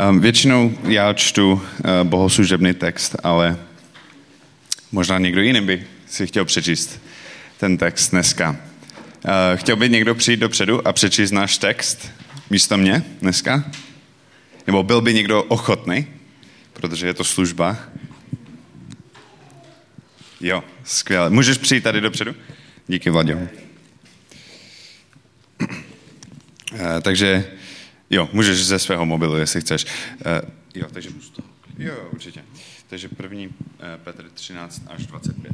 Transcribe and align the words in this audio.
Um, 0.00 0.20
většinou 0.20 0.78
já 0.82 1.12
čtu 1.12 1.52
uh, 1.52 1.60
bohoslužebný 2.02 2.74
text, 2.74 3.16
ale 3.22 3.58
možná 4.92 5.18
někdo 5.18 5.40
jiný 5.40 5.60
by 5.60 5.86
si 6.06 6.26
chtěl 6.26 6.44
přečíst 6.44 7.00
ten 7.58 7.78
text 7.78 8.10
dneska. 8.10 8.50
Uh, 8.50 9.30
chtěl 9.54 9.76
by 9.76 9.88
někdo 9.88 10.14
přijít 10.14 10.40
dopředu 10.40 10.88
a 10.88 10.92
přečíst 10.92 11.30
náš 11.30 11.58
text 11.58 12.10
místo 12.50 12.78
mě 12.78 13.02
dneska? 13.22 13.64
Nebo 14.66 14.82
byl 14.82 15.00
by 15.00 15.14
někdo 15.14 15.42
ochotný, 15.42 16.06
protože 16.72 17.06
je 17.06 17.14
to 17.14 17.24
služba? 17.24 17.76
Jo, 20.40 20.64
skvěle. 20.84 21.30
Můžeš 21.30 21.58
přijít 21.58 21.84
tady 21.84 22.00
dopředu? 22.00 22.34
Díky, 22.86 23.10
Vlaďo. 23.10 23.34
Uh, 23.34 23.48
takže 27.02 27.44
Jo, 28.10 28.28
můžeš 28.32 28.64
ze 28.64 28.78
svého 28.78 29.06
mobilu, 29.06 29.36
jestli 29.36 29.60
chceš. 29.60 29.84
Uh, 29.84 30.50
jo, 30.74 30.86
takže... 30.92 31.08
Jo, 31.78 31.94
určitě. 32.12 32.40
Takže 32.90 33.08
první 33.08 33.46
uh, 33.46 33.52
Petr 34.04 34.24
13 34.34 34.82
až 34.86 35.06
25. 35.06 35.52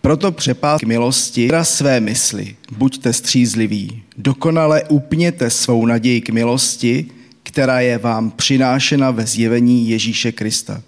Proto 0.00 0.32
přepál 0.32 0.78
milosti 0.86 1.50
své 1.62 2.00
mysli, 2.00 2.56
buďte 2.76 3.12
střízliví, 3.12 4.02
dokonale 4.16 4.82
upněte 4.88 5.50
svou 5.50 5.86
naději 5.86 6.20
k 6.20 6.30
milosti, 6.30 7.06
která 7.42 7.80
je 7.80 7.98
vám 7.98 8.30
přinášena 8.30 9.10
ve 9.10 9.26
zjevení 9.26 9.88
Ježíše 9.88 10.32
Krista. 10.32 10.82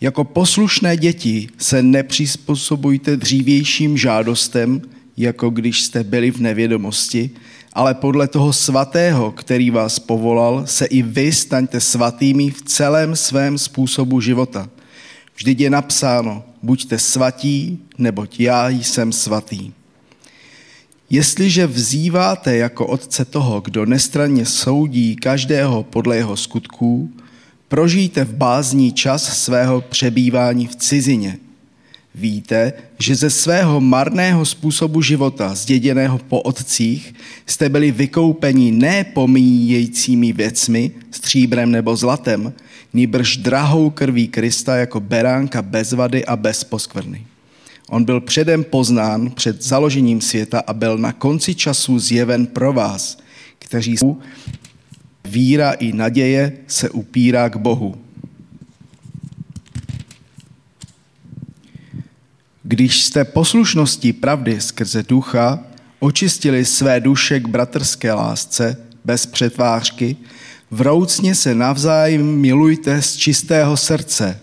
Jako 0.00 0.24
poslušné 0.24 0.96
děti 0.96 1.48
se 1.58 1.82
nepřizpůsobujte 1.82 3.16
dřívějším 3.16 3.98
žádostem, 3.98 4.82
jako 5.16 5.50
když 5.50 5.82
jste 5.82 6.04
byli 6.04 6.30
v 6.30 6.40
nevědomosti, 6.40 7.30
ale 7.76 7.94
podle 7.94 8.28
toho 8.28 8.52
svatého, 8.52 9.32
který 9.32 9.70
vás 9.70 9.98
povolal, 9.98 10.66
se 10.66 10.86
i 10.86 11.02
vy 11.02 11.32
staňte 11.32 11.80
svatými 11.80 12.50
v 12.50 12.62
celém 12.62 13.16
svém 13.16 13.58
způsobu 13.58 14.20
života. 14.20 14.68
Vždyť 15.36 15.60
je 15.60 15.70
napsáno, 15.70 16.44
buďte 16.62 16.98
svatí, 16.98 17.78
neboť 17.98 18.40
já 18.40 18.68
jsem 18.68 19.12
svatý. 19.12 19.72
Jestliže 21.10 21.66
vzýváte 21.66 22.56
jako 22.56 22.86
otce 22.86 23.24
toho, 23.24 23.60
kdo 23.60 23.86
nestranně 23.86 24.46
soudí 24.46 25.16
každého 25.16 25.82
podle 25.82 26.16
jeho 26.16 26.36
skutků, 26.36 27.10
prožijte 27.68 28.24
v 28.24 28.34
bázní 28.34 28.92
čas 28.92 29.42
svého 29.42 29.80
přebývání 29.80 30.66
v 30.66 30.76
cizině– 30.76 31.38
Víte, 32.18 32.72
že 32.98 33.14
ze 33.14 33.30
svého 33.30 33.80
marného 33.80 34.44
způsobu 34.44 35.02
života, 35.02 35.54
zděděného 35.54 36.18
po 36.18 36.40
otcích, 36.40 37.14
jste 37.46 37.68
byli 37.68 37.90
vykoupeni 37.90 38.72
ne 38.72 39.04
pomíjejícími 39.04 40.32
věcmi, 40.32 40.90
stříbrem 41.10 41.70
nebo 41.70 41.96
zlatem, 41.96 42.52
nýbrž 42.92 43.36
drahou 43.36 43.90
krví 43.90 44.28
Krista 44.28 44.76
jako 44.76 45.00
beránka 45.00 45.62
bez 45.62 45.92
vady 45.92 46.24
a 46.24 46.36
bez 46.36 46.64
poskvrny. 46.64 47.26
On 47.88 48.04
byl 48.04 48.20
předem 48.20 48.64
poznán 48.64 49.30
před 49.30 49.62
založením 49.62 50.20
světa 50.20 50.62
a 50.66 50.72
byl 50.72 50.98
na 50.98 51.12
konci 51.12 51.54
času 51.54 51.98
zjeven 51.98 52.46
pro 52.46 52.72
vás, 52.72 53.18
kteří 53.58 53.96
jsou 53.96 54.18
víra 55.24 55.72
i 55.72 55.92
naděje 55.92 56.52
se 56.66 56.90
upírá 56.90 57.48
k 57.48 57.56
Bohu. 57.56 58.05
Když 62.68 63.02
jste 63.02 63.24
poslušností 63.24 64.12
pravdy 64.12 64.60
skrze 64.60 65.02
ducha 65.02 65.58
očistili 65.98 66.64
své 66.64 67.00
duše 67.00 67.40
k 67.40 67.48
bratrské 67.48 68.12
lásce 68.12 68.76
bez 69.04 69.26
přetvářky, 69.26 70.16
vroucně 70.70 71.34
se 71.34 71.54
navzájem 71.54 72.26
milujte 72.40 73.02
z 73.02 73.16
čistého 73.16 73.76
srdce. 73.76 74.40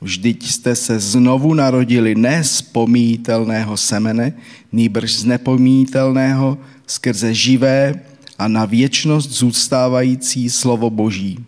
Vždyť 0.00 0.50
jste 0.50 0.76
se 0.76 0.98
znovu 0.98 1.54
narodili 1.54 2.14
ne 2.14 2.44
z 2.44 2.62
pomítelného 2.62 3.76
semene, 3.76 4.32
nýbrž 4.72 5.12
z 5.12 5.24
nepomítelného 5.24 6.58
skrze 6.86 7.34
živé 7.34 8.00
a 8.38 8.48
na 8.48 8.64
věčnost 8.64 9.30
zůstávající 9.30 10.50
slovo 10.50 10.90
Boží. 10.90 11.44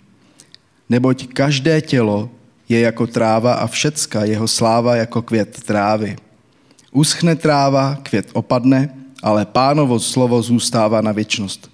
Neboť 0.88 1.26
každé 1.26 1.80
tělo 1.80 2.30
je 2.69 2.81
jako 2.81 3.06
tráva 3.06 3.54
a 3.54 3.66
všecka 3.66 4.25
jeho 4.25 4.49
sláva 4.49 4.97
jako 4.97 5.22
květ 5.22 5.62
trávy. 5.62 6.16
Uschne 6.91 7.37
tráva, 7.37 7.99
květ 8.03 8.31
opadne, 8.32 8.88
ale 9.22 9.47
pánovo 9.47 10.00
slovo 10.00 10.43
zůstává 10.43 11.00
na 11.00 11.12
věčnost. 11.12 11.71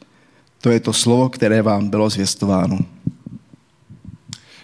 To 0.60 0.70
je 0.70 0.80
to 0.80 0.92
slovo, 0.92 1.28
které 1.28 1.62
vám 1.62 1.90
bylo 1.90 2.10
zvěstováno. 2.10 2.78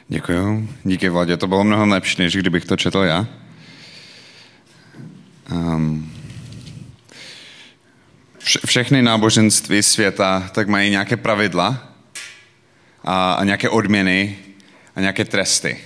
Děkuji. 0.08 0.68
Díky, 0.84 1.08
Vladě. 1.08 1.36
To 1.36 1.46
bylo 1.46 1.64
mnohem 1.64 1.90
lepší, 1.90 2.22
než 2.22 2.36
kdybych 2.36 2.64
to 2.64 2.76
četl 2.76 2.98
já. 2.98 3.26
Um, 5.52 6.12
vše, 8.38 8.58
všechny 8.66 9.02
náboženství 9.02 9.82
světa 9.82 10.50
tak 10.54 10.68
mají 10.68 10.90
nějaké 10.90 11.16
pravidla 11.16 11.92
a, 13.04 13.32
a 13.32 13.44
nějaké 13.44 13.68
odměny 13.68 14.36
a 14.96 15.00
nějaké 15.00 15.24
tresty. 15.24 15.78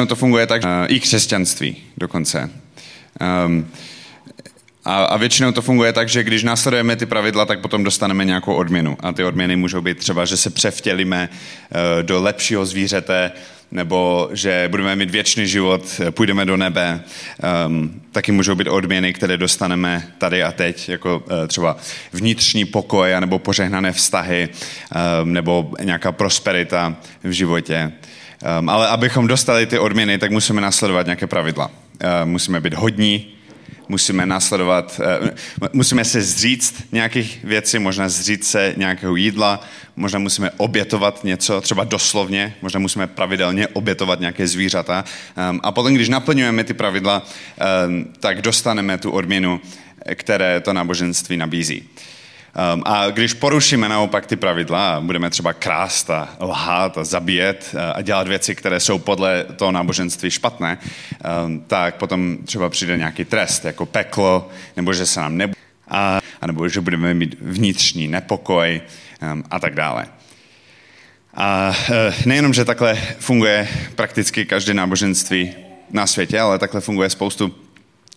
No 0.00 0.06
to 0.06 0.16
funguje 0.16 0.46
tak, 0.46 0.62
i 0.88 1.00
křesťanství 1.00 1.76
dokonce. 1.96 2.50
Um, 3.46 3.66
a, 4.84 5.04
a 5.04 5.16
většinou 5.16 5.52
to 5.52 5.62
funguje 5.62 5.92
tak, 5.92 6.08
že 6.08 6.22
když 6.22 6.42
následujeme 6.42 6.96
ty 6.96 7.06
pravidla, 7.06 7.46
tak 7.46 7.60
potom 7.60 7.84
dostaneme 7.84 8.24
nějakou 8.24 8.54
odměnu. 8.54 8.96
A 9.00 9.12
ty 9.12 9.24
odměny 9.24 9.56
můžou 9.56 9.80
být 9.80 9.98
třeba, 9.98 10.24
že 10.24 10.36
se 10.36 10.50
převtělíme 10.50 11.28
uh, 11.28 12.02
do 12.02 12.22
lepšího 12.22 12.66
zvířete, 12.66 13.32
nebo 13.70 14.28
že 14.32 14.68
budeme 14.70 14.96
mít 14.96 15.10
věčný 15.10 15.46
život, 15.46 16.00
půjdeme 16.10 16.44
do 16.44 16.56
nebe. 16.56 17.00
Um, 17.66 18.02
taky 18.12 18.32
můžou 18.32 18.54
být 18.54 18.68
odměny, 18.68 19.12
které 19.12 19.36
dostaneme 19.36 20.08
tady 20.18 20.42
a 20.42 20.52
teď, 20.52 20.88
jako 20.88 21.18
uh, 21.18 21.46
třeba 21.46 21.76
vnitřní 22.12 22.64
pokoj, 22.64 23.10
nebo 23.20 23.38
požehnané 23.38 23.92
vztahy, 23.92 24.48
um, 25.22 25.32
nebo 25.32 25.70
nějaká 25.82 26.12
prosperita 26.12 26.96
v 27.24 27.30
životě. 27.30 27.92
Um, 28.60 28.68
ale 28.68 28.88
abychom 28.88 29.26
dostali 29.26 29.66
ty 29.66 29.78
odměny, 29.78 30.18
tak 30.18 30.30
musíme 30.30 30.60
následovat 30.60 31.06
nějaké 31.06 31.26
pravidla. 31.26 31.66
Uh, 31.66 32.28
musíme 32.28 32.60
být 32.60 32.74
hodní, 32.74 33.26
musíme 33.88 34.26
následovat, 34.26 35.00
uh, 35.20 35.28
musíme 35.72 36.04
se 36.04 36.22
zříct 36.22 36.74
nějakých 36.92 37.40
věcí, 37.44 37.78
možná 37.78 38.08
zříct 38.08 38.44
se 38.44 38.74
nějakého 38.76 39.16
jídla, 39.16 39.60
možná 39.96 40.18
musíme 40.18 40.50
obětovat 40.56 41.24
něco, 41.24 41.60
třeba 41.60 41.84
doslovně, 41.84 42.54
možná 42.62 42.80
musíme 42.80 43.06
pravidelně 43.06 43.68
obětovat 43.68 44.20
nějaké 44.20 44.46
zvířata. 44.46 45.04
Um, 45.50 45.60
a 45.62 45.72
potom, 45.72 45.94
když 45.94 46.08
naplňujeme 46.08 46.64
ty 46.64 46.74
pravidla, 46.74 47.26
um, 47.86 48.06
tak 48.20 48.42
dostaneme 48.42 48.98
tu 48.98 49.10
odměnu, 49.10 49.60
které 50.14 50.60
to 50.60 50.72
náboženství 50.72 51.36
nabízí. 51.36 51.88
Um, 52.56 52.82
a 52.86 53.10
když 53.10 53.34
porušíme 53.34 53.88
naopak 53.88 54.26
ty 54.26 54.36
pravidla 54.36 55.00
budeme 55.00 55.30
třeba 55.30 55.52
krást 55.52 56.10
a 56.10 56.36
lhát 56.40 56.98
a 56.98 57.04
zabíjet 57.04 57.74
a, 57.78 57.90
a 57.90 58.02
dělat 58.02 58.28
věci, 58.28 58.54
které 58.54 58.80
jsou 58.80 58.98
podle 58.98 59.44
toho 59.56 59.72
náboženství 59.72 60.30
špatné, 60.30 60.78
um, 61.44 61.60
tak 61.60 61.94
potom 61.94 62.38
třeba 62.44 62.68
přijde 62.68 62.96
nějaký 62.96 63.24
trest, 63.24 63.64
jako 63.64 63.86
peklo, 63.86 64.48
nebo 64.76 64.92
že 64.92 65.06
se 65.06 65.20
nám 65.20 65.36
nebude, 65.36 65.60
a, 65.88 66.20
a 66.40 66.46
nebo 66.46 66.68
že 66.68 66.80
budeme 66.80 67.14
mít 67.14 67.36
vnitřní 67.40 68.08
nepokoj 68.08 68.80
um, 69.32 69.44
a 69.50 69.58
tak 69.58 69.74
dále. 69.74 70.06
A 71.34 71.72
e, 71.90 72.14
nejenom, 72.26 72.54
že 72.54 72.64
takhle 72.64 72.94
funguje 73.18 73.68
prakticky 73.94 74.44
každé 74.44 74.74
náboženství 74.74 75.54
na 75.90 76.06
světě, 76.06 76.40
ale 76.40 76.58
takhle 76.58 76.80
funguje 76.80 77.10
spoustu 77.10 77.54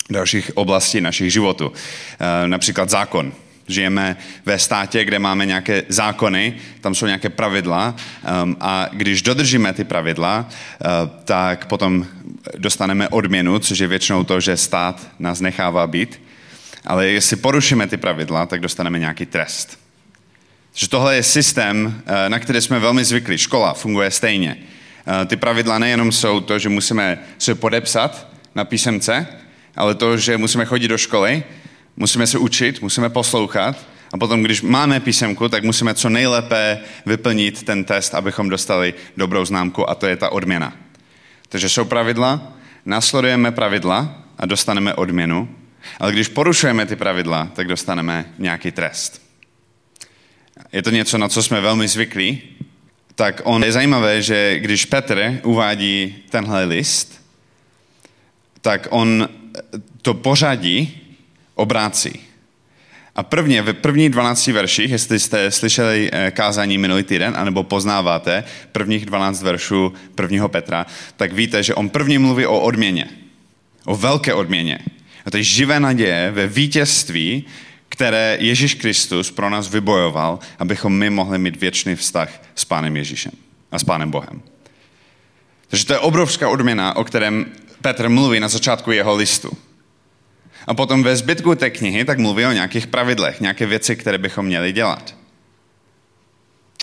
dalších 0.09 0.51
oblastí 0.57 1.01
našich 1.01 1.33
životů. 1.33 1.73
E, 2.19 2.47
například 2.47 2.89
zákon 2.89 3.33
žijeme 3.69 4.17
ve 4.45 4.59
státě, 4.59 5.05
kde 5.05 5.19
máme 5.19 5.45
nějaké 5.45 5.83
zákony, 5.89 6.53
tam 6.81 6.95
jsou 6.95 7.05
nějaké 7.05 7.29
pravidla 7.29 7.95
um, 8.43 8.57
a 8.59 8.89
když 8.93 9.21
dodržíme 9.21 9.73
ty 9.73 9.83
pravidla, 9.83 10.45
uh, 10.49 10.87
tak 11.25 11.65
potom 11.65 12.05
dostaneme 12.57 13.09
odměnu, 13.09 13.59
což 13.59 13.79
je 13.79 13.87
většinou 13.87 14.23
to, 14.23 14.39
že 14.39 14.57
stát 14.57 15.07
nás 15.19 15.41
nechává 15.41 15.87
být. 15.87 16.21
Ale 16.85 17.07
jestli 17.07 17.35
porušíme 17.35 17.87
ty 17.87 17.97
pravidla, 17.97 18.45
tak 18.45 18.61
dostaneme 18.61 18.99
nějaký 18.99 19.25
trest. 19.25 19.79
Že 20.73 20.89
tohle 20.89 21.15
je 21.15 21.23
systém, 21.23 21.85
uh, 21.85 22.13
na 22.27 22.39
který 22.39 22.61
jsme 22.61 22.79
velmi 22.79 23.05
zvyklí. 23.05 23.37
Škola 23.37 23.73
funguje 23.73 24.11
stejně. 24.11 24.57
Uh, 25.07 25.25
ty 25.25 25.35
pravidla 25.35 25.79
nejenom 25.79 26.11
jsou 26.11 26.39
to, 26.39 26.59
že 26.59 26.69
musíme 26.69 27.19
se 27.37 27.55
podepsat 27.55 28.27
na 28.55 28.65
písemce, 28.65 29.27
ale 29.75 29.95
to, 29.95 30.17
že 30.17 30.37
musíme 30.37 30.65
chodit 30.65 30.87
do 30.87 30.97
školy, 30.97 31.43
musíme 31.99 32.27
se 32.27 32.37
učit, 32.37 32.81
musíme 32.81 33.09
poslouchat 33.09 33.87
a 34.13 34.17
potom, 34.17 34.43
když 34.43 34.61
máme 34.61 34.99
písemku, 34.99 35.49
tak 35.49 35.63
musíme 35.63 35.93
co 35.93 36.09
nejlépe 36.09 36.79
vyplnit 37.05 37.63
ten 37.63 37.83
test, 37.83 38.15
abychom 38.15 38.49
dostali 38.49 38.93
dobrou 39.17 39.45
známku 39.45 39.89
a 39.89 39.95
to 39.95 40.07
je 40.07 40.15
ta 40.15 40.31
odměna. 40.31 40.73
Takže 41.49 41.69
jsou 41.69 41.85
pravidla, 41.85 42.53
následujeme 42.85 43.51
pravidla 43.51 44.23
a 44.37 44.45
dostaneme 44.45 44.93
odměnu, 44.93 45.55
ale 45.99 46.11
když 46.11 46.27
porušujeme 46.27 46.85
ty 46.85 46.95
pravidla, 46.95 47.51
tak 47.53 47.67
dostaneme 47.67 48.25
nějaký 48.39 48.71
trest. 48.71 49.21
je 50.71 50.81
to 50.81 50.89
něco, 50.89 51.17
na 51.17 51.29
co 51.29 51.43
jsme 51.43 51.61
velmi 51.61 51.87
zvyklí, 51.87 52.41
tak 53.15 53.41
on 53.43 53.63
je 53.63 53.71
zajímavé, 53.71 54.21
že 54.21 54.59
když 54.59 54.85
Petr 54.85 55.39
uvádí 55.43 56.15
tenhle 56.29 56.63
list, 56.63 57.25
tak 58.61 58.87
on 58.89 59.29
to 60.01 60.13
pořadí 60.13 61.08
obrácí. 61.59 62.19
A 63.15 63.23
prvně, 63.23 63.61
v 63.61 63.73
prvních 63.73 64.09
12 64.09 64.47
verších, 64.47 64.91
jestli 64.91 65.19
jste 65.19 65.51
slyšeli 65.51 66.09
eh, 66.11 66.31
kázání 66.31 66.77
minulý 66.77 67.03
týden, 67.03 67.33
anebo 67.37 67.63
poznáváte 67.63 68.43
prvních 68.71 69.05
12 69.05 69.43
veršů 69.43 69.93
prvního 70.15 70.49
Petra, 70.49 70.85
tak 71.15 71.33
víte, 71.33 71.63
že 71.63 71.75
on 71.75 71.89
první 71.89 72.17
mluví 72.17 72.45
o 72.45 72.59
odměně. 72.59 73.07
O 73.85 73.95
velké 73.95 74.33
odměně. 74.33 74.79
A 75.25 75.31
to 75.31 75.37
je 75.37 75.43
živé 75.43 75.79
naděje 75.79 76.31
ve 76.31 76.47
vítězství, 76.47 77.45
které 77.89 78.37
Ježíš 78.39 78.73
Kristus 78.73 79.31
pro 79.31 79.49
nás 79.49 79.69
vybojoval, 79.69 80.39
abychom 80.59 80.93
my 80.93 81.09
mohli 81.09 81.37
mít 81.37 81.61
věčný 81.61 81.95
vztah 81.95 82.41
s 82.55 82.65
Pánem 82.65 82.95
Ježíšem 82.95 83.31
a 83.71 83.79
s 83.79 83.83
Pánem 83.83 84.11
Bohem. 84.11 84.41
Takže 85.67 85.85
to 85.85 85.93
je 85.93 85.99
obrovská 85.99 86.49
odměna, 86.49 86.95
o 86.95 87.03
kterém 87.03 87.45
Petr 87.81 88.09
mluví 88.09 88.39
na 88.39 88.47
začátku 88.47 88.91
jeho 88.91 89.15
listu. 89.15 89.57
A 90.69 90.73
potom 90.73 91.03
ve 91.03 91.15
zbytku 91.15 91.55
té 91.55 91.69
knihy 91.69 92.05
tak 92.05 92.19
mluví 92.19 92.45
o 92.45 92.51
nějakých 92.51 92.87
pravidlech, 92.87 93.41
nějaké 93.41 93.65
věci, 93.65 93.95
které 93.95 94.17
bychom 94.17 94.45
měli 94.45 94.71
dělat. 94.71 95.15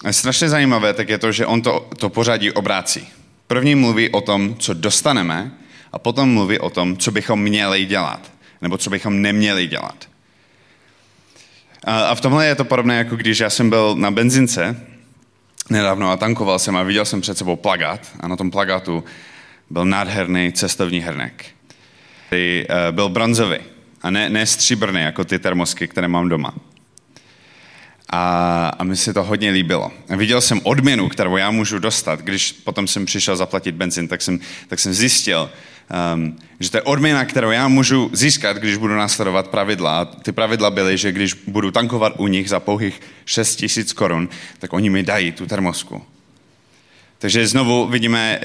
A 0.05 0.13
strašně 0.13 0.49
zajímavé 0.49 0.95
tak 0.95 1.09
je 1.09 1.19
to, 1.19 1.33
že 1.33 1.47
on 1.47 1.63
to, 1.63 1.89
to 1.99 2.09
pořadí 2.09 2.51
obrácí. 2.51 3.09
První 3.47 3.75
mluví 3.75 4.11
o 4.11 4.21
tom, 4.21 4.57
co 4.59 4.75
dostaneme, 4.75 5.53
a 5.93 5.99
potom 5.99 6.33
mluví 6.33 6.59
o 6.59 6.71
tom, 6.71 6.97
co 6.97 7.11
bychom 7.11 7.43
měli 7.43 7.85
dělat, 7.85 8.33
nebo 8.63 8.79
co 8.79 8.91
bychom 8.91 9.23
neměli 9.23 9.67
dělat. 9.67 10.09
A 11.85 12.15
v 12.15 12.21
tomhle 12.21 12.47
je 12.47 12.55
to 12.55 12.65
podobné, 12.65 12.97
jako 12.97 13.17
když 13.17 13.39
já 13.39 13.51
jsem 13.51 13.71
byl 13.71 13.95
na 13.99 14.11
benzince 14.11 14.87
nedávno 15.71 16.11
a 16.11 16.17
tankoval 16.17 16.59
jsem 16.59 16.77
a 16.77 16.83
viděl 16.83 17.05
jsem 17.05 17.21
před 17.21 17.39
sebou 17.39 17.57
plagát 17.57 18.01
a 18.21 18.29
na 18.29 18.37
tom 18.37 18.51
plagátu 18.51 19.05
byl 19.71 19.85
nádherný 19.85 20.53
cestovní 20.53 21.01
hrnek, 21.01 21.45
eh, 22.33 22.67
byl 22.91 23.09
bronzový 23.09 23.76
a 24.07 24.11
ne, 24.11 24.31
ne 24.31 24.47
stříbrný, 24.47 25.01
jako 25.01 25.25
ty 25.25 25.39
termosky, 25.39 25.89
které 25.89 26.09
mám 26.09 26.29
doma. 26.29 26.55
A, 28.11 28.69
a 28.79 28.85
mi 28.85 28.97
se 28.97 29.15
to 29.15 29.23
hodně 29.23 29.51
líbilo. 29.51 29.93
A 30.09 30.17
viděl 30.17 30.41
jsem 30.41 30.61
odměnu, 30.63 31.09
kterou 31.09 31.37
já 31.37 31.51
můžu 31.51 31.79
dostat. 31.79 32.21
Když 32.21 32.53
potom 32.53 32.89
jsem 32.89 33.07
přišel 33.07 33.37
zaplatit 33.37 33.75
benzin, 33.75 34.09
tak 34.09 34.23
jsem, 34.23 34.41
tak 34.69 34.79
jsem 34.79 34.95
zjistil, 34.95 35.51
um, 36.15 36.39
že 36.61 36.71
to 36.71 36.77
je 36.77 36.83
odměna, 36.83 37.25
kterou 37.25 37.51
já 37.51 37.69
můžu 37.69 38.11
získat, 38.13 38.57
když 38.57 38.77
budu 38.77 38.95
následovat 38.95 39.49
pravidla. 39.49 40.01
A 40.01 40.05
ty 40.05 40.33
pravidla 40.33 40.71
byly, 40.71 40.99
že 40.99 41.13
když 41.13 41.35
budu 41.47 41.71
tankovat 41.71 42.13
u 42.17 42.27
nich 42.27 42.49
za 42.49 42.61
pouhých 42.61 43.01
6 43.25 43.57
tisíc 43.57 43.93
korun, 43.93 44.29
tak 44.59 44.73
oni 44.73 44.91
mi 44.91 45.03
dají 45.03 45.33
tu 45.33 45.47
termosku. 45.47 46.03
Takže 47.19 47.47
znovu 47.47 47.87
vidíme 47.87 48.41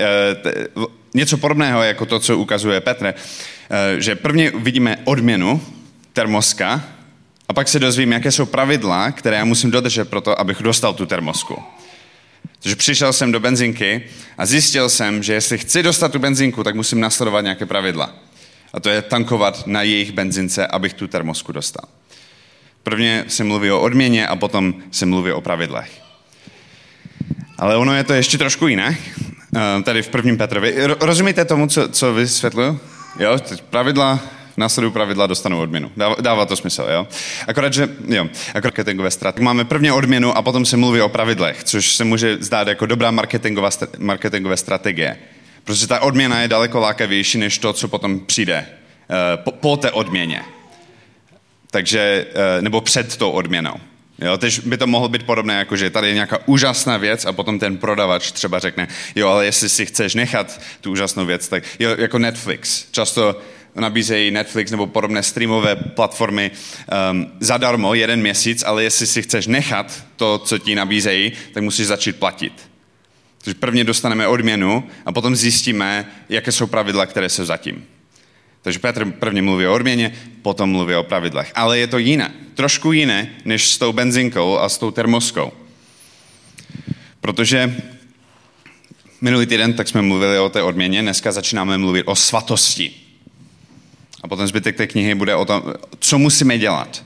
uh, 0.76 0.86
něco 1.14 1.38
podobného 1.38 1.84
jako 1.84 2.06
to, 2.06 2.20
co 2.20 2.38
ukazuje 2.38 2.82
Petr, 2.82 3.06
uh, 3.06 4.00
že 4.00 4.16
prvně 4.16 4.52
vidíme 4.56 4.98
odměnu 5.04 5.62
termoska, 6.14 6.84
a 7.52 7.54
pak 7.54 7.68
se 7.68 7.80
dozvím, 7.80 8.12
jaké 8.12 8.32
jsou 8.32 8.46
pravidla, 8.46 9.12
které 9.12 9.38
já 9.38 9.46
musím 9.46 9.72
dodržet 9.72 10.10
pro 10.10 10.22
to, 10.22 10.40
abych 10.40 10.62
dostal 10.62 10.94
tu 10.94 11.06
termosku. 11.06 11.64
Takže 12.60 12.76
přišel 12.76 13.14
jsem 13.14 13.32
do 13.32 13.40
benzinky 13.40 14.04
a 14.38 14.46
zjistil 14.46 14.90
jsem, 14.90 15.24
že 15.24 15.34
jestli 15.34 15.58
chci 15.58 15.84
dostat 15.84 16.12
tu 16.12 16.20
benzinku, 16.20 16.64
tak 16.64 16.76
musím 16.76 17.00
nasledovat 17.00 17.42
nějaké 17.42 17.66
pravidla. 17.66 18.16
A 18.74 18.80
to 18.80 18.90
je 18.90 19.02
tankovat 19.02 19.68
na 19.68 19.82
jejich 19.82 20.12
benzince, 20.12 20.68
abych 20.68 20.94
tu 20.94 21.08
termosku 21.08 21.52
dostal. 21.52 21.86
Prvně 22.84 23.26
se 23.28 23.44
mluví 23.44 23.72
o 23.72 23.82
odměně 23.82 24.28
a 24.28 24.36
potom 24.36 24.74
se 24.92 25.06
mluví 25.06 25.32
o 25.32 25.42
pravidlech. 25.42 26.02
Ale 27.58 27.78
ono 27.78 27.96
je 27.96 28.04
to 28.04 28.14
ještě 28.14 28.38
trošku 28.38 28.68
jiné. 28.68 28.98
Eh, 29.56 29.84
tady 29.84 30.02
v 30.02 30.10
prvním 30.10 30.38
Petrovi. 30.38 30.76
Rozumíte 31.00 31.46
tomu, 31.46 31.68
co, 31.68 31.90
co 31.90 32.14
vysvětluju? 32.14 32.80
Jo, 33.20 33.38
pravidla, 33.70 34.20
následují 34.58 34.94
pravidla, 34.94 35.28
dostanou 35.28 35.62
odměnu. 35.62 35.92
Dává, 35.98 36.16
dává 36.22 36.46
to 36.46 36.56
smysl, 36.56 36.86
jo? 36.94 37.08
Akorát, 37.48 37.74
že, 37.74 37.90
jo, 38.08 38.28
akorát 38.50 38.64
marketingové 38.64 39.12
strategie. 39.12 39.46
Máme 39.46 39.66
prvně 39.66 39.94
odměnu 39.94 40.38
a 40.38 40.42
potom 40.42 40.66
se 40.66 40.78
mluví 40.78 41.02
o 41.02 41.10
pravidlech, 41.10 41.64
což 41.64 41.96
se 41.96 42.04
může 42.04 42.38
zdát 42.40 42.68
jako 42.68 42.86
dobrá 42.86 43.12
marketingová, 43.12 43.70
marketingové 43.98 44.58
strategie. 44.58 45.18
Protože 45.64 45.88
ta 45.88 46.00
odměna 46.00 46.42
je 46.42 46.48
daleko 46.48 46.80
lákavější 46.80 47.38
než 47.38 47.58
to, 47.58 47.74
co 47.74 47.88
potom 47.88 48.20
přijde 48.20 48.66
uh, 48.66 49.44
po, 49.44 49.52
po 49.52 49.78
té 49.78 49.92
odměně. 49.92 50.44
Takže, 51.72 52.26
uh, 52.30 52.64
nebo 52.64 52.82
před 52.82 53.18
tou 53.18 53.32
odměnou. 53.32 53.74
Jo, 54.22 54.38
tež 54.38 54.60
by 54.60 54.78
to 54.78 54.88
mohlo 54.88 55.10
být 55.10 55.24
podobné, 55.24 55.54
jako 55.54 55.76
že 55.76 55.90
tady 55.90 56.08
je 56.08 56.14
nějaká 56.14 56.40
úžasná 56.46 56.98
věc 56.98 57.26
a 57.26 57.34
potom 57.34 57.60
ten 57.60 57.78
prodavač 57.78 58.32
třeba 58.32 58.60
řekne, 58.60 58.88
jo, 59.16 59.28
ale 59.28 59.46
jestli 59.46 59.70
si 59.70 59.86
chceš 59.86 60.16
nechat 60.16 60.62
tu 60.82 60.92
úžasnou 60.92 61.26
věc, 61.26 61.48
tak 61.48 61.64
jo, 61.80 61.90
jako 61.98 62.20
Netflix. 62.20 62.86
Často 62.92 63.42
nabízejí 63.76 64.32
Netflix 64.32 64.72
nebo 64.72 64.88
podobné 64.88 65.24
streamové 65.24 65.76
platformy 65.76 66.52
um, 67.12 67.32
zadarmo 67.40 67.94
jeden 67.94 68.22
měsíc, 68.22 68.64
ale 68.64 68.84
jestli 68.84 69.08
si 69.08 69.22
chceš 69.22 69.48
nechat 69.48 70.04
to, 70.16 70.38
co 70.38 70.58
ti 70.58 70.76
nabízejí, 70.76 71.32
tak 71.54 71.64
musíš 71.64 71.88
začít 71.88 72.16
platit. 72.16 72.54
Takže 73.44 73.60
prvně 73.60 73.84
dostaneme 73.84 74.28
odměnu 74.28 74.84
a 75.06 75.12
potom 75.12 75.36
zjistíme, 75.36 76.12
jaké 76.30 76.52
jsou 76.52 76.68
pravidla, 76.68 77.06
které 77.06 77.30
jsou 77.30 77.46
zatím. 77.46 77.86
Takže 78.62 78.80
Petr 78.80 79.12
prvně 79.12 79.42
mluví 79.42 79.68
o 79.68 79.74
odměně, 79.74 80.14
potom 80.42 80.70
mluví 80.70 80.96
o 80.96 81.04
pravidlech. 81.04 81.52
Ale 81.56 81.80
je 81.80 81.88
to 81.88 81.98
jiné, 81.98 82.32
trošku 82.56 82.92
jiné, 82.92 83.30
než 83.46 83.70
s 83.70 83.78
tou 83.78 83.94
benzinkou 83.94 84.58
a 84.58 84.70
s 84.70 84.78
tou 84.78 84.92
termoskou. 84.92 85.52
Protože 87.22 87.76
minulý 89.22 89.46
týden 89.46 89.74
tak 89.74 89.88
jsme 89.88 90.02
mluvili 90.02 90.40
o 90.40 90.50
té 90.50 90.62
odměně, 90.62 91.02
dneska 91.02 91.32
začínáme 91.32 91.78
mluvit 91.78 92.04
o 92.04 92.16
svatosti. 92.16 92.92
A 94.24 94.28
potom 94.28 94.48
zbytek 94.48 94.78
té 94.78 94.88
knihy 94.88 95.16
bude 95.16 95.36
o 95.36 95.46
tom, 95.46 95.64
co 96.00 96.18
musíme 96.18 96.58
dělat. 96.58 97.04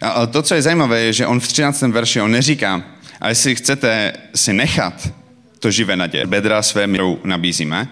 A 0.00 0.26
to, 0.26 0.42
co 0.42 0.54
je 0.54 0.62
zajímavé, 0.62 1.00
je, 1.00 1.12
že 1.12 1.26
on 1.26 1.40
v 1.40 1.48
13. 1.48 1.82
verši, 1.82 2.20
on 2.20 2.30
neříká, 2.30 2.82
a 3.20 3.28
jestli 3.28 3.54
chcete 3.54 4.12
si 4.34 4.52
nechat 4.52 5.12
to 5.58 5.70
živé 5.70 5.96
naděje, 5.96 6.26
bedra 6.26 6.62
své, 6.62 6.88
kterou 6.88 7.20
nabízíme, 7.24 7.88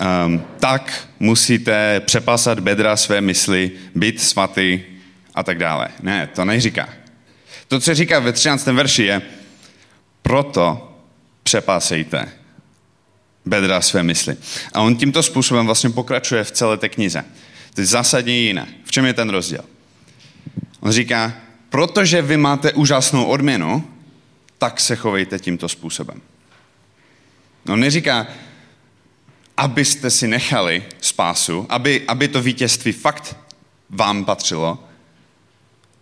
um, 0.00 0.44
tak 0.60 1.08
musíte 1.20 2.00
přepasat 2.00 2.60
bedra 2.60 2.96
své 2.96 3.20
mysli, 3.20 3.70
být 3.94 4.20
svatý 4.20 4.80
a 5.34 5.42
tak 5.42 5.58
dále. 5.58 5.88
Ne, 6.02 6.26
to 6.34 6.44
neříká. 6.44 6.88
To, 7.68 7.80
co 7.80 7.94
říká 7.94 8.18
ve 8.18 8.32
13. 8.32 8.66
verši 8.66 9.02
je, 9.02 9.22
proto 10.22 10.92
přepásejte 11.42 12.28
bedra 13.44 13.80
své 13.80 14.02
mysli. 14.02 14.36
A 14.72 14.80
on 14.80 14.96
tímto 14.96 15.22
způsobem 15.22 15.66
vlastně 15.66 15.90
pokračuje 15.90 16.44
v 16.44 16.50
celé 16.50 16.76
té 16.76 16.88
knize. 16.88 17.24
To 17.74 17.80
je 17.80 17.86
zásadně 17.86 18.38
jiné. 18.38 18.66
V 18.84 18.90
čem 18.90 19.04
je 19.04 19.14
ten 19.14 19.30
rozdíl? 19.30 19.64
On 20.80 20.92
říká, 20.92 21.32
protože 21.68 22.22
vy 22.22 22.36
máte 22.36 22.72
úžasnou 22.72 23.24
odměnu, 23.24 23.84
tak 24.58 24.80
se 24.80 24.96
chovejte 24.96 25.38
tímto 25.38 25.68
způsobem. 25.68 26.20
No 27.66 27.76
neříká, 27.76 28.26
abyste 29.60 30.10
si 30.10 30.28
nechali 30.28 30.84
spásu, 31.00 31.66
aby, 31.68 32.04
aby 32.08 32.28
to 32.28 32.42
vítězství 32.42 32.92
fakt 32.92 33.36
vám 33.90 34.24
patřilo, 34.24 34.78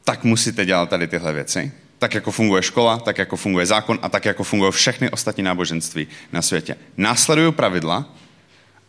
tak 0.04 0.24
musíte 0.24 0.64
dělat 0.64 0.88
tady 0.88 1.08
tyhle 1.08 1.32
věci 1.32 1.72
tak 1.98 2.14
jako 2.14 2.30
funguje 2.30 2.62
škola, 2.62 2.98
tak 2.98 3.18
jako 3.18 3.36
funguje 3.36 3.66
zákon 3.66 3.98
a 4.02 4.08
tak 4.08 4.24
jako 4.24 4.44
fungují 4.44 4.72
všechny 4.72 5.10
ostatní 5.10 5.42
náboženství 5.42 6.08
na 6.32 6.42
světě. 6.42 6.76
Následují 6.96 7.52
pravidla 7.52 8.06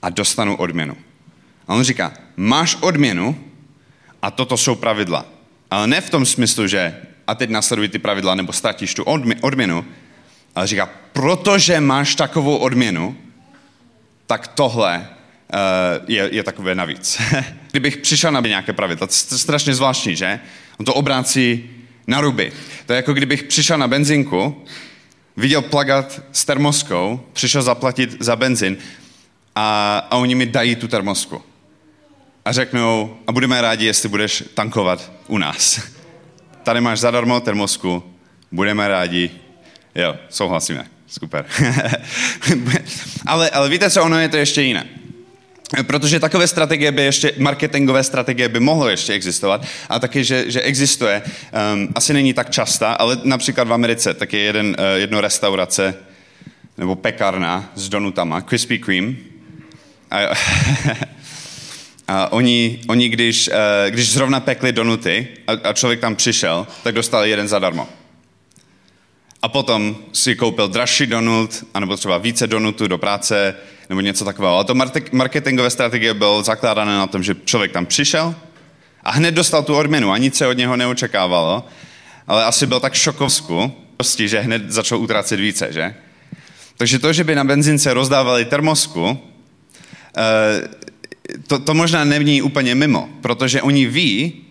a 0.02 0.10
dostanu 0.10 0.56
odměnu. 0.56 0.98
A 1.68 1.74
on 1.74 1.84
říká, 1.84 2.14
máš 2.38 2.78
odměnu 2.82 3.38
a 4.22 4.32
toto 4.32 4.58
jsou 4.58 4.76
pravidla. 4.76 5.26
Ale 5.72 5.88
ne 5.88 6.02
v 6.02 6.10
tom 6.10 6.26
smyslu, 6.26 6.68
že 6.68 6.96
a 7.28 7.36
teď 7.36 7.50
následují 7.50 7.90
ty 7.90 8.00
pravidla 8.00 8.36
nebo 8.36 8.54
ztratíš 8.54 8.94
tu 8.94 9.04
odměnu, 9.42 9.86
ale 10.56 10.68
říká, 10.68 10.90
protože 11.14 11.80
máš 11.80 12.16
takovou 12.16 12.58
odměnu, 12.58 13.18
tak 14.30 14.48
tohle 14.48 15.08
uh, 15.54 16.06
je, 16.08 16.30
je 16.32 16.44
takové 16.44 16.76
navíc. 16.76 17.22
Kdybych 17.72 17.98
přišel 17.98 18.32
na 18.32 18.40
nějaké 18.40 18.74
pravidla, 18.74 19.08
to 19.08 19.14
je 19.14 19.38
strašně 19.38 19.76
zvláštní, 19.76 20.16
že? 20.16 20.40
On 20.80 20.86
to 20.86 20.94
obrácí 20.94 21.70
na 22.08 22.22
ruby. 22.22 22.52
To 22.86 22.94
je 22.94 22.98
jako 22.98 23.14
kdybych 23.14 23.44
přišel 23.44 23.78
na 23.78 23.88
benzinku, 23.88 24.66
viděl 25.38 25.62
plagát 25.62 26.22
s 26.32 26.46
termoskou, 26.46 27.26
přišel 27.34 27.62
zaplatit 27.62 28.18
za 28.20 28.36
benzin 28.36 28.78
a, 29.56 29.98
a 30.12 30.18
oni 30.18 30.36
mi 30.36 30.46
dají 30.46 30.76
tu 30.76 30.88
termosku. 30.88 31.42
A 32.46 32.52
řeknou, 32.52 33.18
a 33.28 33.32
budeme 33.32 33.62
rádi, 33.62 33.86
jestli 33.86 34.10
budeš 34.10 34.44
tankovat 34.54 35.12
u 35.28 35.38
nás. 35.38 35.82
Tady 36.64 36.82
máš 36.82 37.00
zadarmo 37.00 37.40
termosku, 37.40 38.04
budeme 38.52 38.88
rádi. 38.88 39.32
Jo, 39.96 40.16
souhlasíme. 40.30 40.99
Super. 41.10 41.46
ale, 43.26 43.50
ale 43.50 43.70
víte 43.70 43.90
co, 43.90 44.04
ono 44.04 44.20
je 44.20 44.30
to 44.30 44.38
ještě 44.38 44.62
jiné. 44.62 44.86
Protože 45.84 46.20
takové 46.20 46.48
strategie 46.48 46.92
by 46.92 47.02
ještě, 47.02 47.34
marketingové 47.38 48.04
strategie 48.04 48.50
by 48.50 48.60
mohlo 48.60 48.90
ještě 48.90 49.14
existovat 49.14 49.66
a 49.90 50.00
taky, 50.00 50.24
že, 50.24 50.52
že 50.52 50.62
existuje, 50.62 51.22
um, 51.74 51.90
asi 51.96 52.14
není 52.14 52.34
tak 52.34 52.50
častá, 52.50 52.94
ale 52.94 53.18
například 53.24 53.68
v 53.68 53.74
Americe 53.74 54.14
tak 54.14 54.34
je 54.34 54.40
jeden, 54.40 54.68
uh, 54.68 54.76
jedno 54.96 55.22
restaurace 55.22 55.96
nebo 56.78 56.96
pekárna 56.96 57.72
s 57.76 57.90
donutama, 57.90 58.42
Krispy 58.42 58.80
Kreme. 58.80 59.14
A, 60.12 60.20
a 62.08 62.32
oni, 62.32 62.80
oni 62.88 63.10
když, 63.10 63.48
uh, 63.48 63.54
když 63.90 64.12
zrovna 64.12 64.40
pekli 64.40 64.72
donuty 64.72 65.28
a, 65.48 65.70
a 65.70 65.74
člověk 65.74 66.00
tam 66.00 66.16
přišel, 66.16 66.68
tak 66.84 66.96
dostal 66.96 67.26
jeden 67.26 67.48
zadarmo. 67.48 67.99
A 69.42 69.50
potom 69.50 69.96
si 70.14 70.36
koupil 70.36 70.68
dražší 70.68 71.08
donut, 71.08 71.64
anebo 71.74 71.98
třeba 71.98 72.18
více 72.18 72.48
donutů 72.48 72.88
do 72.88 72.98
práce, 72.98 73.56
nebo 73.90 74.02
něco 74.02 74.26
takového. 74.26 74.56
Ale 74.56 74.66
to 74.66 74.76
marketingové 75.12 75.70
strategie 75.70 76.14
bylo 76.14 76.44
zakládané 76.44 76.98
na 76.98 77.08
tom, 77.08 77.24
že 77.24 77.36
člověk 77.46 77.72
tam 77.72 77.86
přišel 77.86 78.36
a 79.04 79.12
hned 79.12 79.32
dostal 79.32 79.64
tu 79.64 79.76
odměnu 79.76 80.12
a 80.12 80.18
nic 80.18 80.36
se 80.36 80.48
od 80.48 80.58
něho 80.58 80.78
neočekávalo, 80.78 81.68
ale 82.28 82.46
asi 82.46 82.66
byl 82.68 82.80
tak 82.80 82.94
šokovsku, 82.94 83.72
prostě, 83.98 84.28
že 84.28 84.40
hned 84.40 84.72
začal 84.72 84.98
utracet 84.98 85.40
více, 85.40 85.68
že? 85.74 85.96
Takže 86.78 87.00
to, 87.00 87.14
že 87.14 87.24
by 87.24 87.36
na 87.36 87.44
benzince 87.44 87.94
rozdávali 87.94 88.46
termosku, 88.46 89.20
eh, 90.18 90.68
to, 91.48 91.60
to 91.60 91.74
možná 91.74 92.04
není 92.04 92.42
úplně 92.42 92.76
mimo, 92.76 93.10
protože 93.22 93.62
oni 93.62 93.86
ví, 93.86 94.42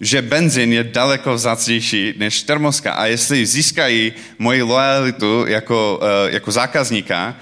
že 0.00 0.22
benzín 0.22 0.72
je 0.72 0.84
daleko 0.84 1.34
vzácnější 1.34 2.14
než 2.16 2.42
termoska. 2.42 2.92
A 2.92 3.06
jestli 3.06 3.46
získají 3.46 4.12
moji 4.38 4.62
lojalitu 4.62 5.46
jako, 5.46 6.00
eh, 6.02 6.32
jako 6.32 6.52
zákazníka, 6.52 7.34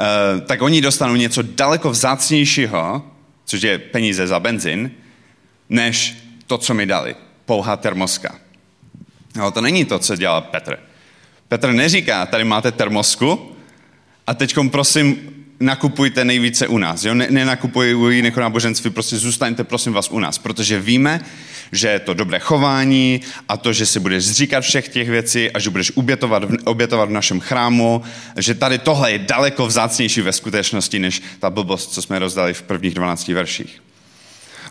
Eh, 0.00 0.40
tak 0.40 0.62
oni 0.62 0.80
dostanou 0.80 1.16
něco 1.16 1.42
daleko 1.42 1.90
vzácnějšího, 1.90 3.02
což 3.44 3.62
je 3.62 3.78
peníze 3.78 4.26
za 4.26 4.40
benzin, 4.40 4.90
než 5.68 6.16
to, 6.46 6.58
co 6.58 6.74
mi 6.74 6.86
dali. 6.86 7.16
Pouhá 7.44 7.76
termoska. 7.76 8.34
Ale 9.40 9.52
to 9.52 9.60
není 9.60 9.84
to, 9.84 9.98
co 9.98 10.16
dělá 10.16 10.40
Petr. 10.40 10.78
Petr 11.48 11.72
neříká, 11.72 12.26
tady 12.26 12.44
máte 12.44 12.72
termosku 12.72 13.56
a 14.26 14.34
teď 14.34 14.56
prosím 14.70 15.32
nakupujte 15.60 16.24
nejvíce 16.24 16.68
u 16.68 16.78
nás. 16.78 17.04
Jo? 17.04 17.14
U 17.96 18.08
jiných 18.08 18.36
náboženství, 18.36 18.90
prostě 18.90 19.16
zůstaňte 19.16 19.64
prosím 19.64 19.92
vás 19.92 20.10
u 20.10 20.18
nás, 20.18 20.38
protože 20.38 20.80
víme, 20.80 21.20
že 21.72 21.88
je 21.88 21.98
to 21.98 22.14
dobré 22.14 22.38
chování 22.38 23.20
a 23.48 23.56
to, 23.56 23.72
že 23.72 23.86
si 23.86 24.00
budeš 24.00 24.24
zříkat 24.24 24.64
všech 24.64 24.88
těch 24.88 25.10
věcí 25.10 25.50
a 25.50 25.58
že 25.58 25.70
budeš 25.70 25.92
obětovat, 25.94 26.42
obětovat 26.64 27.08
v 27.08 27.12
našem 27.12 27.40
chrámu, 27.40 28.02
že 28.36 28.54
tady 28.54 28.78
tohle 28.78 29.12
je 29.12 29.18
daleko 29.18 29.66
vzácnější 29.66 30.20
ve 30.20 30.32
skutečnosti, 30.32 30.98
než 30.98 31.22
ta 31.38 31.50
blbost, 31.50 31.92
co 31.92 32.02
jsme 32.02 32.18
rozdali 32.18 32.54
v 32.54 32.62
prvních 32.62 32.94
12 32.94 33.28
verších. 33.28 33.82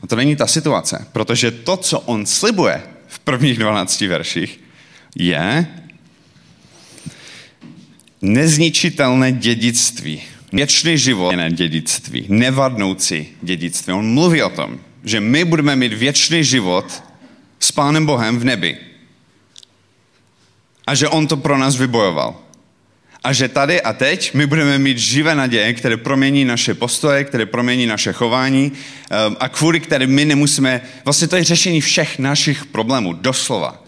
A 0.04 0.08
to 0.08 0.15
není 0.15 0.36
ta 0.36 0.48
situace, 0.48 1.08
protože 1.12 1.51
to, 1.51 1.77
co 1.77 2.00
on 2.00 2.25
slibuje 2.25 2.84
v 3.08 3.20
prvních 3.20 3.58
12 3.58 4.01
verších, 4.01 4.60
je 5.15 5.68
nezničitelné 8.22 9.32
dědictví 9.32 10.22
věčný 10.55 10.97
život 10.97 11.31
je 11.31 11.51
dědictví, 11.51 12.25
nevadnoucí 12.29 13.27
dědictví. 13.41 13.93
On 13.93 14.13
mluví 14.13 14.43
o 14.43 14.50
tom, 14.50 14.79
že 15.03 15.19
my 15.19 15.45
budeme 15.45 15.75
mít 15.75 15.93
věčný 15.93 16.43
život 16.43 17.03
s 17.59 17.71
Pánem 17.71 18.05
Bohem 18.05 18.39
v 18.39 18.43
nebi. 18.43 18.77
A 20.88 20.95
že 20.95 21.07
On 21.07 21.27
to 21.27 21.38
pro 21.38 21.57
nás 21.57 21.75
vybojoval. 21.75 22.35
A 23.24 23.33
že 23.33 23.47
tady 23.47 23.81
a 23.81 23.93
teď 23.93 24.33
my 24.33 24.45
budeme 24.45 24.77
mít 24.77 24.97
živé 24.97 25.35
naděje, 25.35 25.74
které 25.74 25.97
promění 25.97 26.45
naše 26.45 26.74
postoje, 26.74 27.24
které 27.24 27.45
promění 27.45 27.85
naše 27.85 28.13
chování 28.13 28.71
ehm, 29.09 29.38
a 29.39 29.50
kvůli 29.50 29.79
které 29.79 30.07
my 30.07 30.25
nemusíme, 30.25 30.81
vlastně 31.05 31.27
to 31.27 31.35
je 31.35 31.43
řešení 31.43 31.81
všech 31.81 32.19
našich 32.19 32.65
problémů, 32.65 33.13
doslova. 33.13 33.83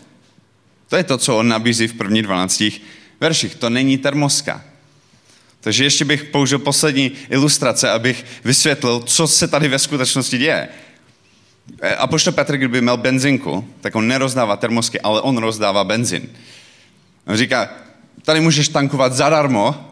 To 0.89 0.95
je 0.95 1.03
to, 1.03 1.17
co 1.17 1.37
on 1.37 1.47
nabízí 1.47 1.87
v 1.87 1.93
prvních 1.93 2.23
12 2.23 2.63
verších. 3.19 3.55
To 3.55 3.69
není 3.69 3.97
termoska. 3.97 4.63
Takže 5.61 5.83
ještě 5.83 6.05
bych 6.05 6.23
použil 6.23 6.59
poslední 6.59 7.11
ilustrace, 7.29 7.89
abych 7.91 8.25
vysvětlil, 8.43 8.99
co 8.99 9.27
se 9.27 9.47
tady 9.47 9.67
ve 9.67 9.79
skutečnosti 9.79 10.37
děje. 10.37 10.67
E, 11.81 11.95
a 11.95 12.07
pošto 12.07 12.31
Petr, 12.31 12.57
kdyby 12.57 12.81
měl 12.81 12.97
benzinku, 12.97 13.67
tak 13.81 13.95
on 13.95 14.07
nerozdává 14.07 14.57
termosky, 14.57 15.01
ale 15.01 15.21
on 15.21 15.37
rozdává 15.37 15.83
benzin. 15.83 16.29
On 17.27 17.37
říká, 17.37 17.69
tady 18.21 18.39
můžeš 18.39 18.69
tankovat 18.69 19.13
zadarmo, 19.13 19.91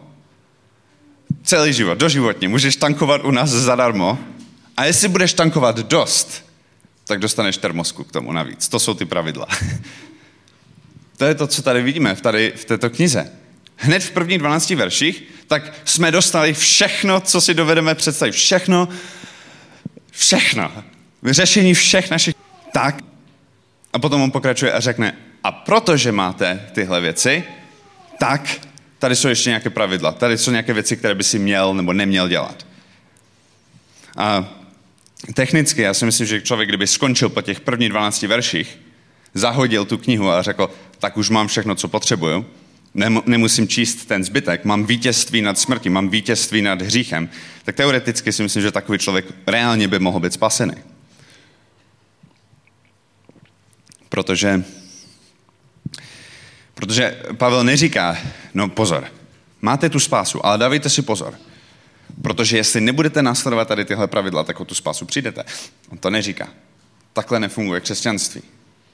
celý 1.42 1.72
život, 1.72 1.98
doživotně, 1.98 2.48
můžeš 2.48 2.76
tankovat 2.76 3.24
u 3.24 3.30
nás 3.30 3.50
zadarmo 3.50 4.18
a 4.76 4.84
jestli 4.84 5.08
budeš 5.08 5.32
tankovat 5.32 5.78
dost, 5.78 6.44
tak 7.06 7.20
dostaneš 7.20 7.56
termosku 7.56 8.04
k 8.04 8.12
tomu 8.12 8.32
navíc. 8.32 8.68
To 8.68 8.78
jsou 8.78 8.94
ty 8.94 9.04
pravidla. 9.04 9.46
to 11.16 11.24
je 11.24 11.34
to, 11.34 11.46
co 11.46 11.62
tady 11.62 11.82
vidíme 11.82 12.16
tady, 12.16 12.52
v 12.56 12.64
této 12.64 12.90
knize 12.90 13.32
hned 13.76 14.02
v 14.02 14.10
prvních 14.10 14.38
12 14.38 14.70
verších, 14.70 15.22
tak 15.46 15.74
jsme 15.84 16.10
dostali 16.10 16.54
všechno, 16.54 17.20
co 17.20 17.40
si 17.40 17.54
dovedeme 17.54 17.94
představit. 17.94 18.32
Všechno, 18.32 18.88
všechno. 20.10 20.72
Vyřešení 21.22 21.74
všech 21.74 22.10
našich 22.10 22.34
tak. 22.72 23.02
A 23.92 23.98
potom 23.98 24.22
on 24.22 24.30
pokračuje 24.30 24.72
a 24.72 24.80
řekne, 24.80 25.16
a 25.44 25.52
protože 25.52 26.12
máte 26.12 26.68
tyhle 26.72 27.00
věci, 27.00 27.44
tak 28.18 28.60
tady 28.98 29.16
jsou 29.16 29.28
ještě 29.28 29.50
nějaké 29.50 29.70
pravidla. 29.70 30.12
Tady 30.12 30.38
jsou 30.38 30.50
nějaké 30.50 30.72
věci, 30.72 30.96
které 30.96 31.14
by 31.14 31.24
si 31.24 31.38
měl 31.38 31.74
nebo 31.74 31.92
neměl 31.92 32.28
dělat. 32.28 32.66
A 34.16 34.48
technicky, 35.34 35.82
já 35.82 35.94
si 35.94 36.04
myslím, 36.04 36.26
že 36.26 36.40
člověk, 36.40 36.68
kdyby 36.68 36.86
skončil 36.86 37.28
po 37.28 37.42
těch 37.42 37.60
prvních 37.60 37.88
12 37.88 38.22
verších, 38.22 38.78
zahodil 39.34 39.84
tu 39.84 39.98
knihu 39.98 40.30
a 40.30 40.42
řekl, 40.42 40.70
tak 40.98 41.16
už 41.16 41.30
mám 41.30 41.48
všechno, 41.48 41.74
co 41.74 41.88
potřebuju, 41.88 42.46
nemusím 43.26 43.68
číst 43.68 44.04
ten 44.04 44.24
zbytek, 44.24 44.64
mám 44.64 44.86
vítězství 44.86 45.42
nad 45.42 45.58
smrtí, 45.58 45.88
mám 45.88 46.08
vítězství 46.08 46.62
nad 46.62 46.82
hříchem, 46.82 47.28
tak 47.64 47.76
teoreticky 47.76 48.32
si 48.32 48.42
myslím, 48.42 48.62
že 48.62 48.72
takový 48.72 48.98
člověk 48.98 49.26
reálně 49.46 49.88
by 49.88 49.98
mohl 49.98 50.20
být 50.20 50.32
spasený. 50.32 50.74
Protože, 54.08 54.64
protože 56.74 57.22
Pavel 57.36 57.64
neříká, 57.64 58.18
no 58.54 58.68
pozor, 58.68 59.08
máte 59.62 59.90
tu 59.90 60.00
spásu, 60.00 60.46
ale 60.46 60.58
dávejte 60.58 60.88
si 60.88 61.02
pozor. 61.02 61.34
Protože 62.22 62.56
jestli 62.56 62.80
nebudete 62.80 63.22
následovat 63.22 63.68
tady 63.68 63.84
tyhle 63.84 64.06
pravidla, 64.06 64.44
tak 64.44 64.60
o 64.60 64.64
tu 64.64 64.74
spásu 64.74 65.04
přijdete. 65.06 65.44
On 65.88 65.98
to 65.98 66.10
neříká. 66.10 66.48
Takhle 67.12 67.40
nefunguje 67.40 67.80
křesťanství. 67.80 68.42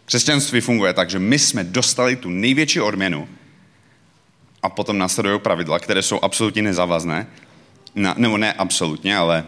Křesťanství 0.04 0.60
funguje 0.60 0.92
tak, 0.92 1.10
že 1.10 1.18
my 1.18 1.38
jsme 1.38 1.64
dostali 1.64 2.16
tu 2.16 2.30
největší 2.30 2.80
odměnu, 2.80 3.28
a 4.62 4.68
potom 4.68 4.98
následují 4.98 5.40
pravidla, 5.40 5.78
které 5.78 6.02
jsou 6.02 6.18
absolutně 6.22 6.62
nezávazné, 6.62 7.26
na, 7.94 8.14
nebo 8.18 8.38
ne 8.38 8.52
absolutně, 8.52 9.16
ale 9.16 9.44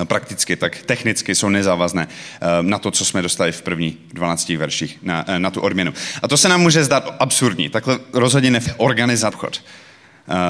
eh, 0.00 0.04
prakticky, 0.04 0.56
tak 0.56 0.82
technicky 0.82 1.34
jsou 1.34 1.48
nezávazné 1.48 2.08
eh, 2.08 2.46
na 2.62 2.78
to, 2.78 2.90
co 2.90 3.04
jsme 3.04 3.22
dostali 3.22 3.52
v 3.52 3.62
první 3.62 3.98
12 4.12 4.48
verších, 4.48 4.98
na, 5.02 5.24
eh, 5.28 5.38
na 5.38 5.50
tu 5.50 5.60
odměnu. 5.60 5.92
A 6.22 6.28
to 6.28 6.36
se 6.36 6.48
nám 6.48 6.60
může 6.60 6.84
zdát 6.84 7.16
absurdní. 7.18 7.68
Takhle 7.68 7.98
rozhodně 8.12 8.50
neorganizat 8.50 9.34
obchod. 9.34 9.62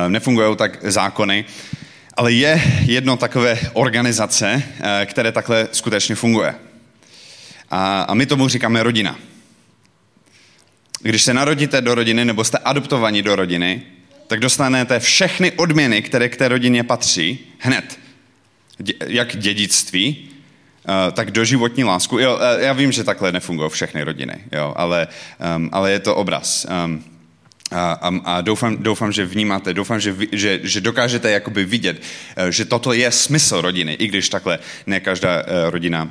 Nefungují 0.09 0.57
tak 0.57 0.79
zákony, 0.83 1.45
ale 2.15 2.33
je 2.33 2.63
jedno 2.85 3.17
takové 3.17 3.59
organizace, 3.73 4.63
které 5.07 5.33
takhle 5.33 5.69
skutečně 5.73 6.15
funguje. 6.15 6.55
A, 7.71 8.03
a 8.03 8.15
my 8.15 8.27
tomu 8.27 8.49
říkáme 8.49 8.83
rodina. 8.83 9.17
Když 11.07 11.23
se 11.23 11.35
narodíte 11.35 11.81
do 11.81 11.95
rodiny 11.95 12.25
nebo 12.25 12.45
jste 12.45 12.59
adoptovaní 12.59 13.23
do 13.23 13.37
rodiny, 13.37 13.83
tak 14.27 14.41
dostanete 14.41 15.01
všechny 15.01 15.53
odměny, 15.53 16.03
které 16.03 16.29
k 16.29 16.37
té 16.37 16.49
rodině 16.49 16.85
patří, 16.85 17.39
hned. 17.59 17.99
Jak 19.07 19.37
dědictví, 19.37 20.29
eh, 20.29 21.13
tak 21.13 21.31
doživotní 21.31 21.85
lásku. 21.85 22.19
Jo, 22.19 22.39
eh, 22.41 22.65
já 22.65 22.73
vím, 22.73 22.93
že 22.93 23.05
takhle 23.05 23.33
nefungují 23.33 23.71
všechny 23.71 24.03
rodiny, 24.03 24.35
jo, 24.53 24.73
ale, 24.77 25.09
um, 25.57 25.71
ale 25.73 25.93
je 25.93 26.01
to 26.01 26.15
obraz. 26.15 26.67
Um, 26.85 27.05
a, 27.71 27.93
a, 27.93 28.21
a 28.25 28.41
doufám, 28.41 28.77
doufám, 28.77 29.13
že 29.13 29.27
vnímáte, 29.27 29.75
doufám, 29.75 30.01
že, 30.01 30.17
že, 30.33 30.61
že 30.63 30.81
dokážete 30.81 31.31
jakoby 31.31 31.65
vidět, 31.65 32.03
eh, 32.37 32.53
že 32.53 32.65
toto 32.65 32.93
je 32.93 33.13
smysl 33.13 33.61
rodiny, 33.61 33.93
i 33.93 34.07
když 34.07 34.29
takhle 34.29 34.59
ne 34.87 35.01
každá 35.01 35.43
rodina 35.71 36.11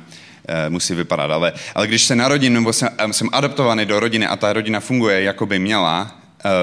musí 0.68 0.94
vypadat. 0.94 1.30
Ale, 1.30 1.52
ale 1.74 1.86
když 1.86 2.02
se 2.02 2.16
narodím 2.16 2.52
nebo 2.52 2.72
jsem, 2.72 2.88
jsem 3.10 3.28
adoptovaný 3.32 3.86
do 3.86 4.00
rodiny 4.00 4.26
a 4.26 4.36
ta 4.36 4.52
rodina 4.52 4.80
funguje, 4.80 5.22
jako 5.22 5.46
by 5.46 5.58
měla, 5.58 6.20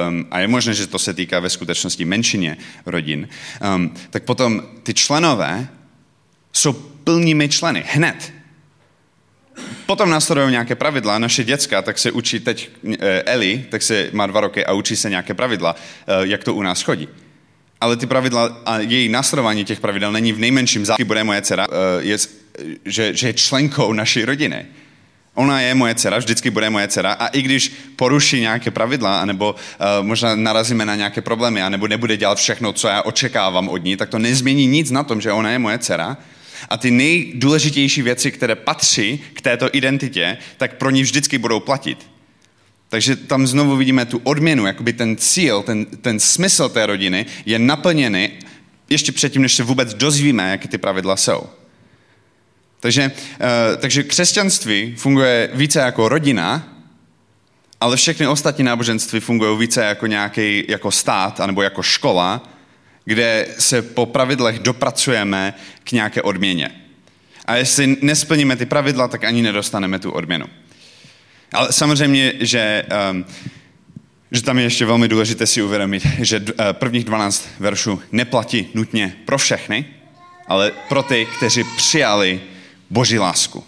um, 0.07 0.27
a 0.31 0.39
je 0.39 0.47
možné, 0.47 0.73
že 0.73 0.87
to 0.87 0.99
se 0.99 1.13
týká 1.13 1.39
ve 1.39 1.49
skutečnosti 1.49 2.05
menšině 2.05 2.57
rodin, 2.85 3.27
um, 3.75 3.93
tak 4.09 4.23
potom 4.23 4.61
ty 4.83 4.93
členové 4.93 5.67
jsou 6.53 6.73
plnými 6.73 7.49
členy 7.49 7.83
hned. 7.87 8.33
Potom 9.85 10.09
následují 10.09 10.51
nějaké 10.51 10.75
pravidla. 10.75 11.19
Naše 11.19 11.43
děcka, 11.43 11.81
tak 11.81 11.99
se 11.99 12.11
učí 12.11 12.39
teď 12.39 12.69
eh, 12.99 13.23
Eli, 13.25 13.65
tak 13.69 13.81
se 13.81 14.09
má 14.11 14.27
dva 14.27 14.41
roky 14.41 14.65
a 14.65 14.73
učí 14.73 14.95
se 14.95 15.09
nějaké 15.09 15.33
pravidla, 15.33 15.75
eh, 15.75 16.27
jak 16.27 16.43
to 16.43 16.53
u 16.53 16.61
nás 16.61 16.81
chodí. 16.81 17.07
ale 17.81 17.97
ty 17.97 18.07
pravidla 18.07 18.61
a 18.65 18.79
její 18.79 19.09
následování 19.09 19.65
těch 19.65 19.79
pravidel 19.79 20.11
není 20.11 20.33
v 20.33 20.39
nejmenším 20.39 20.85
zájmu, 20.85 21.05
bude 21.05 21.23
moje 21.23 21.41
dcera, 21.41 21.67
eh, 21.69 22.03
je, 22.03 22.17
že, 22.85 23.15
že 23.15 23.27
je 23.27 23.33
členkou 23.33 23.93
naší 23.93 24.25
rodiny. 24.25 24.65
Ona 25.33 25.61
je 25.61 25.75
moje 25.75 25.95
dcera, 25.95 26.17
vždycky 26.17 26.49
bude 26.49 26.69
moje 26.69 26.87
dcera 26.87 27.11
a 27.13 27.27
i 27.27 27.41
když 27.41 27.73
poruší 27.95 28.41
nějaké 28.41 28.71
pravidla, 28.71 29.21
anebo 29.21 29.51
uh, 29.51 30.05
možná 30.05 30.35
narazíme 30.35 30.85
na 30.85 30.95
nějaké 30.95 31.21
problémy, 31.21 31.63
anebo 31.63 31.87
nebude 31.87 32.17
dělat 32.17 32.37
všechno, 32.37 32.73
co 32.73 32.87
já 32.87 33.01
očekávám 33.01 33.69
od 33.69 33.83
ní, 33.83 33.97
tak 33.97 34.09
to 34.09 34.19
nezmění 34.19 34.67
nic 34.67 34.91
na 34.91 35.03
tom, 35.03 35.21
že 35.21 35.31
ona 35.31 35.51
je 35.51 35.59
moje 35.59 35.77
dcera. 35.79 36.17
A 36.69 36.77
ty 36.77 36.91
nejdůležitější 36.91 38.01
věci, 38.01 38.31
které 38.31 38.55
patří 38.55 39.23
k 39.33 39.41
této 39.41 39.69
identitě, 39.71 40.37
tak 40.57 40.77
pro 40.77 40.89
ní 40.89 41.01
vždycky 41.01 41.37
budou 41.37 41.59
platit. 41.59 42.07
Takže 42.89 43.15
tam 43.15 43.47
znovu 43.47 43.75
vidíme 43.75 44.05
tu 44.05 44.21
odměnu, 44.23 44.65
jakoby 44.65 44.93
ten 44.93 45.17
cíl, 45.17 45.63
ten, 45.63 45.85
ten 45.85 46.19
smysl 46.19 46.69
té 46.69 46.85
rodiny 46.85 47.25
je 47.45 47.59
naplněný 47.59 48.29
ještě 48.89 49.11
předtím, 49.11 49.41
než 49.41 49.53
se 49.53 49.63
vůbec 49.63 49.93
dozvíme, 49.93 50.51
jaké 50.51 50.67
ty 50.67 50.77
pravidla 50.77 51.15
jsou. 51.15 51.49
Takže, 52.83 53.11
uh, 53.11 53.77
takže 53.77 54.03
křesťanství 54.03 54.95
funguje 54.97 55.49
více 55.53 55.79
jako 55.79 56.09
rodina, 56.09 56.63
ale 57.81 57.97
všechny 57.97 58.27
ostatní 58.27 58.63
náboženství 58.63 59.19
fungují 59.19 59.59
více 59.59 59.83
jako 59.83 60.07
nějaký 60.07 60.63
jako 60.67 60.91
stát 60.91 61.39
anebo 61.39 61.61
jako 61.61 61.83
škola, 61.83 62.49
kde 63.05 63.47
se 63.59 63.81
po 63.81 64.05
pravidlech 64.05 64.59
dopracujeme 64.59 65.53
k 65.83 65.91
nějaké 65.91 66.21
odměně. 66.21 66.71
A 67.45 67.55
jestli 67.55 67.97
nesplníme 68.01 68.55
ty 68.55 68.65
pravidla, 68.65 69.07
tak 69.07 69.23
ani 69.23 69.41
nedostaneme 69.41 69.99
tu 69.99 70.11
odměnu. 70.11 70.45
Ale 71.53 71.67
samozřejmě, 71.71 72.33
že, 72.39 72.85
um, 73.11 73.25
že 74.31 74.43
tam 74.43 74.57
je 74.57 74.63
ještě 74.63 74.85
velmi 74.85 75.07
důležité 75.07 75.47
si 75.47 75.61
uvědomit, 75.61 76.07
že 76.21 76.39
uh, 76.39 76.45
prvních 76.71 77.03
12 77.03 77.49
veršů 77.59 78.01
neplatí 78.11 78.67
nutně 78.73 79.15
pro 79.25 79.37
všechny, 79.37 79.85
ale 80.47 80.71
pro 80.89 81.03
ty, 81.03 81.27
kteří 81.37 81.63
přijali 81.77 82.41
boží 82.93 83.19
lásku. 83.19 83.63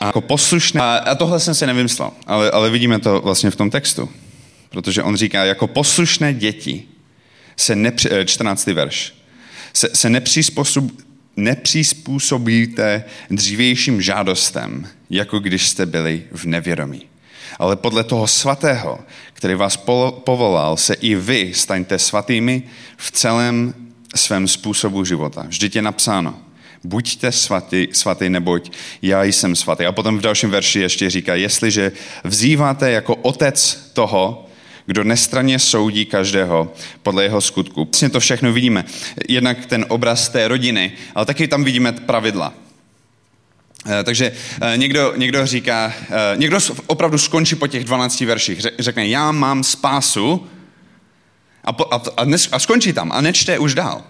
A 0.00 0.06
jako 0.06 0.20
poslušné, 0.20 0.80
a, 0.80 0.96
a 0.96 1.14
tohle 1.14 1.40
jsem 1.40 1.54
si 1.54 1.66
nevymyslel, 1.66 2.10
ale, 2.26 2.50
ale 2.50 2.70
vidíme 2.70 2.98
to 2.98 3.20
vlastně 3.20 3.50
v 3.50 3.56
tom 3.56 3.70
textu. 3.70 4.08
Protože 4.70 5.02
on 5.02 5.16
říká, 5.16 5.44
jako 5.44 5.66
poslušné 5.66 6.34
děti 6.34 6.82
se 7.56 7.76
nepři, 7.76 8.08
14. 8.24 8.68
Eh, 8.68 8.72
verš, 8.72 9.14
se, 9.72 9.88
se 9.94 10.10
nepřizpůsob, 10.10 10.84
nepřizpůsobíte 11.36 13.04
dřívějším 13.30 14.02
žádostem, 14.02 14.88
jako 15.10 15.38
když 15.38 15.68
jste 15.68 15.86
byli 15.86 16.22
v 16.32 16.44
nevědomí. 16.44 17.02
Ale 17.58 17.76
podle 17.76 18.04
toho 18.04 18.26
svatého, 18.26 18.98
který 19.32 19.54
vás 19.54 19.76
povolal, 20.24 20.76
se 20.76 20.94
i 20.94 21.14
vy 21.14 21.54
staňte 21.54 21.98
svatými 21.98 22.62
v 22.96 23.10
celém 23.10 23.83
svém 24.14 24.48
způsobu 24.48 25.04
života. 25.04 25.44
Vždyť 25.48 25.76
je 25.76 25.82
napsáno, 25.82 26.34
buďte 26.84 27.32
svatý, 27.32 27.88
svatý, 27.92 28.28
neboť 28.28 28.72
já 29.02 29.24
jsem 29.24 29.56
svatý. 29.56 29.86
A 29.86 29.92
potom 29.92 30.18
v 30.18 30.20
dalším 30.20 30.50
verši 30.50 30.80
ještě 30.80 31.10
říká, 31.10 31.34
jestliže 31.34 31.92
vzýváte 32.24 32.90
jako 32.90 33.14
otec 33.14 33.90
toho, 33.92 34.46
kdo 34.86 35.04
nestraně 35.04 35.58
soudí 35.58 36.04
každého 36.04 36.72
podle 37.02 37.22
jeho 37.22 37.40
skutku. 37.40 37.84
Vlastně 37.84 38.10
to 38.10 38.20
všechno 38.20 38.52
vidíme. 38.52 38.84
Jednak 39.28 39.66
ten 39.66 39.86
obraz 39.88 40.28
té 40.28 40.48
rodiny, 40.48 40.92
ale 41.14 41.26
taky 41.26 41.48
tam 41.48 41.64
vidíme 41.64 41.92
pravidla. 41.92 42.54
Eh, 43.86 44.04
takže 44.04 44.32
eh, 44.62 44.76
někdo, 44.76 45.12
někdo 45.16 45.46
říká, 45.46 45.92
eh, 46.10 46.36
někdo 46.36 46.58
opravdu 46.86 47.18
skončí 47.18 47.54
po 47.54 47.66
těch 47.66 47.84
12 47.84 48.20
verších, 48.20 48.60
řekne, 48.78 49.06
já 49.06 49.32
mám 49.32 49.64
spásu 49.64 50.46
a, 51.64 51.70
a, 51.70 51.96
a, 52.16 52.24
a 52.52 52.58
skončí 52.58 52.92
tam 52.92 53.12
a 53.12 53.20
nečte 53.20 53.58
už 53.58 53.74
dál 53.74 54.04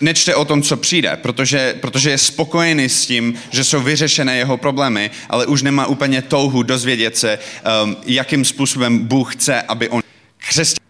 nečte 0.00 0.34
o 0.34 0.44
tom, 0.44 0.62
co 0.62 0.76
přijde, 0.76 1.16
protože, 1.16 1.74
protože 1.80 2.10
je 2.10 2.18
spokojený 2.18 2.88
s 2.88 3.06
tím, 3.06 3.34
že 3.50 3.64
jsou 3.64 3.80
vyřešené 3.80 4.36
jeho 4.36 4.56
problémy, 4.56 5.10
ale 5.28 5.46
už 5.46 5.62
nemá 5.62 5.86
úplně 5.86 6.22
touhu 6.22 6.62
dozvědět 6.62 7.16
se, 7.16 7.38
um, 7.84 7.96
jakým 8.06 8.44
způsobem 8.44 8.98
Bůh 8.98 9.34
chce, 9.34 9.62
aby 9.62 9.88
on 9.88 10.02
křesťan. 10.36 10.86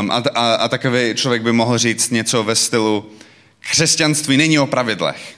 Um, 0.00 0.10
a, 0.10 0.22
a, 0.34 0.54
a 0.54 0.68
takový 0.68 1.14
člověk 1.14 1.42
by 1.42 1.52
mohl 1.52 1.78
říct 1.78 2.10
něco 2.10 2.44
ve 2.44 2.54
stylu, 2.54 3.10
křesťanství 3.70 4.36
není 4.36 4.58
o 4.58 4.66
pravidlech. 4.66 5.34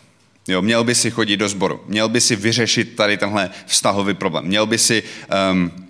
Jo, 0.48 0.62
měl 0.62 0.84
by 0.84 0.94
si 0.94 1.10
chodit 1.10 1.36
do 1.36 1.48
sboru, 1.48 1.80
měl 1.86 2.08
by 2.08 2.20
si 2.20 2.36
vyřešit 2.36 2.96
tady 2.96 3.16
tenhle 3.16 3.50
vztahový 3.66 4.14
problém, 4.14 4.44
měl 4.44 4.66
by 4.66 4.78
si 4.78 5.02
um, 5.52 5.87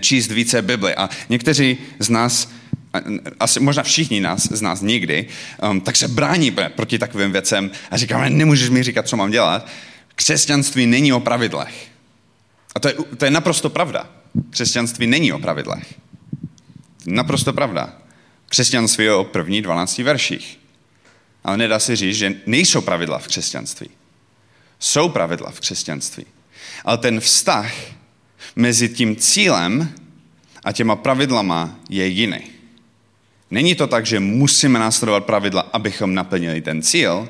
číst 0.00 0.30
více 0.30 0.62
Bibli. 0.62 0.94
A 0.94 1.10
někteří 1.28 1.78
z 1.98 2.08
nás 2.08 2.48
asi 3.40 3.60
možná 3.60 3.82
všichni 3.82 4.20
nás, 4.20 4.42
z 4.42 4.62
nás 4.62 4.80
nikdy, 4.80 5.26
um, 5.70 5.80
tak 5.80 5.96
se 5.96 6.08
brání 6.08 6.56
proti 6.76 6.98
takovým 6.98 7.32
věcem 7.32 7.70
a 7.90 7.96
říkáme, 7.96 8.30
nemůžeš 8.30 8.68
mi 8.68 8.82
říkat, 8.82 9.08
co 9.08 9.16
mám 9.16 9.30
dělat. 9.30 9.66
Křesťanství 10.14 10.86
není 10.86 11.12
o 11.12 11.20
pravidlech. 11.20 11.88
A 12.74 12.80
to 12.80 12.88
je, 12.88 12.94
to 13.16 13.24
je 13.24 13.30
naprosto 13.30 13.70
pravda. 13.70 14.08
Křesťanství 14.50 15.06
není 15.06 15.32
o 15.32 15.38
pravidlech. 15.38 15.94
Naprosto 17.06 17.52
pravda. 17.52 17.92
Křesťanství 18.48 19.04
je 19.04 19.14
o 19.14 19.24
první 19.24 19.62
12 19.62 19.98
verších. 19.98 20.58
Ale 21.44 21.56
nedá 21.56 21.78
se 21.78 21.96
říct, 21.96 22.16
že 22.16 22.34
nejsou 22.46 22.80
pravidla 22.80 23.18
v 23.18 23.26
křesťanství. 23.26 23.88
Jsou 24.78 25.08
pravidla 25.08 25.50
v 25.50 25.60
křesťanství. 25.60 26.26
Ale 26.84 26.98
ten 26.98 27.20
vztah 27.20 27.72
mezi 28.56 28.88
tím 28.88 29.16
cílem 29.16 29.92
a 30.64 30.72
těma 30.72 30.96
pravidlama 30.96 31.78
je 31.90 32.06
jiný. 32.06 32.40
Není 33.50 33.74
to 33.74 33.86
tak, 33.86 34.06
že 34.06 34.20
musíme 34.20 34.78
následovat 34.78 35.24
pravidla, 35.24 35.60
abychom 35.72 36.14
naplnili 36.14 36.60
ten 36.60 36.82
cíl, 36.82 37.28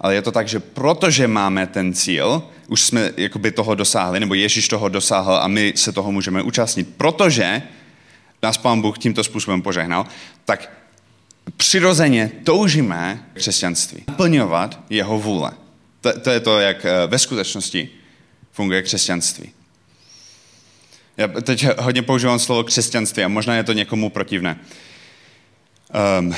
ale 0.00 0.14
je 0.14 0.22
to 0.22 0.32
tak, 0.32 0.48
že 0.48 0.60
protože 0.60 1.28
máme 1.28 1.66
ten 1.66 1.94
cíl, 1.94 2.42
už 2.68 2.82
jsme 2.82 3.12
jakoby 3.16 3.50
toho 3.50 3.74
dosáhli, 3.74 4.20
nebo 4.20 4.34
Ježíš 4.34 4.68
toho 4.68 4.88
dosáhl 4.88 5.36
a 5.36 5.48
my 5.48 5.72
se 5.76 5.92
toho 5.92 6.12
můžeme 6.12 6.42
účastnit, 6.42 6.88
protože 6.96 7.62
nás 8.42 8.58
Pán 8.58 8.80
Bůh 8.80 8.98
tímto 8.98 9.24
způsobem 9.24 9.62
požehnal, 9.62 10.06
tak 10.44 10.70
přirozeně 11.56 12.30
toužíme 12.44 13.26
křesťanství. 13.34 14.04
Naplňovat 14.08 14.80
jeho 14.90 15.18
vůle. 15.18 15.50
To, 16.00 16.20
to 16.20 16.30
je 16.30 16.40
to, 16.40 16.60
jak 16.60 16.84
eh, 16.84 17.06
ve 17.06 17.18
skutečnosti 17.18 17.88
funguje 18.52 18.82
křesťanství. 18.82 19.52
Já 21.16 21.28
teď 21.28 21.66
hodně 21.78 22.02
používám 22.02 22.38
slovo 22.38 22.64
křesťanství 22.64 23.24
a 23.24 23.28
možná 23.28 23.54
je 23.54 23.64
to 23.64 23.72
někomu 23.72 24.10
protivné. 24.10 24.58
Um, 26.18 26.34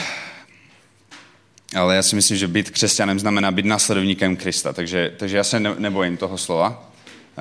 ale 1.76 1.96
já 1.96 2.02
si 2.02 2.16
myslím, 2.16 2.38
že 2.38 2.48
být 2.48 2.70
křesťanem 2.70 3.18
znamená 3.18 3.50
být 3.50 3.64
následovníkem 3.64 4.36
Krista, 4.36 4.72
takže, 4.72 5.12
takže 5.16 5.36
já 5.36 5.44
se 5.44 5.60
ne, 5.60 5.74
nebojím 5.78 6.16
toho 6.16 6.38
slova. 6.38 6.90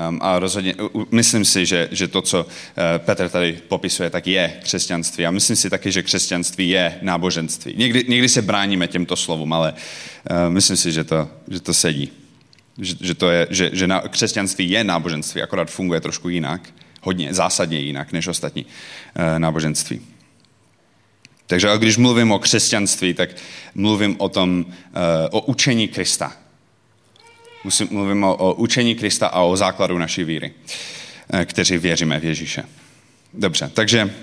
Um, 0.10 0.20
a 0.22 0.40
rozhodně, 0.40 0.76
myslím 1.12 1.46
si, 1.46 1.66
že, 1.66 1.90
že 1.92 2.08
to, 2.08 2.22
co 2.22 2.44
uh, 2.44 2.50
Petr 2.98 3.30
tady 3.30 3.60
popisuje, 3.68 4.10
tak 4.10 4.28
je 4.28 4.60
křesťanství. 4.64 5.26
A 5.26 5.32
myslím 5.32 5.56
si 5.56 5.70
taky, 5.70 5.92
že 5.92 6.04
křesťanství 6.04 6.70
je 6.70 7.00
náboženství. 7.02 7.74
Někdy, 7.78 8.06
někdy 8.08 8.30
se 8.30 8.42
bráníme 8.42 8.88
těmto 8.88 9.16
slovům, 9.16 9.54
ale 9.54 9.74
uh, 9.74 10.54
myslím 10.54 10.78
si, 10.78 10.92
že 10.92 11.04
to, 11.04 11.30
že 11.52 11.60
to 11.60 11.74
sedí. 11.74 12.12
Že, 12.78 12.96
že, 13.02 13.14
to 13.14 13.30
je, 13.30 13.48
že, 13.50 13.70
že 13.74 13.88
na, 13.88 14.02
křesťanství 14.02 14.70
je 14.70 14.84
náboženství, 14.84 15.42
akorát 15.42 15.72
funguje 15.72 16.02
trošku 16.02 16.30
jinak, 16.30 16.74
hodně, 17.04 17.34
zásadně 17.34 17.80
jinak 17.80 18.12
než 18.12 18.28
ostatní 18.28 18.66
uh, 18.66 19.40
náboženství. 19.40 20.02
Takže 21.48 21.68
když 21.78 21.98
mluvím 21.98 22.32
o 22.32 22.40
křesťanství, 22.40 23.14
tak 23.14 23.30
mluvím 23.76 24.16
o 24.20 24.30
tom, 24.30 24.66
eh, 24.70 25.30
o 25.30 25.42
učení 25.42 25.88
Krista. 25.88 26.34
Musím, 27.64 27.88
mluvím 27.92 28.24
o, 28.24 28.36
o 28.36 28.54
učení 28.54 28.96
Krista 28.96 29.28
a 29.28 29.42
o 29.42 29.58
základu 29.58 29.98
naší 29.98 30.24
víry, 30.24 30.54
eh, 31.34 31.46
kteří 31.46 31.78
věříme 31.78 32.20
v 32.20 32.26
Ježíše. 32.26 32.64
Dobře, 33.34 33.72
takže 33.74 34.14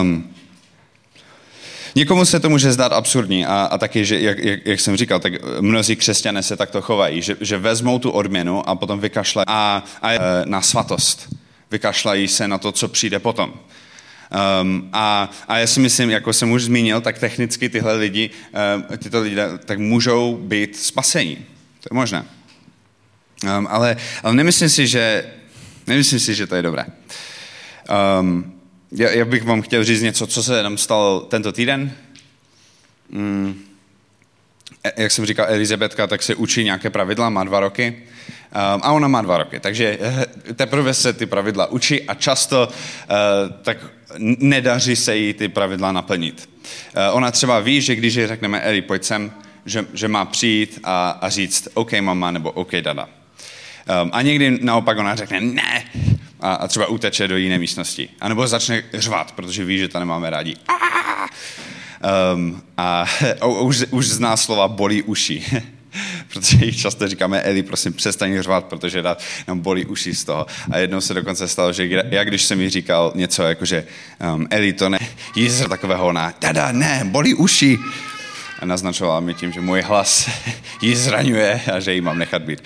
um, 0.00 0.34
Někomu 1.96 2.24
se 2.24 2.40
to 2.40 2.50
může 2.50 2.72
zdát 2.72 2.92
absurdní 2.92 3.46
a, 3.46 3.62
a 3.64 3.78
taky, 3.78 4.04
že, 4.04 4.20
jak, 4.20 4.38
jak, 4.38 4.66
jak 4.66 4.80
jsem 4.80 4.96
říkal, 4.96 5.20
tak 5.20 5.32
mnozí 5.60 5.96
křesťané 5.96 6.42
se 6.42 6.56
takto 6.56 6.82
chovají, 6.82 7.22
že, 7.22 7.36
že 7.40 7.58
vezmou 7.58 7.98
tu 7.98 8.10
odměnu 8.10 8.68
a 8.68 8.74
potom 8.74 9.00
vykašlají 9.00 9.44
a, 9.48 9.84
a, 10.02 10.12
eh, 10.12 10.18
na 10.44 10.62
svatost. 10.62 11.28
Vykašlají 11.70 12.28
se 12.28 12.48
na 12.48 12.58
to, 12.58 12.72
co 12.72 12.88
přijde 12.88 13.18
potom. 13.18 13.54
Um, 14.60 14.88
a, 14.92 15.30
a 15.48 15.58
já 15.58 15.66
si 15.66 15.80
myslím, 15.80 16.10
jako 16.10 16.32
jsem 16.32 16.50
už 16.50 16.64
zmínil, 16.64 17.00
tak 17.00 17.18
technicky 17.18 17.68
tyhle 17.68 17.96
lidi, 17.96 18.30
uh, 18.88 18.96
tyto 18.96 19.20
lidé, 19.20 19.58
tak 19.64 19.78
můžou 19.78 20.36
být 20.36 20.76
spasení. 20.76 21.36
To 21.80 21.88
je 21.90 21.94
možné. 21.94 22.24
Um, 23.58 23.66
ale, 23.70 23.96
ale 24.22 24.34
nemyslím 24.34 24.68
si, 24.68 24.86
že 24.86 25.24
nemyslím 25.86 26.20
si, 26.20 26.34
že 26.34 26.46
to 26.46 26.56
je 26.56 26.62
dobré. 26.62 26.86
Um, 28.20 28.55
já, 28.96 29.10
já 29.10 29.24
bych 29.24 29.44
vám 29.44 29.62
chtěl 29.62 29.84
říct 29.84 30.02
něco, 30.02 30.26
co 30.26 30.42
se 30.42 30.62
nám 30.62 30.78
stalo 30.78 31.20
tento 31.20 31.52
týden. 31.52 31.92
Um, 33.08 33.62
jak 34.96 35.12
jsem 35.12 35.26
říkal, 35.26 35.46
Elizabetka, 35.48 36.06
tak 36.06 36.22
se 36.22 36.34
učí 36.34 36.64
nějaké 36.64 36.90
pravidla, 36.90 37.30
má 37.30 37.44
dva 37.44 37.60
roky. 37.60 38.02
a 38.52 38.92
ona 38.92 39.08
má 39.08 39.22
dva 39.22 39.38
roky, 39.38 39.60
takže 39.60 39.98
eh, 40.00 40.54
teprve 40.54 40.94
se 40.94 41.12
ty 41.12 41.26
pravidla 41.26 41.66
učí 41.66 42.02
a 42.02 42.14
často 42.14 42.68
tak 43.62 43.78
nedaří 44.18 44.96
se 44.96 45.16
jí 45.16 45.34
ty 45.34 45.48
pravidla 45.48 45.92
naplnit. 45.92 46.48
Ona 47.12 47.30
třeba 47.30 47.60
ví, 47.60 47.80
že 47.80 47.94
když 47.94 48.14
ji 48.14 48.26
řekneme, 48.26 48.60
Eli, 48.60 48.82
pojď 48.82 49.04
sem, 49.04 49.32
že, 49.66 49.86
že 49.92 50.08
má 50.08 50.24
přijít 50.24 50.80
a, 50.84 51.10
a 51.10 51.28
říct 51.28 51.68
OK 51.74 51.92
mama 52.00 52.30
nebo 52.30 52.50
OK 52.50 52.72
dada. 52.80 53.08
Um, 54.02 54.10
a 54.12 54.22
někdy 54.22 54.58
naopak 54.62 54.98
ona 54.98 55.14
řekne 55.14 55.40
ne 55.40 55.84
a, 56.40 56.54
a 56.54 56.68
třeba 56.68 56.86
uteče 56.86 57.28
do 57.28 57.36
jiné 57.36 57.58
místnosti. 57.58 58.08
A 58.20 58.28
nebo 58.28 58.46
začne 58.46 58.82
řvat, 58.94 59.32
protože 59.32 59.64
ví, 59.64 59.78
že 59.78 59.88
to 59.88 59.98
nemáme 59.98 60.30
rádi. 60.30 60.56
Um, 62.34 62.62
a 62.76 63.04
už, 63.46 63.84
už 63.90 64.06
zná 64.06 64.36
slova 64.36 64.68
bolí 64.68 65.02
uši. 65.02 65.44
protože 66.32 66.64
jich 66.64 66.76
často 66.76 67.08
říkáme, 67.08 67.40
Eli, 67.40 67.62
prosím, 67.62 67.92
přestaň 67.92 68.40
řvat, 68.40 68.64
protože 68.64 69.04
nám 69.48 69.60
bolí 69.60 69.86
uši 69.86 70.14
z 70.14 70.24
toho. 70.24 70.46
A 70.70 70.78
jednou 70.78 71.00
se 71.00 71.14
dokonce 71.14 71.48
stalo, 71.48 71.72
že 71.72 72.04
já 72.10 72.24
když 72.24 72.42
jsem 72.42 72.58
mi 72.58 72.70
říkal 72.70 73.12
něco 73.14 73.42
jako, 73.42 73.64
že 73.64 73.86
um, 74.34 74.46
Eli, 74.50 74.72
to 74.72 74.88
ne, 74.88 74.98
jízdr 75.36 75.68
takového 75.68 76.06
ona, 76.06 76.32
tada, 76.32 76.72
ne, 76.72 77.00
bolí 77.04 77.34
uši 77.34 77.78
a 77.78 78.15
naznačovala 78.64 79.20
mi 79.20 79.34
tím, 79.34 79.52
že 79.52 79.60
můj 79.60 79.82
hlas 79.82 80.30
ji 80.82 80.96
zraňuje 80.96 81.60
a 81.72 81.80
že 81.80 81.94
ji 81.94 82.00
mám 82.00 82.18
nechat 82.18 82.42
být. 82.42 82.62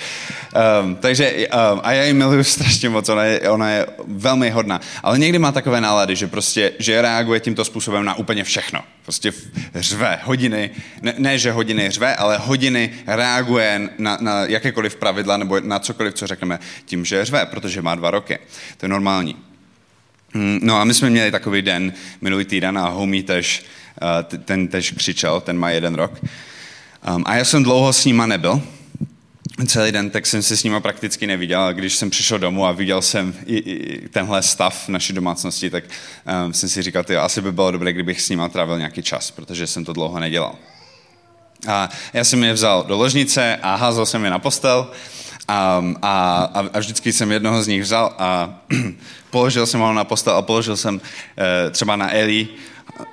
Um, 0.83 0.97
takže, 0.97 1.33
um, 1.33 1.81
a 1.83 1.93
já 1.93 2.05
ji 2.05 2.13
miluju 2.13 2.45
strašně 2.45 2.89
moc, 2.89 3.09
ona 3.09 3.25
je, 3.25 3.41
ona 3.51 3.71
je 3.71 3.87
velmi 4.07 4.51
hodná, 4.51 4.81
ale 5.03 5.19
někdy 5.19 5.39
má 5.39 5.53
takové 5.53 5.81
nálady, 5.81 6.17
že 6.17 6.27
prostě, 6.27 6.73
že 6.79 7.03
reaguje 7.03 7.41
tímto 7.41 7.65
způsobem 7.65 8.05
na 8.05 8.15
úplně 8.15 8.45
všechno. 8.45 8.81
Prostě 9.03 9.33
řve 9.75 10.21
hodiny, 10.25 10.71
ne, 11.03 11.15
ne 11.19 11.39
že 11.39 11.53
hodiny 11.53 11.91
řve, 11.91 12.17
ale 12.17 12.39
hodiny 12.39 12.91
reaguje 13.07 13.89
na, 13.99 14.19
na 14.21 14.45
jakékoliv 14.45 14.97
pravidla 14.97 15.37
nebo 15.37 15.61
na 15.61 15.79
cokoliv, 15.79 16.15
co 16.15 16.27
řekneme 16.27 16.59
tím, 16.85 17.05
že 17.05 17.25
řve, 17.25 17.47
protože 17.47 17.83
má 17.83 17.95
dva 17.95 18.11
roky. 18.11 18.39
To 18.77 18.87
je 18.87 18.91
normální. 18.91 19.37
Mm, 20.35 20.59
no 20.63 20.81
a 20.81 20.85
my 20.85 20.95
jsme 20.95 21.11
měli 21.11 21.31
takový 21.31 21.63
den 21.63 21.93
minulý 22.21 22.45
týden 22.45 22.79
a 22.79 22.89
homie 22.89 23.23
tež 23.23 23.65
ten 24.45 24.69
tež 24.69 24.91
křičel, 24.91 25.41
ten 25.41 25.59
má 25.59 25.71
jeden 25.71 25.95
rok. 25.95 26.13
Um, 27.15 27.23
a 27.27 27.37
já 27.37 27.45
jsem 27.45 27.63
dlouho 27.63 27.93
s 27.93 28.05
nima 28.05 28.27
nebyl, 28.27 28.63
celý 29.67 29.93
den, 29.93 30.11
tak 30.11 30.27
jsem 30.27 30.43
se 30.43 30.57
s 30.57 30.65
nima 30.65 30.81
prakticky 30.81 31.27
neviděl. 31.27 31.61
A 31.61 31.73
když 31.73 31.97
jsem 31.97 32.11
přišel 32.11 32.39
domů 32.39 32.67
a 32.67 32.73
viděl 32.73 33.03
jsem 33.03 33.35
i, 33.47 33.57
i 33.57 34.09
tenhle 34.09 34.43
stav 34.43 34.85
v 34.85 34.89
naší 34.89 35.13
domácnosti, 35.13 35.71
tak 35.71 35.85
um, 36.45 36.53
jsem 36.53 36.69
si 36.69 36.83
říkal, 36.83 37.05
ty, 37.05 37.17
asi 37.17 37.41
by 37.41 37.53
bylo 37.53 37.71
dobré, 37.71 37.93
kdybych 37.93 38.21
s 38.21 38.29
nima 38.29 38.49
trávil 38.49 38.79
nějaký 38.79 39.03
čas, 39.03 39.31
protože 39.31 39.67
jsem 39.67 39.85
to 39.85 39.93
dlouho 39.93 40.21
nedělal. 40.21 40.55
A 41.69 41.89
já 42.13 42.25
jsem 42.25 42.45
je 42.45 42.53
vzal 42.53 42.85
do 42.89 42.97
ložnice 42.97 43.57
a 43.63 43.75
házel 43.75 44.07
jsem 44.07 44.25
je 44.25 44.31
na 44.31 44.39
postel 44.39 44.91
a, 45.49 45.85
a, 46.03 46.51
a 46.73 46.79
vždycky 46.79 47.13
jsem 47.13 47.33
jednoho 47.33 47.63
z 47.63 47.67
nich 47.67 47.83
vzal 47.83 48.15
a 48.19 48.59
položil 49.31 49.67
jsem 49.67 49.81
ho 49.81 49.93
na 49.93 50.05
postel 50.05 50.37
a 50.37 50.43
položil 50.43 50.77
jsem 50.77 50.95
uh, 50.95 51.01
třeba 51.71 51.97
na 51.97 52.15
Eli 52.15 52.49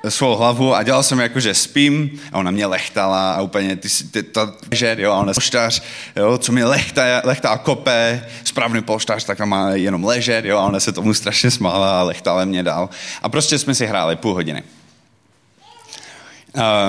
svou 0.09 0.35
hlavu 0.35 0.75
a 0.75 0.83
dělal 0.83 1.03
jsem 1.03 1.19
jako, 1.19 1.39
že 1.39 1.53
spím 1.53 2.19
a 2.31 2.37
ona 2.37 2.51
mě 2.51 2.65
lechtala 2.65 3.33
a 3.33 3.41
úplně 3.41 3.75
ty, 3.75 3.89
ty 4.11 4.23
to, 4.23 4.53
že, 4.71 4.95
jo, 4.99 5.11
a 5.11 5.17
ona 5.17 5.33
polštář, 5.33 5.83
jo, 6.15 6.37
co 6.37 6.51
mě 6.51 6.65
lechtá, 6.65 7.21
lechtá 7.23 7.49
a 7.49 7.57
kope, 7.57 8.25
správný 8.43 8.81
polštář, 8.81 9.23
tak 9.23 9.37
tam 9.37 9.49
má 9.49 9.69
jenom 9.69 10.03
ležet, 10.03 10.45
jo, 10.45 10.57
a 10.57 10.65
ona 10.65 10.79
se 10.79 10.91
tomu 10.91 11.13
strašně 11.13 11.51
smála 11.51 11.99
a 11.99 12.03
lechtala 12.03 12.45
mě 12.45 12.63
dál. 12.63 12.89
A 13.21 13.29
prostě 13.29 13.59
jsme 13.59 13.75
si 13.75 13.85
hráli 13.85 14.15
půl 14.15 14.33
hodiny. 14.33 14.63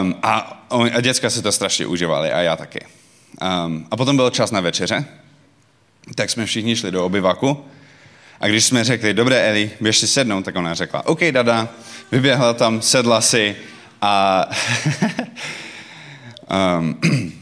Um, 0.00 0.14
a, 0.22 0.62
a 0.94 1.00
děcka 1.00 1.30
se 1.30 1.42
to 1.42 1.52
strašně 1.52 1.86
užívali 1.86 2.32
a 2.32 2.40
já 2.40 2.56
taky. 2.56 2.80
Um, 3.66 3.86
a 3.90 3.96
potom 3.96 4.16
byl 4.16 4.30
čas 4.30 4.50
na 4.50 4.60
večeře, 4.60 5.04
tak 6.14 6.30
jsme 6.30 6.46
všichni 6.46 6.76
šli 6.76 6.90
do 6.90 7.06
obyvaku 7.06 7.64
a 8.40 8.48
když 8.48 8.64
jsme 8.64 8.84
řekli, 8.84 9.14
dobré 9.14 9.48
Eli, 9.48 9.70
běž 9.80 9.98
si 9.98 10.08
sednout, 10.08 10.44
tak 10.44 10.56
ona 10.56 10.74
řekla, 10.74 11.06
OK, 11.06 11.20
dada, 11.30 11.68
vyběhla 12.12 12.52
tam, 12.52 12.82
sedla 12.82 13.20
si 13.20 13.56
a, 14.02 14.44
um, 16.78 17.00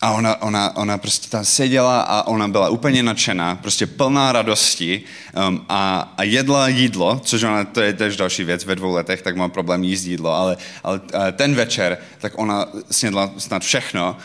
a 0.00 0.10
ona, 0.10 0.42
ona, 0.42 0.76
ona 0.76 0.98
prostě 0.98 1.28
tam 1.28 1.44
seděla 1.44 2.00
a 2.00 2.26
ona 2.26 2.48
byla 2.48 2.68
úplně 2.68 3.02
nadšená, 3.02 3.56
prostě 3.56 3.86
plná 3.86 4.32
radosti 4.32 5.02
um, 5.48 5.64
a, 5.68 6.12
a 6.16 6.22
jedla 6.22 6.68
jídlo, 6.68 7.20
což 7.24 7.42
ona, 7.42 7.64
to 7.64 7.80
je 7.80 7.92
tež 7.92 8.16
další 8.16 8.44
věc, 8.44 8.64
ve 8.64 8.74
dvou 8.74 8.92
letech, 8.92 9.22
tak 9.22 9.36
má 9.36 9.48
problém 9.48 9.84
jíst 9.84 10.04
jídlo, 10.04 10.32
ale, 10.32 10.56
ale 10.82 11.00
ten 11.32 11.54
večer, 11.54 11.98
tak 12.18 12.32
ona 12.36 12.66
snědla 12.90 13.30
snad 13.38 13.62
všechno 13.62 14.16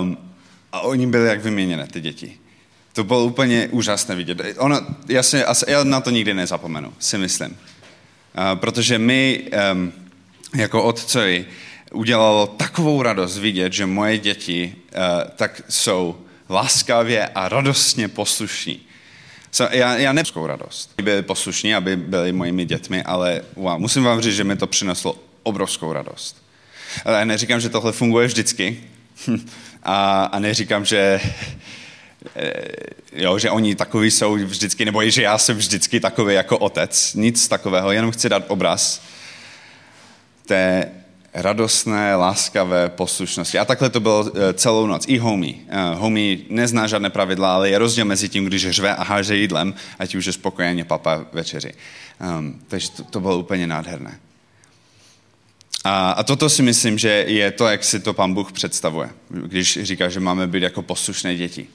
um, 0.00 0.18
a 0.72 0.80
oni 0.80 1.06
byli 1.06 1.28
jak 1.28 1.42
vyměněné, 1.42 1.86
ty 1.86 2.00
děti. 2.00 2.38
To 2.96 3.04
bylo 3.04 3.24
úplně 3.24 3.68
úžasné 3.70 4.14
vidět. 4.14 4.38
Ono, 4.58 4.80
já, 5.08 5.22
si, 5.22 5.44
já 5.68 5.84
na 5.84 6.00
to 6.00 6.10
nikdy 6.10 6.34
nezapomenu, 6.34 6.92
si 6.98 7.18
myslím. 7.18 7.56
Protože 8.54 8.98
my, 8.98 9.42
um, 9.72 9.92
jako 10.54 10.82
otcovi, 10.82 11.46
udělalo 11.92 12.46
takovou 12.46 13.02
radost 13.02 13.38
vidět, 13.38 13.72
že 13.72 13.86
moje 13.86 14.18
děti 14.18 14.74
uh, 14.76 15.30
tak 15.36 15.62
jsou 15.68 16.16
láskavě 16.50 17.28
a 17.28 17.48
radostně 17.48 18.08
poslušní. 18.08 18.80
So, 19.52 19.76
já, 19.76 19.96
já 19.96 20.12
nepskou 20.12 20.46
radost. 20.46 20.94
Byli 21.02 21.22
poslušní, 21.22 21.74
aby 21.74 21.96
byli 21.96 22.32
mojimi 22.32 22.64
dětmi, 22.64 23.02
ale 23.02 23.42
wow, 23.56 23.78
musím 23.78 24.04
vám 24.04 24.20
říct, 24.20 24.36
že 24.36 24.44
mi 24.44 24.56
to 24.56 24.66
přineslo 24.66 25.18
obrovskou 25.42 25.92
radost. 25.92 26.42
Ale 27.04 27.24
neříkám, 27.24 27.60
že 27.60 27.68
tohle 27.68 27.92
funguje 27.92 28.26
vždycky. 28.26 28.80
a, 29.82 30.24
a 30.24 30.38
neříkám, 30.38 30.84
že 30.84 31.20
jo, 33.12 33.38
že 33.38 33.50
oni 33.50 33.74
takový 33.74 34.10
jsou 34.10 34.34
vždycky, 34.34 34.84
nebo 34.84 35.10
že 35.10 35.22
já 35.22 35.38
jsem 35.38 35.56
vždycky 35.56 36.00
takový 36.00 36.34
jako 36.34 36.58
otec. 36.58 37.14
Nic 37.14 37.48
takového, 37.48 37.92
jenom 37.92 38.10
chci 38.10 38.28
dát 38.28 38.44
obraz 38.48 39.02
té 40.46 40.90
radostné, 41.36 42.16
láskavé 42.16 42.88
poslušnosti. 42.88 43.58
A 43.58 43.64
takhle 43.64 43.90
to 43.90 44.00
bylo 44.00 44.30
eh, 44.34 44.52
celou 44.52 44.86
noc. 44.86 45.04
I 45.08 45.18
homie. 45.18 45.54
Uh, 45.54 45.98
homie 46.00 46.38
nezná 46.50 46.86
žádné 46.86 47.10
pravidla, 47.10 47.54
ale 47.54 47.70
je 47.70 47.78
rozdíl 47.78 48.04
mezi 48.04 48.28
tím, 48.28 48.44
když 48.44 48.70
řve 48.70 48.94
a 48.94 49.04
háže 49.04 49.36
jídlem, 49.36 49.74
ať 49.98 50.14
už 50.14 50.26
je 50.26 50.32
spokojeně 50.32 50.84
papa 50.84 51.24
večeři. 51.32 51.72
Um, 52.38 52.60
takže 52.68 52.90
to, 52.90 53.04
to 53.04 53.20
bylo 53.20 53.38
úplně 53.38 53.66
nádherné. 53.66 54.18
A, 55.84 56.10
a 56.10 56.22
toto 56.22 56.48
si 56.48 56.62
myslím, 56.62 56.98
že 56.98 57.24
je 57.28 57.50
to, 57.50 57.68
jak 57.68 57.84
si 57.84 58.00
to 58.00 58.12
pan 58.12 58.34
Bůh 58.34 58.52
představuje, 58.52 59.10
když 59.30 59.78
říká, 59.82 60.08
že 60.08 60.20
máme 60.20 60.46
být 60.46 60.62
jako 60.62 60.82
poslušné 60.82 61.36
děti. 61.36 61.66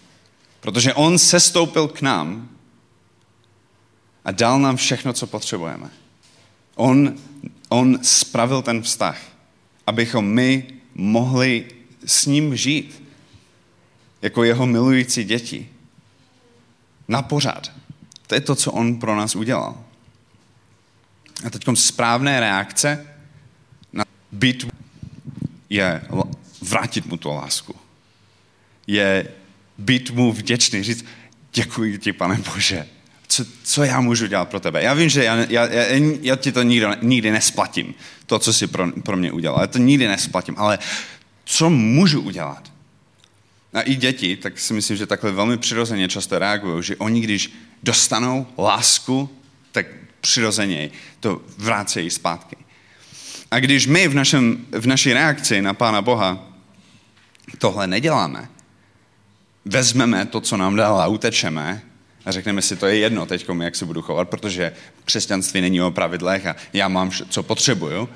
Protože 0.62 0.94
on 0.94 1.18
sestoupil 1.18 1.88
k 1.88 2.02
nám 2.02 2.50
a 4.26 4.32
dal 4.32 4.60
nám 4.60 4.76
všechno, 4.76 5.14
co 5.14 5.28
potřebujeme. 5.28 5.90
On, 6.76 7.16
on 7.70 8.04
spravil 8.04 8.62
ten 8.62 8.82
vztah, 8.82 9.22
abychom 9.88 10.26
my 10.26 10.68
mohli 10.96 11.66
s 12.06 12.26
ním 12.26 12.56
žít 12.56 13.04
jako 14.22 14.44
jeho 14.44 14.66
milující 14.66 15.24
děti. 15.24 15.70
Na 17.08 17.22
pořád. 17.22 17.72
To 18.28 18.36
je 18.36 18.42
to, 18.42 18.56
co 18.56 18.72
on 18.72 19.00
pro 19.00 19.16
nás 19.16 19.36
udělal. 19.36 19.84
A 21.46 21.50
teď 21.50 21.66
správné 21.74 22.40
reakce 22.40 23.08
na 23.94 24.04
být 24.32 24.68
je 25.70 26.02
vrátit 26.62 27.06
mu 27.06 27.18
tu 27.18 27.30
lásku. 27.30 27.76
Je 28.88 29.28
být 29.82 30.12
mu 30.12 30.32
vděčný, 30.32 30.84
říct, 30.84 31.06
děkuji 31.54 31.98
ti, 31.98 32.14
pane 32.14 32.40
Bože, 32.54 32.88
co, 33.28 33.46
co 33.64 33.84
já 33.84 34.02
můžu 34.02 34.28
dělat 34.28 34.50
pro 34.50 34.60
tebe. 34.60 34.84
Já 34.84 34.94
vím, 34.94 35.10
že 35.10 35.24
já, 35.24 35.36
já, 35.36 35.68
já, 35.68 35.86
já 36.22 36.36
ti 36.36 36.52
to 36.52 36.64
nikdy, 36.64 36.86
nikdy 37.02 37.32
nesplatím, 37.32 37.94
to, 38.26 38.40
co 38.40 38.54
jsi 38.54 38.68
pro, 38.68 38.92
pro 38.92 39.18
mě 39.18 39.32
udělal. 39.32 39.62
Já 39.62 39.68
to 39.68 39.78
nikdy 39.78 40.08
nesplatím, 40.08 40.56
ale 40.58 40.80
co 41.46 41.70
můžu 41.70 42.22
udělat? 42.22 42.72
A 43.74 43.82
i 43.82 43.96
děti, 43.96 44.36
tak 44.36 44.60
si 44.60 44.74
myslím, 44.74 44.98
že 44.98 45.06
takhle 45.06 45.32
velmi 45.32 45.58
přirozeně 45.58 46.08
často 46.08 46.40
reagují, 46.40 46.84
že 46.84 46.96
oni, 46.96 47.22
když 47.22 47.54
dostanou 47.84 48.48
lásku, 48.58 49.30
tak 49.72 49.86
přirozeně 50.22 50.90
to 51.20 51.42
vrácejí 51.58 52.10
zpátky. 52.10 52.56
A 53.52 53.60
když 53.60 53.88
my 53.88 54.08
v, 54.08 54.14
našem, 54.14 54.66
v 54.72 54.86
naší 54.88 55.14
reakci 55.14 55.62
na 55.62 55.74
Pána 55.74 56.02
Boha 56.02 56.48
tohle 57.58 57.88
neděláme, 57.88 58.50
vezmeme 59.66 60.26
to, 60.26 60.42
co 60.42 60.58
nám 60.58 60.76
dal 60.76 61.02
a 61.02 61.08
utečeme 61.08 61.82
a 62.26 62.32
řekneme 62.32 62.62
si, 62.62 62.76
to 62.76 62.88
je 62.88 62.98
jedno 62.98 63.26
teď, 63.26 63.46
jak 63.62 63.76
se 63.76 63.86
budu 63.86 64.02
chovat, 64.02 64.30
protože 64.30 64.72
křesťanství 65.06 65.62
není 65.62 65.82
o 65.82 65.92
pravidlech 65.92 66.46
a 66.46 66.56
já 66.74 66.88
mám, 66.88 67.12
co 67.30 67.44
potřebuju, 67.44 68.10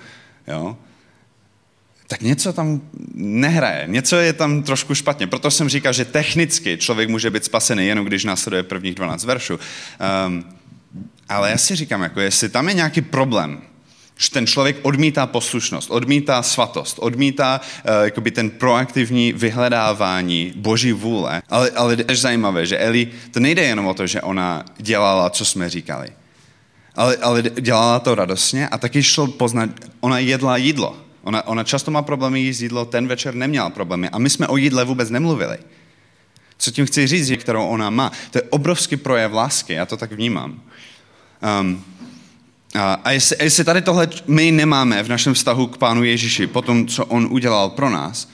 jo, 0.48 0.78
tak 2.08 2.22
něco 2.22 2.54
tam 2.54 2.82
nehraje, 3.16 3.84
něco 3.88 4.16
je 4.16 4.34
tam 4.34 4.64
trošku 4.64 4.96
špatně. 4.96 5.28
Proto 5.28 5.52
jsem 5.52 5.70
říkal, 5.70 5.94
že 5.94 6.06
technicky 6.06 6.78
člověk 6.78 7.10
může 7.10 7.30
být 7.30 7.46
spasený, 7.46 7.88
jenom 7.88 8.06
když 8.06 8.24
následuje 8.24 8.64
prvních 8.64 8.96
12 8.96 9.26
veršů. 9.26 9.60
Um, 10.28 10.44
ale 11.30 11.52
já 11.52 11.58
si 11.58 11.76
říkám, 11.76 12.02
jako 12.02 12.20
jestli 12.20 12.50
tam 12.50 12.68
je 12.68 12.74
nějaký 12.74 13.02
problém, 13.02 13.62
Že 14.18 14.30
ten 14.32 14.48
člověk 14.48 14.78
odmítá 14.82 15.28
poslušnost, 15.28 15.92
odmítá 15.92 16.44
svatost, 16.44 17.00
odmítá 17.00 17.62
uh, 17.62 18.06
jakoby 18.06 18.32
ten 18.32 18.50
proaktivní 18.50 19.34
vyhledávání 19.34 20.54
boží 20.56 20.92
vůle. 20.92 21.42
Ale, 21.50 21.70
ale 21.70 21.98
je 22.08 22.16
zajímavé, 22.16 22.66
že 22.66 22.78
Eli, 22.78 23.08
to 23.32 23.40
nejde 23.40 23.64
jenom 23.64 23.88
o 23.88 23.94
to, 23.94 24.08
že 24.08 24.22
ona 24.22 24.66
dělala, 24.78 25.30
co 25.30 25.46
jsme 25.46 25.70
říkali. 25.70 26.10
Ale, 26.96 27.18
ale 27.18 27.42
dělala 27.42 28.00
to 28.00 28.16
radostně 28.16 28.68
a 28.68 28.78
taky 28.78 29.04
šlo 29.04 29.28
poznat, 29.28 29.70
ona 30.00 30.20
jedla 30.20 30.58
jídlo. 30.58 30.98
Ona, 31.24 31.48
ona 31.48 31.64
často 31.64 31.92
má 31.92 32.02
problémy 32.02 32.40
jíst 32.40 32.62
jídlo, 32.62 32.86
ten 32.86 33.08
večer 33.08 33.36
neměla 33.36 33.70
problémy. 33.70 34.10
A 34.10 34.18
my 34.18 34.30
jsme 34.30 34.48
o 34.48 34.58
jídle 34.58 34.86
vůbec 34.86 35.10
nemluvili. 35.10 35.58
Co 36.58 36.72
tím 36.72 36.86
chci 36.86 37.08
říct, 37.08 37.32
kterou 37.42 37.68
ona 37.68 37.90
má. 37.90 38.12
To 38.32 38.38
je 38.38 38.42
obrovský 38.42 38.98
projev 38.98 39.32
lásky, 39.32 39.74
já 39.74 39.86
to 39.86 39.98
tak 39.98 40.12
vnímám. 40.12 40.62
Um, 41.62 41.84
a, 42.76 42.94
a 43.04 43.12
jestli, 43.12 43.36
jestli 43.40 43.64
tady 43.64 43.82
tohle 43.82 44.10
my 44.28 44.52
nemáme 44.52 45.04
v 45.04 45.10
našem 45.10 45.34
vztahu 45.34 45.68
k 45.68 45.78
Pánu 45.78 46.04
Ježíši, 46.04 46.48
po 46.48 46.62
tom, 46.62 46.88
co 46.88 47.06
On 47.06 47.28
udělal 47.32 47.70
pro 47.70 47.90
nás, 47.90 48.30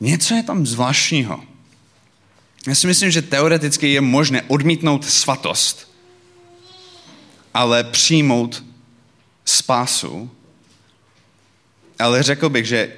něco 0.00 0.34
je 0.34 0.42
tam 0.42 0.66
zvláštního. 0.66 1.44
Já 2.66 2.74
si 2.74 2.86
myslím, 2.86 3.10
že 3.10 3.22
teoreticky 3.22 3.92
je 3.92 4.00
možné 4.00 4.42
odmítnout 4.42 5.04
svatost, 5.04 5.94
ale 7.54 7.84
přijmout 7.84 8.64
spásu. 9.44 10.30
Ale 11.98 12.22
řekl 12.22 12.48
bych, 12.48 12.66
že 12.66 12.92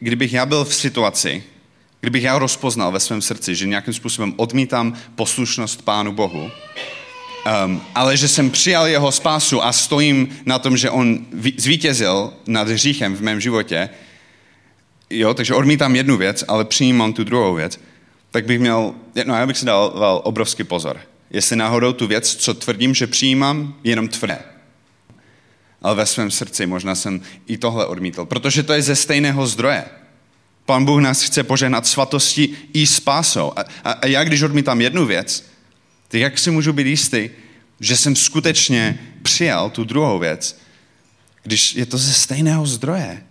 kdybych 0.00 0.32
já 0.32 0.46
byl 0.46 0.64
v 0.64 0.74
situaci, 0.74 1.44
kdybych 2.00 2.22
já 2.22 2.38
rozpoznal 2.38 2.92
ve 2.92 3.00
svém 3.00 3.22
srdci, 3.22 3.54
že 3.54 3.66
nějakým 3.66 3.94
způsobem 3.94 4.34
odmítám 4.36 4.96
poslušnost 5.14 5.82
Pánu 5.82 6.12
Bohu, 6.12 6.50
Um, 7.64 7.82
ale 7.94 8.16
že 8.16 8.28
jsem 8.28 8.50
přijal 8.50 8.86
jeho 8.86 9.12
spásu 9.12 9.64
a 9.64 9.72
stojím 9.72 10.28
na 10.46 10.58
tom, 10.58 10.76
že 10.76 10.90
on 10.90 11.26
zvítězil 11.56 12.32
nad 12.46 12.68
hříchem 12.68 13.16
v 13.16 13.20
mém 13.20 13.40
životě, 13.40 13.88
jo, 15.10 15.34
takže 15.34 15.54
odmítám 15.54 15.96
jednu 15.96 16.16
věc, 16.16 16.44
ale 16.48 16.64
přijímám 16.64 17.12
tu 17.12 17.24
druhou 17.24 17.54
věc, 17.54 17.80
tak 18.30 18.44
bych 18.44 18.60
měl, 18.60 18.94
no 19.24 19.34
já 19.34 19.46
bych 19.46 19.58
si 19.58 19.66
dal, 19.66 20.20
obrovský 20.24 20.64
pozor. 20.64 21.00
Jestli 21.30 21.56
náhodou 21.56 21.92
tu 21.92 22.06
věc, 22.06 22.34
co 22.34 22.54
tvrdím, 22.54 22.94
že 22.94 23.06
přijímám, 23.06 23.74
jenom 23.84 24.08
tvrdé. 24.08 24.38
Ale 25.82 25.94
ve 25.94 26.06
svém 26.06 26.30
srdci 26.30 26.66
možná 26.66 26.94
jsem 26.94 27.20
i 27.46 27.58
tohle 27.58 27.86
odmítl, 27.86 28.24
protože 28.24 28.62
to 28.62 28.72
je 28.72 28.82
ze 28.82 28.96
stejného 28.96 29.46
zdroje. 29.46 29.84
Pan 30.66 30.84
Bůh 30.84 31.00
nás 31.00 31.22
chce 31.22 31.42
požehnat 31.42 31.86
svatosti 31.86 32.56
i 32.72 32.86
spásou. 32.86 33.52
A, 33.56 33.64
a, 33.84 33.92
a 33.92 34.06
já, 34.06 34.24
když 34.24 34.42
odmítám 34.42 34.80
jednu 34.80 35.06
věc, 35.06 35.49
tak 36.10 36.20
jak 36.20 36.38
si 36.38 36.50
můžu 36.50 36.72
být 36.72 36.86
jistý, 36.86 37.30
že 37.80 37.96
jsem 37.96 38.16
skutečně 38.16 38.98
přijal 39.22 39.70
tu 39.70 39.84
druhou 39.84 40.18
věc, 40.18 40.60
když 41.42 41.74
je 41.74 41.86
to 41.86 41.98
ze 41.98 42.12
stejného 42.12 42.66
zdroje? 42.66 43.22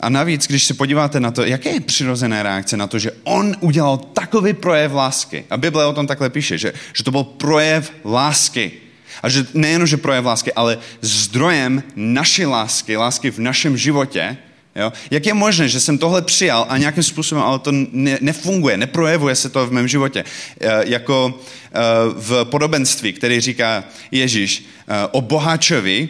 A 0.00 0.08
navíc, 0.08 0.46
když 0.46 0.64
se 0.64 0.74
podíváte 0.74 1.20
na 1.20 1.30
to, 1.30 1.44
jaké 1.44 1.70
je 1.70 1.80
přirozené 1.80 2.42
reakce 2.42 2.76
na 2.76 2.86
to, 2.86 2.98
že 2.98 3.12
on 3.22 3.56
udělal 3.60 3.96
takový 3.96 4.52
projev 4.52 4.92
lásky. 4.92 5.44
A 5.50 5.56
Bible 5.56 5.86
o 5.86 5.92
tom 5.92 6.06
takhle 6.06 6.30
píše, 6.30 6.58
že, 6.58 6.72
že 6.92 7.04
to 7.04 7.10
byl 7.10 7.24
projev 7.24 7.92
lásky. 8.04 8.72
A 9.22 9.28
že 9.28 9.46
nejen, 9.54 9.86
že 9.86 9.96
projev 9.96 10.24
lásky, 10.24 10.52
ale 10.52 10.78
zdrojem 11.00 11.82
naší 11.96 12.46
lásky, 12.46 12.96
lásky 12.96 13.30
v 13.30 13.38
našem 13.38 13.76
životě, 13.76 14.36
Jo? 14.76 14.92
Jak 15.10 15.26
je 15.26 15.34
možné, 15.34 15.68
že 15.68 15.80
jsem 15.80 15.98
tohle 15.98 16.22
přijal 16.22 16.66
a 16.68 16.78
nějakým 16.78 17.02
způsobem 17.02 17.44
ale 17.44 17.58
to 17.58 17.72
ne, 17.72 18.18
nefunguje, 18.20 18.76
neprojevuje 18.76 19.34
se 19.34 19.48
to 19.48 19.66
v 19.66 19.72
mém 19.72 19.88
životě? 19.88 20.24
E, 20.60 20.90
jako 20.90 21.34
e, 21.34 21.80
v 22.14 22.44
podobenství, 22.44 23.12
který 23.12 23.40
říká 23.40 23.84
Ježíš 24.10 24.64
e, 24.88 25.06
o 25.10 25.20
boháčovi, 25.20 26.08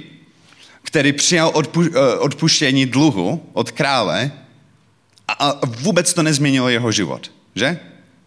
který 0.83 1.13
přijal 1.13 1.51
odpu, 1.55 1.83
e, 1.83 2.19
odpuštění 2.19 2.87
dluhu 2.87 3.51
od 3.53 3.71
krále 3.71 4.33
a, 5.29 5.33
a 5.33 5.67
vůbec 5.67 6.15
to 6.15 6.23
nezměnilo 6.23 6.69
jeho 6.69 6.93
život. 6.93 7.31
Že? 7.55 7.79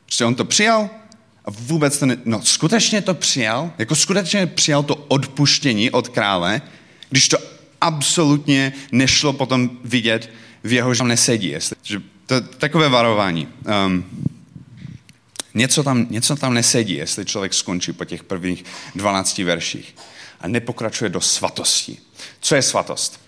Prostě 0.06 0.26
on 0.26 0.36
to 0.36 0.45
přijal 0.45 0.89
a 1.45 1.52
vůbec 1.52 1.97
to 1.97 2.06
ne... 2.06 2.17
No, 2.26 2.41
skutečně 2.43 3.02
to 3.02 3.13
přijal? 3.13 3.71
Jako 3.78 3.95
skutečně 3.95 4.47
přijal 4.47 4.84
to 4.84 4.95
odpuštění 4.95 5.91
od 5.91 6.08
krále, 6.08 6.62
když 7.10 7.30
to 7.30 7.38
absolutně 7.82 8.74
nešlo 8.92 9.34
potom 9.34 9.70
vidět 9.84 10.30
v 10.63 10.74
jeho, 10.74 10.94
že 10.94 10.98
tam 10.98 11.08
nesedí. 11.08 11.48
Jestli, 11.48 11.76
že 11.84 12.02
to, 12.26 12.42
takové 12.42 12.90
varování. 12.90 13.48
Um, 13.86 14.06
něco, 15.54 15.84
tam, 15.84 16.08
něco 16.10 16.36
tam 16.36 16.54
nesedí, 16.54 16.94
jestli 16.94 17.26
člověk 17.26 17.54
skončí 17.54 17.94
po 17.94 18.06
těch 18.06 18.24
prvních 18.24 18.66
12 18.96 19.38
verších 19.38 19.96
a 20.42 20.48
nepokračuje 20.48 21.10
do 21.10 21.22
svatosti. 21.22 21.98
Co 22.40 22.56
je 22.56 22.62
svatost? 22.62 23.20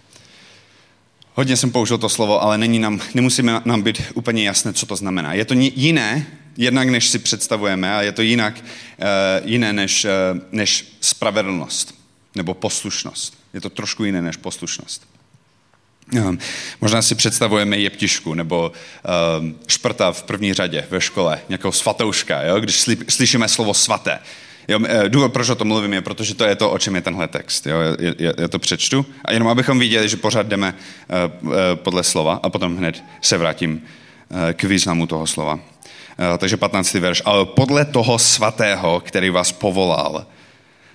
Hodně 1.33 1.57
jsem 1.57 1.71
použil 1.71 1.97
to 1.97 2.09
slovo, 2.09 2.43
ale 2.43 2.57
není 2.57 2.79
nám, 2.79 3.01
nemusíme 3.13 3.61
nám 3.65 3.81
být 3.81 4.01
úplně 4.13 4.43
jasné, 4.43 4.73
co 4.73 4.85
to 4.85 4.95
znamená. 4.95 5.33
Je 5.33 5.45
to 5.45 5.53
jiné, 5.53 6.27
jednak 6.57 6.89
než 6.89 7.07
si 7.07 7.19
představujeme, 7.19 7.95
a 7.95 8.01
je 8.01 8.11
to 8.11 8.21
jinak, 8.21 8.55
uh, 8.55 9.49
jiné 9.49 9.73
než, 9.73 10.05
uh, 10.05 10.39
než 10.51 10.97
spravedlnost 11.01 11.95
nebo 12.35 12.53
poslušnost. 12.53 13.38
Je 13.53 13.61
to 13.61 13.69
trošku 13.69 14.03
jiné 14.03 14.21
než 14.21 14.37
poslušnost. 14.37 15.07
Možná 16.81 17.01
si 17.01 17.15
představujeme 17.15 17.77
jeptišku 17.77 18.33
nebo 18.33 18.71
um, 19.39 19.59
šprta 19.67 20.11
v 20.11 20.23
první 20.23 20.53
řadě 20.53 20.87
ve 20.89 21.01
škole, 21.01 21.39
nějakou 21.49 21.71
svatouška, 21.71 22.41
jo? 22.41 22.59
když 22.59 22.85
slyšíme 23.07 23.47
slovo 23.47 23.73
svaté. 23.73 24.19
Jo, 24.67 24.79
eh, 24.87 25.09
důvod, 25.09 25.33
proč 25.33 25.49
o 25.49 25.55
tom 25.55 25.67
mluvím, 25.67 25.93
je, 25.93 26.01
protože 26.01 26.35
to 26.35 26.45
je 26.45 26.55
to, 26.55 26.71
o 26.71 26.79
čem 26.79 26.95
je 26.95 27.01
tenhle 27.01 27.27
text. 27.27 27.67
Jo? 27.67 27.79
Já, 27.79 28.13
já, 28.19 28.31
já 28.37 28.47
to 28.47 28.59
přečtu. 28.59 29.05
A 29.25 29.33
jenom 29.33 29.47
abychom 29.47 29.79
viděli, 29.79 30.09
že 30.09 30.17
pořád 30.17 30.47
jdeme 30.47 30.73
uh, 30.73 31.47
uh, 31.47 31.53
podle 31.75 32.03
slova 32.03 32.39
a 32.43 32.49
potom 32.49 32.77
hned 32.77 33.03
se 33.21 33.37
vrátím 33.37 33.73
uh, 34.29 34.37
k 34.53 34.63
významu 34.63 35.07
toho 35.07 35.27
slova. 35.27 35.53
Uh, 35.53 35.61
takže 36.37 36.57
15. 36.57 36.93
verš. 36.93 37.21
Ale 37.25 37.45
podle 37.45 37.85
toho 37.85 38.19
svatého, 38.19 38.99
který 38.99 39.29
vás 39.29 39.51
povolal, 39.51 40.25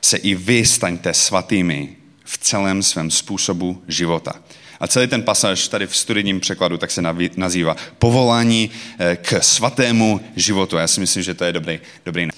se 0.00 0.16
i 0.16 0.34
vy 0.34 0.66
staňte 0.66 1.14
svatými, 1.14 1.96
v 2.24 2.38
celém 2.38 2.82
svém 2.82 3.10
způsobu 3.10 3.82
života. 3.88 4.32
A 4.80 4.88
celý 4.88 5.06
ten 5.06 5.22
pasáž 5.22 5.68
tady 5.68 5.86
v 5.86 5.96
studijním 5.96 6.40
překladu 6.40 6.76
tak 6.76 6.90
se 6.90 7.02
nazývá 7.36 7.76
povolání 7.98 8.70
eh, 8.98 9.16
k 9.16 9.42
svatému 9.42 10.20
životu. 10.36 10.76
Já 10.76 10.86
si 10.86 11.00
myslím, 11.00 11.22
že 11.22 11.34
to 11.34 11.44
je 11.44 11.52
dobrý, 11.52 11.80
dobrý 12.04 12.28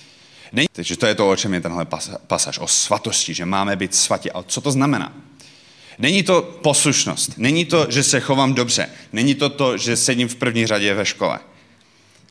Není, 0.53 0.69
takže 0.73 0.97
to 0.97 1.07
je 1.07 1.15
to, 1.15 1.29
o 1.29 1.37
čem 1.37 1.55
je 1.55 1.61
tenhle 1.61 1.87
pasáž, 2.27 2.59
o 2.59 2.67
svatosti, 2.67 3.35
že 3.35 3.45
máme 3.45 3.77
být 3.77 3.95
svatí. 3.95 4.31
Ale 4.31 4.45
co 4.47 4.61
to 4.61 4.71
znamená? 4.71 5.13
Není 5.99 6.23
to 6.23 6.43
poslušnost, 6.43 7.39
není 7.39 7.65
to, 7.65 7.87
že 7.91 8.03
se 8.03 8.21
chovám 8.21 8.55
dobře, 8.55 8.89
není 9.13 9.35
to 9.35 9.49
to, 9.49 9.77
že 9.77 9.97
sedím 9.97 10.29
v 10.29 10.35
první 10.35 10.67
řadě 10.67 10.95
ve 10.95 11.05
škole. 11.05 11.39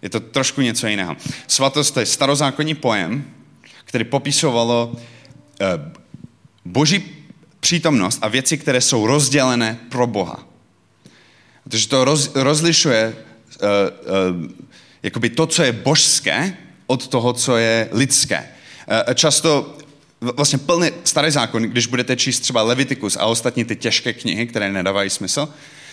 Je 0.01 0.09
to 0.09 0.19
trošku 0.19 0.61
něco 0.61 0.87
jiného. 0.87 1.17
Svatost 1.47 1.93
to 1.93 1.99
je 1.99 2.05
starozákonní 2.05 2.75
pojem, 2.75 3.31
který 3.85 4.03
popisovalo 4.03 4.95
eh, 5.61 5.65
boží 6.65 7.24
přítomnost 7.65 8.19
a 8.21 8.27
věci, 8.27 8.57
které 8.57 8.81
jsou 8.81 9.07
rozdělené 9.07 9.79
pro 9.89 10.07
Boha. 10.07 10.47
Protože 11.63 11.87
to 11.87 12.05
roz, 12.05 12.31
rozlišuje 12.35 13.09
uh, 13.09 13.67
uh, 14.37 14.51
jakoby 15.03 15.29
to, 15.29 15.47
co 15.47 15.63
je 15.63 15.71
božské, 15.71 16.57
od 16.87 17.07
toho, 17.07 17.33
co 17.33 17.57
je 17.57 17.89
lidské. 17.91 18.37
Uh, 19.07 19.13
často 19.13 19.77
vlastně 20.21 20.57
plný 20.57 20.89
starý 21.03 21.31
zákon, 21.31 21.63
když 21.63 21.87
budete 21.87 22.15
číst 22.15 22.39
třeba 22.39 22.61
Levitikus 22.61 23.17
a 23.17 23.25
ostatní 23.25 23.65
ty 23.65 23.75
těžké 23.75 24.13
knihy, 24.13 24.47
které 24.47 24.71
nedávají 24.71 25.09
smysl, 25.09 25.49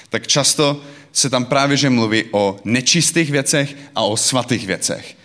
tak 0.09 0.27
často 0.27 0.81
se 1.13 1.31
tam 1.31 1.45
právě 1.45 1.77
že 1.77 1.91
mluví 1.91 2.25
o 2.31 2.61
nečistých 2.65 3.31
věcech 3.31 3.77
a 3.95 4.03
o 4.03 4.17
svatých 4.17 4.67
věcech. 4.67 5.17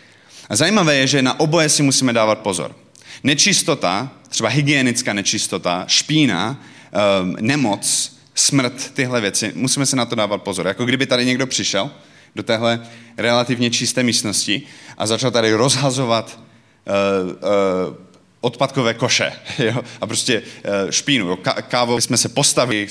A 0.49 0.55
zajímavé 0.55 0.95
je, 0.95 1.07
že 1.07 1.21
na 1.21 1.39
oboje 1.39 1.69
si 1.69 1.83
musíme 1.83 2.13
dávat 2.13 2.39
pozor. 2.39 2.75
Nečistota, 3.23 4.11
třeba 4.29 4.49
hygienická 4.49 5.13
nečistota, 5.13 5.85
špína, 5.87 6.63
ehm, 6.91 7.35
nemoc, 7.39 8.17
smrt, 8.35 8.91
tyhle 8.93 9.21
věci, 9.21 9.51
musíme 9.55 9.85
se 9.85 9.95
na 9.95 10.05
to 10.05 10.15
dávat 10.15 10.37
pozor. 10.37 10.67
Jako 10.67 10.85
kdyby 10.85 11.05
tady 11.05 11.25
někdo 11.25 11.47
přišel 11.47 11.91
do 12.35 12.43
téhle 12.43 12.87
relativně 13.17 13.69
čisté 13.69 14.03
místnosti 14.03 14.61
a 14.97 15.07
začal 15.07 15.31
tady 15.31 15.53
rozhazovat 15.53 16.39
uh, 16.39 17.31
uh, 17.31 17.95
odpadkové 18.41 18.93
koše 18.93 19.31
jo? 19.59 19.81
a 20.01 20.07
prostě 20.07 20.41
uh, 20.41 20.91
špínu. 20.91 21.27
Jo? 21.27 21.37
Kávo 21.67 22.01
jsme 22.01 22.17
se 22.17 22.29
postavili, 22.29 22.87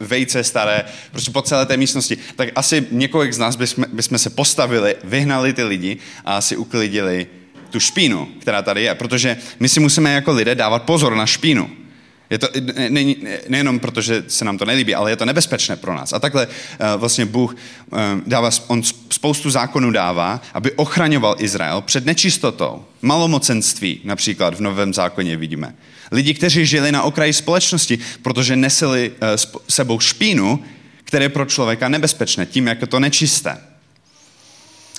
vejce 0.00 0.44
staré, 0.44 0.84
prostě 1.10 1.30
po 1.30 1.42
celé 1.42 1.66
té 1.66 1.76
místnosti. 1.76 2.18
Tak 2.36 2.48
asi 2.54 2.86
několik 2.90 3.32
z 3.32 3.38
nás 3.38 3.56
bychom, 3.56 3.84
bychom 3.92 4.18
se 4.18 4.30
postavili, 4.30 4.96
vyhnali 5.04 5.52
ty 5.52 5.64
lidi 5.64 5.96
a 6.24 6.36
asi 6.36 6.56
uklidili 6.56 7.26
tu 7.72 7.80
špínu, 7.80 8.28
která 8.40 8.62
tady 8.62 8.82
je. 8.82 8.94
Protože 8.94 9.36
my 9.60 9.68
si 9.68 9.80
musíme 9.80 10.12
jako 10.12 10.32
lidé 10.32 10.54
dávat 10.54 10.82
pozor 10.82 11.14
na 11.14 11.26
špínu. 11.26 11.70
Je 12.30 12.38
to 12.38 12.48
ne, 12.74 12.90
ne, 12.90 13.14
nejenom 13.48 13.80
se 14.28 14.44
nám 14.44 14.58
to 14.58 14.64
nelíbí, 14.64 14.94
ale 14.94 15.10
je 15.10 15.16
to 15.16 15.24
nebezpečné 15.24 15.76
pro 15.76 15.94
nás. 15.94 16.12
A 16.12 16.18
takhle 16.18 16.46
uh, 16.46 16.52
vlastně 16.96 17.26
Bůh 17.26 17.56
uh, 17.90 17.98
dává, 18.26 18.50
on 18.66 18.82
spoustu 19.10 19.50
zákonů 19.50 19.90
dává, 19.90 20.40
aby 20.54 20.72
ochraňoval 20.72 21.36
Izrael 21.38 21.80
před 21.80 22.06
nečistotou. 22.06 22.84
Malomocenství 23.02 24.00
například 24.04 24.54
v 24.54 24.60
Novém 24.60 24.94
zákoně 24.94 25.36
vidíme. 25.36 25.74
Lidi, 26.10 26.34
kteří 26.34 26.66
žili 26.66 26.92
na 26.92 27.02
okraji 27.02 27.32
společnosti, 27.32 27.98
protože 28.22 28.56
neseli 28.56 29.10
uh, 29.10 29.16
sebou 29.68 30.00
špínu, 30.00 30.64
které 31.04 31.24
je 31.24 31.28
pro 31.28 31.44
člověka 31.44 31.88
nebezpečné, 31.88 32.46
tím, 32.46 32.66
jak 32.66 32.80
je 32.80 32.86
to 32.86 33.00
nečisté. 33.00 33.58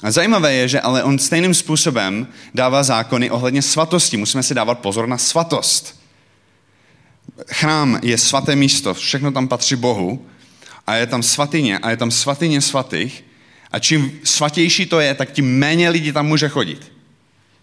A 0.03 0.11
zajímavé 0.11 0.53
je, 0.53 0.67
že 0.67 0.81
ale 0.81 1.03
on 1.03 1.19
stejným 1.19 1.53
způsobem 1.53 2.27
dává 2.53 2.83
zákony 2.83 3.31
ohledně 3.31 3.61
svatosti. 3.61 4.17
Musíme 4.17 4.43
si 4.43 4.53
dávat 4.53 4.79
pozor 4.79 5.07
na 5.07 5.17
svatost. 5.17 6.03
Chrám 7.51 7.99
je 8.03 8.17
svaté 8.17 8.55
místo, 8.55 8.93
všechno 8.93 9.31
tam 9.31 9.47
patří 9.47 9.75
Bohu 9.75 10.25
a 10.87 10.95
je 10.95 11.07
tam 11.07 11.23
svatyně 11.23 11.77
a 11.77 11.89
je 11.89 11.97
tam 11.97 12.11
svatyně 12.11 12.61
svatých 12.61 13.23
a 13.71 13.79
čím 13.79 14.19
svatější 14.23 14.85
to 14.85 14.99
je, 14.99 15.13
tak 15.13 15.31
tím 15.31 15.57
méně 15.57 15.89
lidí 15.89 16.11
tam 16.11 16.27
může 16.27 16.49
chodit. 16.49 16.91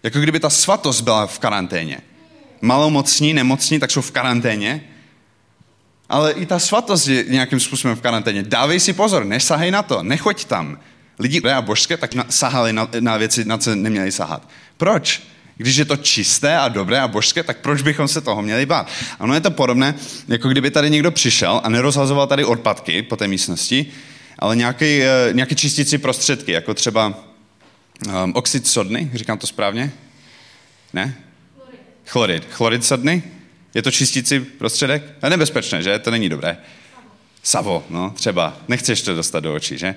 Jako 0.03 0.21
kdyby 0.21 0.41
ta 0.41 0.51
svatost 0.51 1.01
byla 1.01 1.27
v 1.27 1.39
karanténě. 1.39 2.01
Malomocní, 2.61 3.35
nemocní, 3.35 3.79
tak 3.79 3.91
jsou 3.91 4.01
v 4.01 4.11
karanténě, 4.11 4.85
ale 6.09 6.33
i 6.33 6.47
ta 6.47 6.59
svatost 6.59 7.09
je 7.09 7.25
nějakým 7.29 7.61
způsobem 7.61 7.97
v 7.97 8.01
karanténě. 8.01 8.43
Dávej 8.43 8.81
si 8.81 8.93
pozor, 8.93 9.25
nesahej 9.25 9.71
na 9.71 9.83
to, 9.83 10.03
nechoď 10.03 10.45
tam 10.45 10.79
lidi 11.21 11.41
a 11.41 11.63
božské 11.63 11.97
tak 11.97 12.11
sahali 12.29 12.73
na, 12.73 12.89
na 13.01 13.17
věci, 13.17 13.45
na 13.45 13.59
co 13.59 13.75
neměli 13.75 14.13
sahat. 14.13 14.49
Proč? 14.77 15.23
Když 15.57 15.77
je 15.77 15.85
to 15.85 15.97
čisté 15.97 16.59
a 16.59 16.69
dobré 16.69 17.01
a 17.01 17.09
božské, 17.09 17.43
tak 17.43 17.59
proč 17.59 17.83
bychom 17.83 18.09
se 18.09 18.21
toho 18.21 18.43
měli 18.43 18.67
bát? 18.67 18.89
Ano, 19.19 19.35
je 19.35 19.41
to 19.41 19.51
podobné, 19.51 19.95
jako 20.29 20.49
kdyby 20.49 20.71
tady 20.71 20.91
někdo 20.91 21.11
přišel 21.11 21.61
a 21.65 21.69
nerozhazoval 21.69 22.27
tady 22.27 22.45
odpadky 22.45 23.03
po 23.03 23.17
té 23.17 23.29
místnosti, 23.29 23.87
ale 24.39 24.57
nějaký, 24.57 25.01
uh, 25.01 25.35
nějaké 25.35 25.55
čistící 25.55 25.99
prostředky, 25.99 26.53
jako 26.53 26.75
třeba 26.75 27.07
um, 27.07 28.33
oxid 28.35 28.67
sodny, 28.67 29.11
říkám 29.15 29.39
to 29.39 29.47
správně? 29.47 29.93
Ne? 30.93 31.15
Chlorid. 32.07 32.47
Chlorid 32.51 32.85
sodny? 32.85 33.23
Je 33.75 33.83
to 33.83 33.91
čistící 33.91 34.41
prostředek? 34.41 35.03
Nebezpečné, 35.29 35.83
že? 35.83 35.99
To 35.99 36.11
není 36.11 36.29
dobré. 36.29 36.57
Savo, 37.43 37.85
no, 37.91 38.11
třeba. 38.11 38.57
Nechceš 38.69 39.03
to 39.03 39.15
dostat 39.15 39.41
do 39.41 39.55
očí, 39.55 39.79
že? 39.79 39.95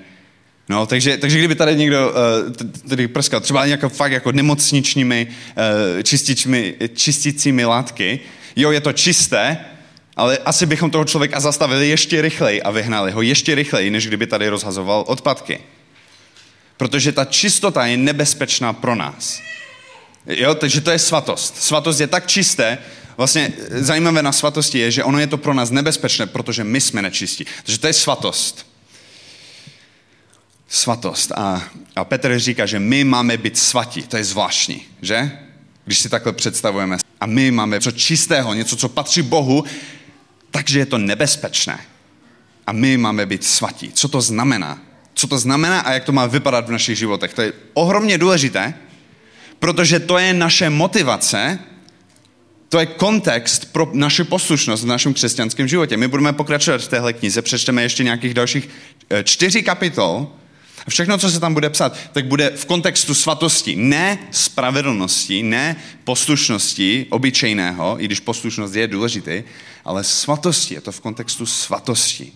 No, 0.68 0.86
takže, 0.86 1.18
takže 1.18 1.38
kdyby 1.38 1.54
tady 1.54 1.76
někdo 1.76 2.10
uh, 2.10 2.52
tady 2.88 3.08
prskal 3.08 3.40
třeba 3.40 3.66
nějakou 3.66 3.88
fakt 3.88 4.12
jako 4.12 4.32
nemocničními 4.32 5.26
uh, 5.26 6.02
čističmi, 6.02 6.74
čistícími 6.94 7.64
látky, 7.64 8.20
jo, 8.56 8.70
je 8.70 8.80
to 8.80 8.92
čisté, 8.92 9.58
ale 10.16 10.38
asi 10.38 10.66
bychom 10.66 10.90
toho 10.90 11.04
člověka 11.04 11.40
zastavili 11.40 11.88
ještě 11.88 12.22
rychleji 12.22 12.62
a 12.62 12.70
vyhnali 12.70 13.12
ho 13.12 13.22
ještě 13.22 13.54
rychleji, 13.54 13.90
než 13.90 14.06
kdyby 14.06 14.26
tady 14.26 14.48
rozhazoval 14.48 15.04
odpadky. 15.06 15.60
Protože 16.76 17.12
ta 17.12 17.24
čistota 17.24 17.86
je 17.86 17.96
nebezpečná 17.96 18.72
pro 18.72 18.94
nás. 18.94 19.40
Jo, 20.26 20.54
takže 20.54 20.80
to 20.80 20.90
je 20.90 20.98
svatost. 20.98 21.62
Svatost 21.62 22.00
je 22.00 22.06
tak 22.06 22.26
čisté, 22.26 22.78
vlastně 23.16 23.52
zajímavé 23.70 24.22
na 24.22 24.32
svatosti 24.32 24.78
je, 24.78 24.90
že 24.90 25.04
ono 25.04 25.18
je 25.18 25.26
to 25.26 25.38
pro 25.38 25.54
nás 25.54 25.70
nebezpečné, 25.70 26.26
protože 26.26 26.64
my 26.64 26.80
jsme 26.80 27.02
nečistí. 27.02 27.46
Takže 27.64 27.78
to 27.78 27.86
je 27.86 27.92
svatost 27.92 28.73
svatost. 30.74 31.32
A, 31.32 31.62
a 31.96 32.04
Petr 32.04 32.38
říká, 32.38 32.66
že 32.66 32.78
my 32.78 33.04
máme 33.04 33.36
být 33.36 33.58
svatí. 33.58 34.02
To 34.02 34.16
je 34.16 34.24
zvláštní, 34.24 34.82
že? 35.02 35.30
Když 35.84 35.98
si 35.98 36.08
takhle 36.08 36.32
představujeme. 36.32 36.96
A 37.20 37.26
my 37.26 37.50
máme 37.50 37.76
něco 37.76 37.90
čistého, 37.90 38.54
něco, 38.54 38.76
co 38.76 38.88
patří 38.88 39.22
Bohu, 39.22 39.64
takže 40.50 40.78
je 40.78 40.86
to 40.86 40.98
nebezpečné. 40.98 41.80
A 42.66 42.72
my 42.72 42.96
máme 42.96 43.26
být 43.26 43.44
svatí. 43.44 43.92
Co 43.92 44.08
to 44.08 44.20
znamená? 44.20 44.78
Co 45.14 45.26
to 45.26 45.38
znamená 45.38 45.80
a 45.80 45.92
jak 45.92 46.04
to 46.04 46.12
má 46.12 46.26
vypadat 46.26 46.68
v 46.68 46.72
našich 46.72 46.98
životech? 46.98 47.34
To 47.34 47.42
je 47.42 47.52
ohromně 47.74 48.18
důležité, 48.18 48.74
protože 49.58 50.00
to 50.00 50.18
je 50.18 50.34
naše 50.34 50.70
motivace, 50.70 51.58
to 52.68 52.78
je 52.78 52.86
kontext 52.86 53.72
pro 53.72 53.90
naši 53.92 54.24
poslušnost 54.24 54.84
v 54.84 54.86
našem 54.86 55.14
křesťanském 55.14 55.68
životě. 55.68 55.96
My 55.96 56.08
budeme 56.08 56.32
pokračovat 56.32 56.82
v 56.82 56.88
téhle 56.88 57.12
knize, 57.12 57.42
přečteme 57.42 57.82
ještě 57.82 58.04
nějakých 58.04 58.34
dalších 58.34 58.68
eh, 59.10 59.24
čtyři 59.24 59.62
kapitol, 59.62 60.32
všechno, 60.88 61.18
co 61.18 61.30
se 61.30 61.40
tam 61.40 61.54
bude 61.54 61.70
psát, 61.70 61.96
tak 62.12 62.26
bude 62.26 62.52
v 62.56 62.64
kontextu 62.64 63.14
svatosti, 63.14 63.76
ne 63.76 64.18
spravedlnosti, 64.30 65.42
ne 65.42 65.76
poslušnosti 66.04 67.06
obyčejného, 67.10 68.02
i 68.02 68.04
když 68.04 68.20
poslušnost 68.20 68.74
je 68.74 68.88
důležitý, 68.88 69.42
ale 69.84 70.04
svatosti, 70.04 70.74
je 70.74 70.80
to 70.80 70.92
v 70.92 71.00
kontextu 71.00 71.46
svatosti. 71.46 72.32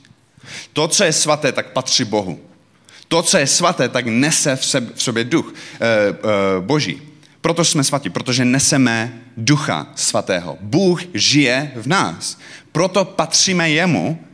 To, 0.72 0.88
co 0.88 1.04
je 1.04 1.12
svaté, 1.12 1.52
tak 1.52 1.72
patří 1.72 2.04
Bohu. 2.04 2.40
To, 3.08 3.22
co 3.22 3.38
je 3.38 3.46
svaté, 3.46 3.88
tak 3.88 4.06
nese 4.06 4.56
v, 4.56 4.64
sebe, 4.64 4.92
v 4.94 5.02
sobě 5.02 5.24
duch 5.24 5.54
e, 5.80 5.86
e, 5.86 6.14
boží. 6.60 7.02
Proto 7.40 7.64
jsme 7.64 7.84
svatí, 7.84 8.10
protože 8.10 8.44
neseme 8.44 9.20
ducha 9.36 9.86
svatého. 9.94 10.58
Bůh 10.60 11.02
žije 11.14 11.72
v 11.76 11.86
nás. 11.86 12.38
Proto 12.72 13.04
patříme 13.04 13.70
jemu 13.70 14.24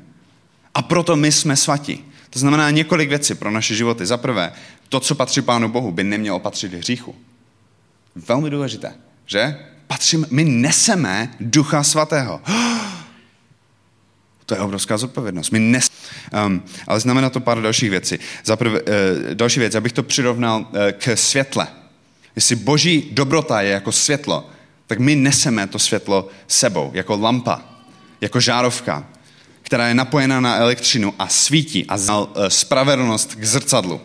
a 0.74 0.82
proto 0.82 1.16
my 1.16 1.32
jsme 1.32 1.56
svatí. 1.56 2.04
To 2.34 2.40
znamená 2.40 2.70
několik 2.70 3.08
věcí 3.08 3.34
pro 3.34 3.50
naše 3.50 3.74
životy. 3.74 4.06
Za 4.06 4.16
prvé, 4.16 4.52
to, 4.88 5.00
co 5.00 5.14
patří 5.14 5.42
Pánu 5.42 5.68
Bohu, 5.68 5.92
by 5.92 6.04
nemělo 6.04 6.38
patřit 6.38 6.74
hříchu. 6.74 7.14
Velmi 8.14 8.50
důležité, 8.50 8.94
že? 9.26 9.56
Patříme, 9.86 10.26
my 10.30 10.44
neseme 10.44 11.34
Ducha 11.40 11.82
Svatého. 11.82 12.40
To 14.46 14.54
je 14.54 14.60
obrovská 14.60 14.98
zodpovědnost. 14.98 15.50
My 15.50 15.58
nes... 15.58 15.90
Um, 16.46 16.62
ale 16.86 17.00
znamená 17.00 17.30
to 17.30 17.40
pár 17.40 17.62
dalších 17.62 17.90
věcí. 17.90 18.18
Za 18.44 18.56
prvé, 18.56 18.80
uh, 18.82 18.86
další 19.34 19.60
věc, 19.60 19.74
abych 19.74 19.92
to 19.92 20.02
přirovnal 20.02 20.60
uh, 20.60 20.66
k 20.92 21.16
světle. 21.16 21.66
Jestli 22.36 22.56
boží 22.56 23.10
dobrota 23.12 23.60
je 23.60 23.70
jako 23.70 23.92
světlo, 23.92 24.50
tak 24.86 24.98
my 24.98 25.16
neseme 25.16 25.66
to 25.66 25.78
světlo 25.78 26.28
sebou, 26.46 26.90
jako 26.94 27.16
lampa, 27.16 27.62
jako 28.20 28.40
žárovka 28.40 29.08
která 29.74 29.88
je 29.88 29.94
napojena 29.94 30.40
na 30.40 30.56
elektřinu 30.56 31.14
a 31.18 31.28
svítí 31.28 31.86
a 31.86 31.98
znal 31.98 32.28
eh, 32.34 32.50
spravedlnost 32.50 33.34
k 33.34 33.44
zrcadlu, 33.44 34.00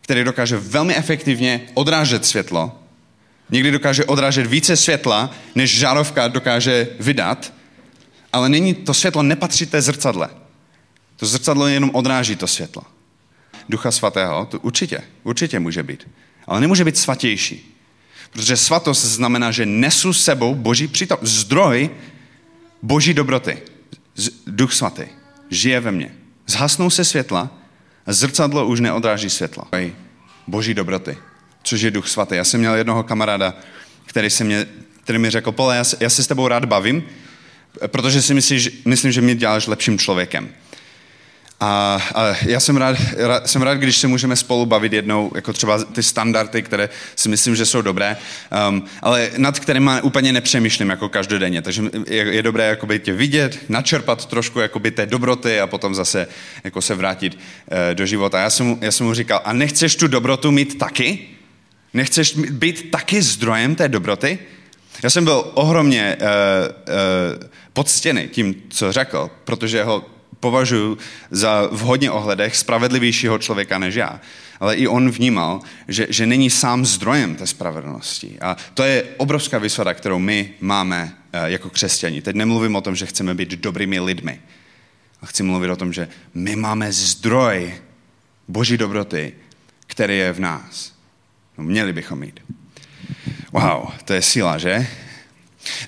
který 0.00 0.24
dokáže 0.24 0.56
velmi 0.56 0.96
efektivně 0.96 1.60
odrážet 1.74 2.26
světlo, 2.26 2.78
někdy 3.50 3.70
dokáže 3.70 4.04
odrážet 4.04 4.46
více 4.46 4.76
světla, 4.76 5.30
než 5.54 5.78
žárovka 5.78 6.28
dokáže 6.28 6.88
vydat, 7.00 7.52
ale 8.32 8.48
není, 8.48 8.74
to 8.74 8.94
světlo 8.94 9.22
nepatří 9.22 9.66
té 9.66 9.82
zrcadle. 9.82 10.28
To 11.16 11.26
zrcadlo 11.26 11.66
jenom 11.66 11.90
odráží 11.94 12.36
to 12.36 12.46
světlo. 12.46 12.82
Ducha 13.68 13.90
svatého, 13.90 14.46
to 14.46 14.58
určitě, 14.58 15.00
určitě 15.22 15.60
může 15.60 15.82
být. 15.82 16.08
Ale 16.46 16.60
nemůže 16.60 16.84
být 16.84 16.98
svatější. 16.98 17.76
Protože 18.32 18.56
svatost 18.56 19.04
znamená, 19.04 19.50
že 19.50 19.66
nesu 19.66 20.12
sebou 20.12 20.54
boží 20.54 20.88
přítom, 20.88 21.18
zdroj 21.22 21.90
boží 22.82 23.14
dobroty. 23.14 23.79
Duch 24.46 24.72
svatý 24.72 25.04
žije 25.50 25.80
ve 25.80 25.92
mně. 25.92 26.14
Zhasnou 26.46 26.90
se 26.90 27.04
světla 27.04 27.50
zrcadlo 28.06 28.66
už 28.66 28.80
neodráží 28.80 29.30
světlo. 29.30 29.64
Boží 30.46 30.74
dobroty, 30.74 31.16
což 31.62 31.80
je 31.80 31.90
Duch 31.90 32.08
svatý. 32.08 32.34
Já 32.34 32.44
jsem 32.44 32.60
měl 32.60 32.74
jednoho 32.74 33.02
kamaráda, 33.02 33.54
který, 34.06 34.30
se 34.30 34.44
mě, 34.44 34.66
který 35.02 35.18
mi 35.18 35.30
řekl, 35.30 35.52
Pole, 35.52 35.76
já, 35.76 35.84
já 36.00 36.10
se 36.10 36.22
s 36.22 36.26
tebou 36.26 36.48
rád 36.48 36.64
bavím, 36.64 37.02
protože 37.86 38.22
si 38.22 38.34
myslíš, 38.34 38.82
myslím, 38.84 39.12
že 39.12 39.20
mě 39.20 39.34
děláš 39.34 39.66
lepším 39.66 39.98
člověkem. 39.98 40.48
A, 41.62 42.00
a 42.14 42.34
já 42.46 42.60
jsem 42.60 42.76
rád, 42.76 42.96
rád, 43.16 43.48
jsem 43.48 43.62
rád, 43.62 43.74
když 43.74 43.96
se 43.96 44.08
můžeme 44.08 44.36
spolu 44.36 44.66
bavit 44.66 44.92
jednou, 44.92 45.30
jako 45.34 45.52
třeba 45.52 45.84
ty 45.84 46.02
standardy, 46.02 46.62
které 46.62 46.88
si 47.16 47.28
myslím, 47.28 47.56
že 47.56 47.66
jsou 47.66 47.82
dobré, 47.82 48.16
um, 48.68 48.84
ale 49.02 49.30
nad 49.36 49.60
kterými 49.60 49.90
úplně 50.02 50.32
nepřemýšlím 50.32 50.90
jako 50.90 51.08
každodenně. 51.08 51.62
Takže 51.62 51.82
je, 52.06 52.34
je 52.34 52.42
dobré 52.42 52.68
jakoby 52.68 52.98
tě 52.98 53.12
vidět, 53.12 53.58
načerpat 53.68 54.26
trošku 54.26 54.60
jakoby 54.60 54.90
té 54.90 55.06
dobroty 55.06 55.60
a 55.60 55.66
potom 55.66 55.94
zase 55.94 56.26
jako 56.64 56.82
se 56.82 56.94
vrátit 56.94 57.34
uh, 57.34 57.94
do 57.94 58.06
života. 58.06 58.40
Já 58.40 58.50
jsem, 58.50 58.78
já 58.80 58.92
jsem 58.92 59.06
mu 59.06 59.14
říkal, 59.14 59.40
a 59.44 59.52
nechceš 59.52 59.96
tu 59.96 60.08
dobrotu 60.08 60.50
mít 60.50 60.78
taky? 60.78 61.18
Nechceš 61.94 62.34
být 62.50 62.90
taky 62.90 63.22
zdrojem 63.22 63.74
té 63.74 63.88
dobroty? 63.88 64.38
Já 65.02 65.10
jsem 65.10 65.24
byl 65.24 65.50
ohromně 65.54 66.16
uh, 66.20 66.26
uh, 66.26 67.44
podstěný 67.72 68.28
tím, 68.28 68.54
co 68.70 68.92
řekl, 68.92 69.30
protože 69.44 69.84
ho 69.84 70.04
považuji 70.40 70.98
za 71.30 71.68
v 71.70 71.80
hodně 71.80 72.10
ohledech 72.10 72.56
spravedlivějšího 72.56 73.38
člověka 73.38 73.78
než 73.78 73.94
já. 73.94 74.20
Ale 74.60 74.74
i 74.76 74.88
on 74.88 75.10
vnímal, 75.10 75.60
že, 75.88 76.06
že 76.10 76.26
není 76.26 76.50
sám 76.50 76.86
zdrojem 76.86 77.34
té 77.34 77.46
spravedlnosti. 77.46 78.38
A 78.40 78.56
to 78.74 78.82
je 78.82 79.04
obrovská 79.16 79.58
výsada, 79.58 79.94
kterou 79.94 80.18
my 80.18 80.50
máme 80.60 81.12
eh, 81.32 81.50
jako 81.50 81.70
křesťani. 81.70 82.22
Teď 82.22 82.36
nemluvím 82.36 82.76
o 82.76 82.80
tom, 82.80 82.96
že 82.96 83.06
chceme 83.06 83.34
být 83.34 83.50
dobrými 83.50 84.00
lidmi. 84.00 84.40
A 85.22 85.26
chci 85.26 85.42
mluvit 85.42 85.70
o 85.70 85.76
tom, 85.76 85.92
že 85.92 86.08
my 86.34 86.56
máme 86.56 86.92
zdroj 86.92 87.74
boží 88.48 88.76
dobroty, 88.76 89.34
který 89.86 90.18
je 90.18 90.32
v 90.32 90.40
nás. 90.40 90.92
No, 91.58 91.64
měli 91.64 91.92
bychom 91.92 92.18
mít. 92.18 92.40
Wow, 93.52 93.88
to 94.04 94.12
je 94.12 94.22
síla, 94.22 94.58
že? 94.58 94.86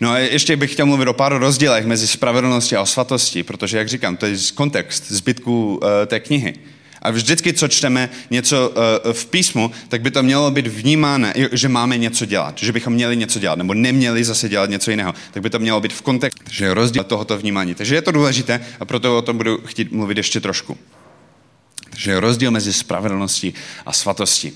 No 0.00 0.10
a 0.10 0.18
ještě 0.18 0.56
bych 0.56 0.72
chtěl 0.72 0.86
mluvit 0.86 1.08
o 1.08 1.12
pár 1.12 1.38
rozdílech 1.38 1.86
mezi 1.86 2.06
spravedlností 2.06 2.76
a 2.76 2.86
svatostí, 2.86 3.42
protože, 3.42 3.78
jak 3.78 3.88
říkám, 3.88 4.16
to 4.16 4.26
je 4.26 4.36
kontext 4.54 5.12
zbytku 5.12 5.74
uh, 5.74 5.88
té 6.06 6.20
knihy. 6.20 6.54
A 7.02 7.10
vždycky, 7.10 7.52
co 7.52 7.68
čteme 7.68 8.10
něco 8.30 8.68
uh, 8.70 9.12
v 9.12 9.26
písmu, 9.26 9.70
tak 9.88 10.00
by 10.02 10.10
to 10.10 10.22
mělo 10.22 10.50
být 10.50 10.66
vnímáno, 10.66 11.28
že 11.52 11.68
máme 11.68 11.98
něco 11.98 12.24
dělat, 12.24 12.58
že 12.58 12.72
bychom 12.72 12.92
měli 12.92 13.16
něco 13.16 13.38
dělat, 13.38 13.58
nebo 13.58 13.74
neměli 13.74 14.24
zase 14.24 14.48
dělat 14.48 14.70
něco 14.70 14.90
jiného. 14.90 15.14
Tak 15.32 15.42
by 15.42 15.50
to 15.50 15.58
mělo 15.58 15.80
být 15.80 15.92
v 15.92 16.02
kontextu, 16.02 16.42
že 16.50 16.64
je 16.64 16.74
rozdíl 16.74 17.04
tohoto 17.04 17.38
vnímání. 17.38 17.74
Takže 17.74 17.94
je 17.94 18.02
to 18.02 18.12
důležité 18.12 18.60
a 18.80 18.84
proto 18.84 19.18
o 19.18 19.22
tom 19.22 19.36
budu 19.36 19.58
chtít 19.64 19.92
mluvit 19.92 20.16
ještě 20.16 20.40
trošku. 20.40 20.78
Takže 21.90 22.10
je 22.10 22.20
rozdíl 22.20 22.50
mezi 22.50 22.72
spravedlností 22.72 23.54
a 23.86 23.92
svatostí. 23.92 24.52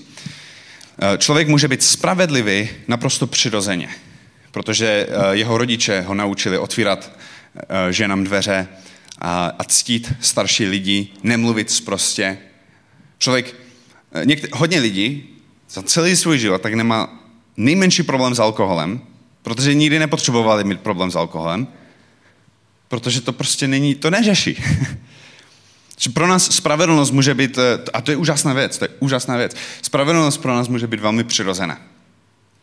Eh, 1.01 1.17
člověk 1.17 1.47
může 1.47 1.67
být 1.67 1.83
spravedlivý 1.83 2.69
naprosto 2.87 3.27
přirozeně, 3.27 3.89
protože 4.51 5.07
eh, 5.09 5.35
jeho 5.35 5.57
rodiče 5.57 6.01
ho 6.01 6.13
naučili 6.13 6.57
otvírat 6.57 7.11
ženám 7.89 8.23
dveře, 8.23 8.67
a, 9.21 9.63
ctít 9.67 10.13
starší 10.21 10.65
lidi, 10.65 11.07
nemluvit 11.23 11.71
zprostě. 11.71 12.37
Člověk, 13.17 13.55
eh, 14.11 14.25
někde, 14.25 14.47
hodně 14.53 14.79
lidí 14.79 15.29
za 15.69 15.81
celý 15.81 16.15
svůj 16.15 16.39
život 16.39 16.61
tak 16.61 16.73
nemá 16.73 17.23
nejmenší 17.57 18.03
problém 18.03 18.35
s 18.35 18.39
alkoholem, 18.39 19.01
protože 19.41 19.73
nikdy 19.73 19.99
nepotřebovali 19.99 20.63
mít 20.63 20.81
problém 20.81 21.11
s 21.11 21.15
alkoholem, 21.15 21.67
protože 22.87 23.21
to 23.21 23.33
prostě 23.33 23.67
není, 23.67 23.95
to 23.95 24.09
neřeší. 24.09 24.63
pro 26.13 26.27
nás 26.27 26.55
spravedlnost 26.55 27.11
může 27.11 27.33
být, 27.33 27.57
eh, 27.57 27.79
a 27.93 28.01
to 28.01 28.11
je 28.11 28.17
úžasná 28.17 28.53
věc, 28.53 28.77
to 28.77 28.85
je 28.85 28.89
úžasná 28.99 29.37
věc, 29.37 29.55
spravedlnost 29.81 30.37
pro 30.37 30.55
nás 30.55 30.67
může 30.67 30.87
být 30.87 30.99
velmi 30.99 31.23
přirozená. 31.23 31.79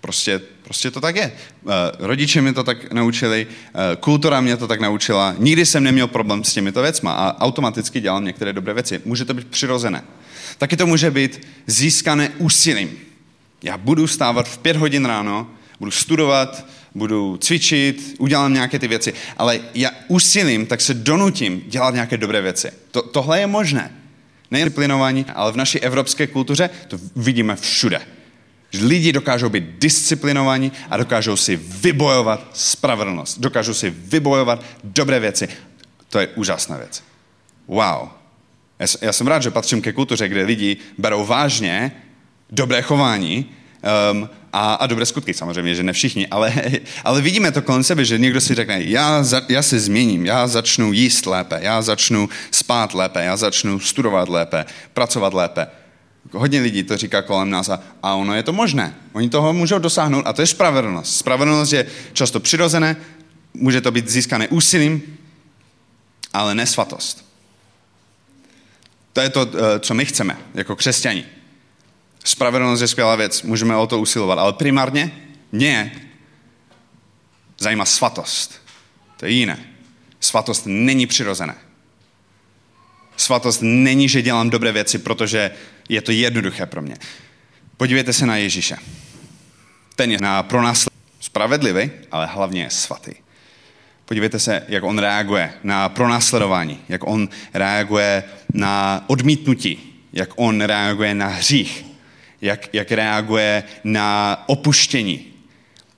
Prostě, 0.04 0.40
prostě 0.62 0.90
to 0.90 1.00
tak 1.00 1.16
je. 1.16 1.32
Eh, 1.32 1.70
rodiče 1.98 2.42
mě 2.42 2.52
to 2.52 2.64
tak 2.64 2.92
naučili, 2.92 3.46
eh, 3.46 3.96
kultura 3.96 4.40
mě 4.40 4.56
to 4.56 4.66
tak 4.66 4.80
naučila. 4.80 5.34
Nikdy 5.38 5.66
jsem 5.66 5.84
neměl 5.84 6.06
problém 6.06 6.44
s 6.44 6.52
těmito 6.52 6.82
věcmi 6.82 7.08
a 7.12 7.36
automaticky 7.40 8.00
dělám 8.00 8.24
některé 8.24 8.52
dobré 8.52 8.74
věci. 8.74 9.00
Může 9.04 9.24
to 9.24 9.34
být 9.34 9.46
přirozené. 9.46 10.04
Taky 10.58 10.76
to 10.76 10.86
může 10.86 11.10
být 11.10 11.48
získané 11.66 12.28
úsilím. 12.38 12.90
Já 13.62 13.78
budu 13.78 14.06
stávat 14.06 14.48
v 14.48 14.58
pět 14.58 14.76
hodin 14.76 15.04
ráno, 15.04 15.50
budu 15.78 15.90
studovat, 15.90 16.66
budu 16.94 17.36
cvičit, 17.36 18.14
udělám 18.18 18.54
nějaké 18.54 18.78
ty 18.78 18.88
věci, 18.88 19.12
ale 19.36 19.60
já 19.74 19.90
úsilím, 20.08 20.66
tak 20.66 20.80
se 20.80 20.94
donutím 20.94 21.62
dělat 21.66 21.94
nějaké 21.94 22.16
dobré 22.16 22.40
věci. 22.40 22.70
To, 22.90 23.02
tohle 23.02 23.40
je 23.40 23.46
možné. 23.46 23.90
Nejen 24.50 24.72
ale 25.34 25.52
v 25.52 25.56
naší 25.56 25.80
evropské 25.80 26.26
kultuře 26.26 26.70
to 26.88 26.98
vidíme 27.16 27.56
všude. 27.56 28.00
Že 28.74 28.86
lidi 28.86 29.12
dokážou 29.12 29.48
být 29.48 29.64
disciplinovaní 29.78 30.72
a 30.90 30.96
dokážou 30.96 31.36
si 31.36 31.56
vybojovat 31.56 32.46
spravedlnost. 32.52 33.38
Dokážou 33.38 33.74
si 33.74 33.90
vybojovat 33.90 34.64
dobré 34.84 35.20
věci. 35.20 35.48
To 36.08 36.18
je 36.18 36.26
úžasná 36.26 36.76
věc. 36.76 37.02
Wow. 37.66 38.08
Já 39.00 39.12
jsem 39.12 39.26
rád, 39.26 39.42
že 39.42 39.50
patřím 39.50 39.82
ke 39.82 39.92
kultuře, 39.92 40.28
kde 40.28 40.42
lidi 40.42 40.76
berou 40.98 41.26
vážně 41.26 41.92
dobré 42.50 42.82
chování 42.82 43.46
um, 44.12 44.28
a, 44.52 44.74
a 44.74 44.86
dobré 44.86 45.06
skutky. 45.06 45.34
Samozřejmě, 45.34 45.74
že 45.74 45.82
ne 45.82 45.92
všichni, 45.92 46.26
ale, 46.26 46.52
ale 47.04 47.20
vidíme 47.20 47.52
to 47.52 47.62
kolem 47.62 47.84
sebe, 47.84 48.04
že 48.04 48.18
někdo 48.18 48.40
si 48.40 48.54
řekne, 48.54 48.82
já, 48.82 49.22
za, 49.22 49.42
já 49.48 49.62
se 49.62 49.80
změním, 49.80 50.26
já 50.26 50.46
začnu 50.46 50.92
jíst 50.92 51.26
lépe, 51.26 51.58
já 51.62 51.82
začnu 51.82 52.28
spát 52.50 52.94
lépe, 52.94 53.24
já 53.24 53.36
začnu 53.36 53.80
studovat 53.80 54.28
lépe, 54.28 54.64
pracovat 54.92 55.34
lépe. 55.34 55.66
Hodně 56.34 56.60
lidí 56.60 56.82
to 56.82 56.96
říká 56.96 57.22
kolem 57.22 57.50
nás 57.50 57.68
a, 57.68 57.82
a 58.02 58.14
ono 58.14 58.34
je 58.34 58.42
to 58.42 58.52
možné. 58.52 58.94
Oni 59.12 59.28
toho 59.28 59.52
můžou 59.52 59.78
dosáhnout 59.78 60.26
a 60.26 60.32
to 60.32 60.42
je 60.42 60.46
spravedlnost. 60.46 61.16
Spravedlnost 61.16 61.72
je 61.72 61.86
často 62.12 62.40
přirozené, 62.40 62.96
může 63.54 63.80
to 63.80 63.90
být 63.90 64.08
získané 64.08 64.48
úsilím, 64.48 65.18
ale 66.32 66.54
ne 66.54 66.66
svatost. 66.66 67.24
To 69.12 69.20
je 69.20 69.30
to, 69.30 69.50
eh, 69.54 69.80
co 69.80 69.94
my 69.94 70.04
chceme 70.04 70.38
jako 70.54 70.76
křesťani. 70.76 71.24
Spravedlnost 72.24 72.80
je 72.80 72.88
skvělá 72.88 73.16
věc, 73.16 73.42
můžeme 73.42 73.76
o 73.76 73.86
to 73.86 74.00
usilovat, 74.00 74.38
ale 74.38 74.52
primárně 74.52 75.12
mě 75.52 75.92
zajímá 77.58 77.84
svatost. 77.84 78.62
To 79.16 79.26
je 79.26 79.32
jiné. 79.32 79.66
Svatost 80.20 80.62
není 80.66 81.06
přirozené. 81.06 81.54
Svatost 83.16 83.60
není, 83.62 84.08
že 84.08 84.22
dělám 84.22 84.50
dobré 84.50 84.72
věci, 84.72 84.98
protože 84.98 85.50
je 85.88 86.02
to 86.02 86.12
jednoduché 86.12 86.66
pro 86.66 86.82
mě. 86.82 86.96
Podívejte 87.76 88.12
se 88.12 88.26
na 88.26 88.36
Ježíše. 88.36 88.76
Ten 89.96 90.10
je 90.10 90.18
na 90.20 90.42
pro 90.42 90.62
nás 90.62 90.86
spravedlivý, 91.20 91.90
ale 92.10 92.26
hlavně 92.26 92.62
je 92.62 92.70
svatý. 92.70 93.12
Podívejte 94.04 94.38
se, 94.38 94.64
jak 94.68 94.84
on 94.84 94.98
reaguje 94.98 95.52
na 95.62 95.88
pronásledování, 95.88 96.80
jak 96.88 97.06
on 97.06 97.28
reaguje 97.54 98.24
na 98.52 99.04
odmítnutí, 99.06 100.02
jak 100.12 100.30
on 100.36 100.60
reaguje 100.60 101.14
na 101.14 101.26
hřích, 101.26 101.84
jak, 102.40 102.74
jak 102.74 102.92
reaguje 102.92 103.62
na 103.84 104.42
opuštění, 104.46 105.26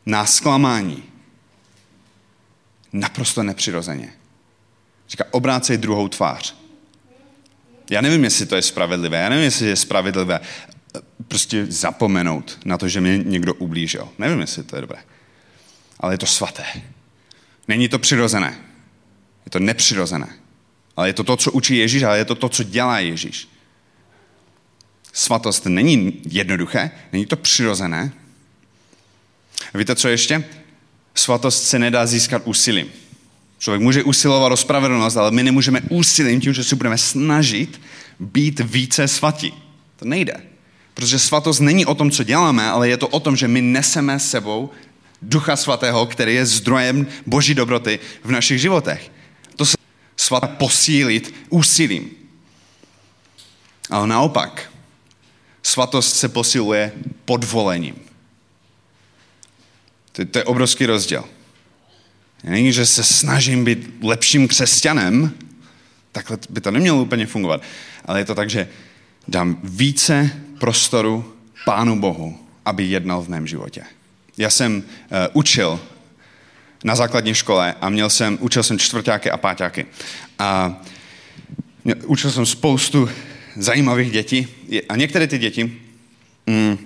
na 0.07 0.26
zklamání. 0.26 1.03
Naprosto 2.93 3.43
nepřirozeně. 3.43 4.12
Říká, 5.09 5.24
obrácej 5.30 5.78
druhou 5.78 6.09
tvář. 6.09 6.65
Já 7.91 8.01
nevím, 8.01 8.24
jestli 8.24 8.47
to 8.47 8.57
je 8.57 8.62
spravedlivé. 8.62 9.18
Já 9.18 9.28
nevím, 9.28 9.45
jestli 9.45 9.66
je 9.66 9.76
spravedlivé 9.76 10.41
eh, 10.41 11.01
prostě 11.28 11.66
zapomenout 11.66 12.59
na 12.64 12.78
to, 12.78 12.89
že 12.89 13.01
mě 13.01 13.18
někdo 13.18 13.55
ublížil. 13.55 14.09
Nevím, 14.18 14.41
jestli 14.41 14.62
to 14.62 14.76
je 14.76 14.80
dobré. 14.80 14.99
Ale 16.01 16.14
je 16.14 16.18
to 16.18 16.26
svaté. 16.26 16.64
Není 17.68 17.89
to 17.89 17.99
přirozené. 17.99 18.59
Je 19.47 19.51
to 19.51 19.59
nepřirozené. 19.59 20.28
Ale 20.97 21.09
je 21.09 21.12
to 21.12 21.24
to, 21.24 21.37
co 21.37 21.53
učí 21.53 21.76
Ježíš, 21.76 22.03
ale 22.03 22.18
je 22.18 22.24
to 22.24 22.34
to, 22.34 22.49
co 22.49 22.62
dělá 22.62 22.99
Ježíš. 22.99 23.49
Svatost 25.12 25.66
není 25.66 26.20
jednoduché, 26.28 26.91
není 27.12 27.26
to 27.26 27.37
přirozené. 27.37 28.12
Víte, 29.74 29.97
co 29.97 30.09
ještě? 30.09 30.45
Svatost 31.14 31.64
se 31.64 31.78
nedá 31.78 32.07
získat 32.07 32.43
úsilím. 32.45 32.93
Člověk 33.66 33.82
může 33.82 34.04
usilovat 34.04 34.52
o 34.52 34.56
spravedlnost, 34.56 35.16
ale 35.16 35.30
my 35.30 35.42
nemůžeme 35.42 35.80
úsilím 35.88 36.40
tím, 36.40 36.52
že 36.52 36.64
si 36.64 36.76
budeme 36.76 36.98
snažit 36.98 37.80
být 38.20 38.60
více 38.60 39.08
svatí. 39.08 39.54
To 39.96 40.04
nejde. 40.04 40.34
Protože 40.94 41.18
svatost 41.18 41.60
není 41.60 41.86
o 41.86 41.94
tom, 41.94 42.10
co 42.10 42.22
děláme, 42.22 42.70
ale 42.70 42.88
je 42.88 42.96
to 42.96 43.08
o 43.08 43.20
tom, 43.20 43.36
že 43.36 43.48
my 43.48 43.62
neseme 43.62 44.20
sebou 44.20 44.70
Ducha 45.22 45.56
Svatého, 45.56 46.06
který 46.06 46.34
je 46.34 46.46
zdrojem 46.46 47.06
Boží 47.26 47.54
dobroty 47.54 47.98
v 48.24 48.30
našich 48.30 48.60
životech. 48.60 49.10
To 49.56 49.66
se 49.66 49.76
svatá 50.16 50.46
posílit 50.46 51.34
úsilím. 51.50 52.10
Ale 53.90 54.06
naopak, 54.06 54.72
svatost 55.62 56.16
se 56.16 56.28
posiluje 56.28 56.92
podvolením. 57.24 57.94
To, 60.12 60.24
to 60.24 60.38
je 60.38 60.44
obrovský 60.44 60.86
rozdíl. 60.86 61.36
Není, 62.45 62.72
že 62.72 62.87
se 62.87 63.05
snažím 63.05 63.64
být 63.64 63.95
lepším 64.03 64.49
křesťanem, 64.49 65.32
takhle 66.12 66.39
by 66.51 66.61
to 66.61 66.70
nemělo 66.70 67.03
úplně 67.03 67.26
fungovat. 67.26 67.62
Ale 68.05 68.20
je 68.20 68.24
to 68.24 68.34
tak, 68.34 68.51
že 68.51 68.68
dám 69.28 69.61
více 69.64 70.30
prostoru 70.59 71.34
Pánu 71.64 72.01
Bohu, 72.01 72.39
aby 72.64 72.84
jednal 72.84 73.22
v 73.22 73.28
mém 73.28 73.47
životě. 73.47 73.82
Já 74.39 74.51
jsem 74.51 74.76
uh, 74.76 74.82
učil 75.32 75.80
na 76.84 76.95
základní 76.95 77.34
škole 77.34 77.74
a 77.80 77.89
měl 77.89 78.11
jsem, 78.11 78.39
učil 78.41 78.62
jsem 78.62 78.78
čtvrtáky 78.78 79.30
a 79.30 79.37
páťáky. 79.37 79.87
A 80.39 80.80
měl, 81.84 81.97
učil 82.07 82.30
jsem 82.30 82.47
spoustu 82.47 83.09
zajímavých 83.57 84.11
dětí 84.11 84.49
a 84.89 84.97
některé 84.97 85.26
ty 85.26 85.39
děti 85.39 85.80
mm, 86.47 86.78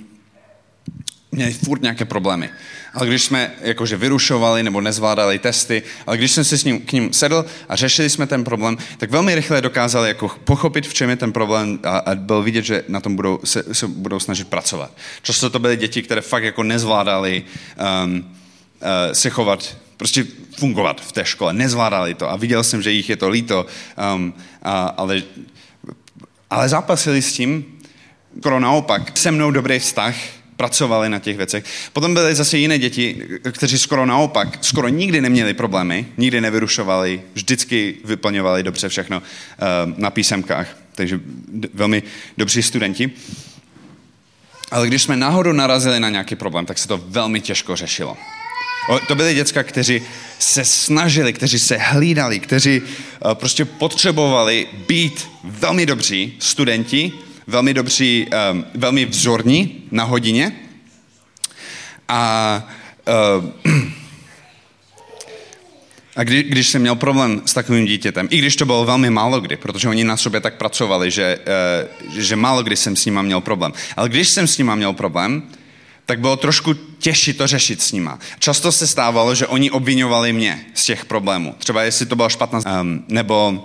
měli 1.33 1.53
furt 1.53 1.83
nějaké 1.83 2.05
problémy 2.05 2.51
ale 2.95 3.07
když 3.07 3.23
jsme 3.23 3.53
jakože 3.61 3.97
vyrušovali 3.97 4.63
nebo 4.63 4.81
nezvládali 4.81 5.39
testy, 5.39 5.83
ale 6.07 6.17
když 6.17 6.33
jsem 6.33 6.45
se 6.45 6.59
s 6.59 6.65
ním, 6.65 6.81
k 6.81 6.93
ním 6.93 7.13
sedl 7.13 7.45
a 7.69 7.77
řešili 7.77 8.11
jsme 8.11 8.27
ten 8.27 8.45
problém, 8.45 8.79
tak 8.99 9.11
velmi 9.11 9.35
rychle 9.35 9.61
dokázali 9.61 10.09
jako 10.09 10.31
pochopit, 10.45 10.87
v 10.87 10.95
čem 10.95 11.11
je 11.11 11.17
ten 11.17 11.33
problém 11.33 11.79
a, 11.83 11.99
a 11.99 12.15
byl 12.15 12.43
vidět, 12.43 12.65
že 12.65 12.85
na 12.89 13.01
tom 13.01 13.17
budou, 13.17 13.41
se, 13.45 13.75
se 13.75 13.87
budou 13.87 14.21
snažit 14.21 14.49
pracovat. 14.49 14.93
Často 15.23 15.51
to 15.51 15.59
byly 15.59 15.77
děti, 15.77 16.03
které 16.03 16.21
fakt 16.21 16.45
jako 16.45 16.63
nezvládali 16.63 17.43
um, 18.05 18.15
uh, 18.17 19.13
se 19.13 19.31
chovat, 19.31 19.77
prostě 19.97 20.27
fungovat 20.59 21.01
v 21.01 21.13
té 21.13 21.25
škole, 21.25 21.53
nezvládali 21.53 22.15
to 22.15 22.31
a 22.31 22.37
viděl 22.37 22.65
jsem, 22.65 22.83
že 22.83 22.91
jich 22.91 23.11
je 23.11 23.17
to 23.17 23.29
líto, 23.29 23.67
um, 24.15 24.35
a, 24.63 24.81
ale, 24.83 25.23
ale 26.51 26.69
zápasili 26.69 27.23
s 27.23 27.33
tím, 27.33 27.65
skoro 28.41 28.61
naopak, 28.61 29.19
se 29.19 29.31
mnou 29.31 29.51
dobrý 29.51 29.79
vztah, 29.79 30.15
pracovali 30.61 31.09
na 31.09 31.19
těch 31.19 31.37
věcech. 31.37 31.65
Potom 31.93 32.15
byly 32.15 32.35
zase 32.35 32.59
jiné 32.59 32.79
děti, 32.79 33.23
kteří 33.53 33.79
skoro 33.79 34.07
naopak, 34.07 34.59
skoro 34.61 34.89
nikdy 34.89 35.21
neměli 35.21 35.55
problémy, 35.55 36.07
nikdy 36.17 36.41
nevyrušovali, 36.41 37.23
vždycky 37.35 37.95
vyplňovali 38.05 38.63
dobře 38.63 38.89
všechno 38.89 39.23
eh, 39.23 39.57
na 39.97 40.11
písemkách, 40.11 40.77
takže 40.95 41.21
velmi 41.75 42.03
dobří 42.39 42.63
studenti. 42.63 43.11
Ale 44.71 44.87
když 44.87 45.03
jsme 45.03 45.17
náhodou 45.17 45.53
narazili 45.53 46.01
na 46.01 46.11
nějaký 46.11 46.37
problém, 46.37 46.67
tak 46.67 46.79
se 46.79 46.89
to 46.89 47.01
velmi 47.09 47.41
těžko 47.41 47.77
řešilo. 47.77 48.17
To 49.09 49.15
byly 49.15 49.35
děcka, 49.35 49.63
kteří 49.63 50.03
se 50.39 50.65
snažili, 50.65 51.33
kteří 51.33 51.59
se 51.59 51.77
hlídali, 51.77 52.41
kteří 52.41 52.81
uh, 52.81 53.35
prostě 53.35 53.65
potřebovali 53.65 54.67
být 54.89 55.29
velmi 55.45 55.87
dobří 55.87 56.37
studenti, 56.39 57.13
velmi 57.51 57.75
dobří, 57.75 58.27
um, 58.53 58.65
velmi 58.75 59.07
vzorní 59.07 59.83
na 59.91 60.05
hodině. 60.05 60.53
A 62.09 62.63
uh, 63.39 63.45
a 66.17 66.25
kdy, 66.25 66.43
když 66.43 66.69
jsem 66.69 66.81
měl 66.83 66.95
problém 66.95 67.43
s 67.47 67.55
takovým 67.55 67.87
dítětem, 67.87 68.29
i 68.31 68.39
když 68.39 68.57
to 68.57 68.67
bylo 68.67 68.85
velmi 68.85 69.11
málo 69.11 69.41
kdy, 69.41 69.57
protože 69.57 69.89
oni 69.89 70.05
na 70.05 70.17
sobě 70.17 70.41
tak 70.41 70.55
pracovali, 70.55 71.11
že, 71.11 71.39
uh, 72.11 72.19
že 72.19 72.37
málo 72.37 72.63
kdy 72.63 72.77
jsem 72.77 72.97
s 72.97 73.05
nima 73.05 73.23
měl 73.23 73.41
problém. 73.41 73.73
Ale 73.97 74.09
když 74.09 74.29
jsem 74.29 74.47
s 74.47 74.59
nima 74.59 74.75
měl 74.75 74.93
problém, 74.93 75.43
tak 76.07 76.21
bylo 76.21 76.37
trošku 76.37 76.75
těžší 76.75 77.33
to 77.33 77.47
řešit 77.47 77.83
s 77.83 77.93
nima. 77.93 78.19
Často 78.39 78.73
se 78.73 78.87
stávalo, 78.87 79.35
že 79.35 79.47
oni 79.47 79.71
obvinovali 79.71 80.33
mě 80.33 80.67
z 80.75 80.85
těch 80.85 81.05
problémů. 81.05 81.55
Třeba 81.59 81.83
jestli 81.83 82.07
to 82.07 82.17
byla 82.17 82.29
špatná, 82.29 82.81
um, 82.81 83.05
nebo, 83.09 83.51
uh, 83.51 83.65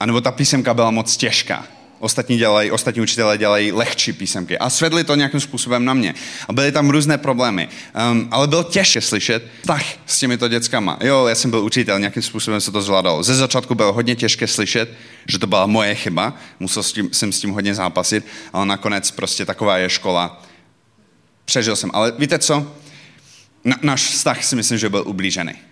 anebo 0.00 0.20
ta 0.20 0.32
písemka 0.32 0.74
byla 0.74 0.90
moc 0.90 1.16
těžká. 1.16 1.77
Ostatní, 1.98 2.38
dělají, 2.38 2.70
ostatní 2.70 3.02
učitelé 3.02 3.38
dělají 3.38 3.72
lehčí 3.72 4.12
písemky. 4.12 4.58
A 4.58 4.70
svedli 4.70 5.04
to 5.04 5.14
nějakým 5.14 5.40
způsobem 5.40 5.84
na 5.84 5.94
mě. 5.94 6.14
A 6.48 6.52
byly 6.52 6.72
tam 6.72 6.90
různé 6.90 7.18
problémy. 7.18 7.68
Um, 8.12 8.28
ale 8.30 8.46
bylo 8.46 8.62
těžké 8.62 9.00
slyšet 9.00 9.46
tak 9.66 9.82
s 10.06 10.18
těmito 10.18 10.48
dětskama. 10.48 10.98
Jo, 11.00 11.26
já 11.26 11.34
jsem 11.34 11.50
byl 11.50 11.64
učitel, 11.64 11.98
nějakým 11.98 12.22
způsobem 12.22 12.60
se 12.60 12.72
to 12.72 12.82
zvládalo. 12.82 13.22
Ze 13.22 13.34
začátku 13.34 13.74
bylo 13.74 13.92
hodně 13.92 14.16
těžké 14.16 14.46
slyšet, 14.46 14.92
že 15.28 15.38
to 15.38 15.46
byla 15.46 15.66
moje 15.66 15.94
chyba. 15.94 16.34
Musel 16.60 16.82
s 16.82 16.92
tím, 16.92 17.08
jsem 17.12 17.32
s 17.32 17.40
tím 17.40 17.50
hodně 17.50 17.74
zápasit, 17.74 18.26
ale 18.52 18.66
nakonec 18.66 19.10
prostě 19.10 19.44
taková 19.46 19.78
je 19.78 19.90
škola. 19.90 20.42
Přežil 21.44 21.76
jsem. 21.76 21.90
Ale 21.94 22.12
víte 22.18 22.38
co? 22.38 22.72
Na, 23.64 23.76
náš 23.82 24.02
vztah 24.02 24.44
si 24.44 24.56
myslím, 24.56 24.78
že 24.78 24.88
byl 24.88 25.02
ublížený. 25.06 25.67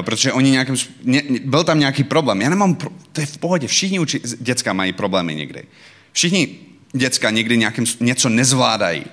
Protože 0.00 0.32
oni 0.32 0.50
nějakým, 0.50 0.76
ně, 1.02 1.22
byl 1.44 1.64
tam 1.64 1.78
nějaký 1.78 2.04
problém. 2.04 2.40
Já 2.40 2.50
nemám, 2.50 2.74
pro, 2.74 2.90
to 3.12 3.20
je 3.20 3.26
v 3.26 3.38
pohodě, 3.38 3.66
všichni 3.66 3.98
uči, 3.98 4.20
děcka 4.40 4.72
mají 4.72 4.92
problémy 4.92 5.34
někdy. 5.34 5.64
Všichni 6.12 6.58
děcka 6.92 7.30
někdy 7.30 7.56
nějakým, 7.56 7.84
něco 8.00 8.28
nezvládají. 8.28 9.04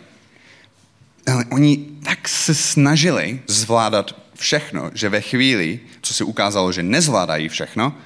Ale 1.32 1.46
oni 1.46 1.86
tak 2.04 2.28
se 2.28 2.56
snažili 2.56 3.40
zvládat 3.48 4.16
všechno, 4.36 4.92
že 4.94 5.10
ve 5.10 5.22
chvíli, 5.22 5.80
co 6.02 6.14
se 6.14 6.24
ukázalo, 6.24 6.72
že 6.72 6.84
nezvládají 6.84 7.50
všechno, 7.50 7.98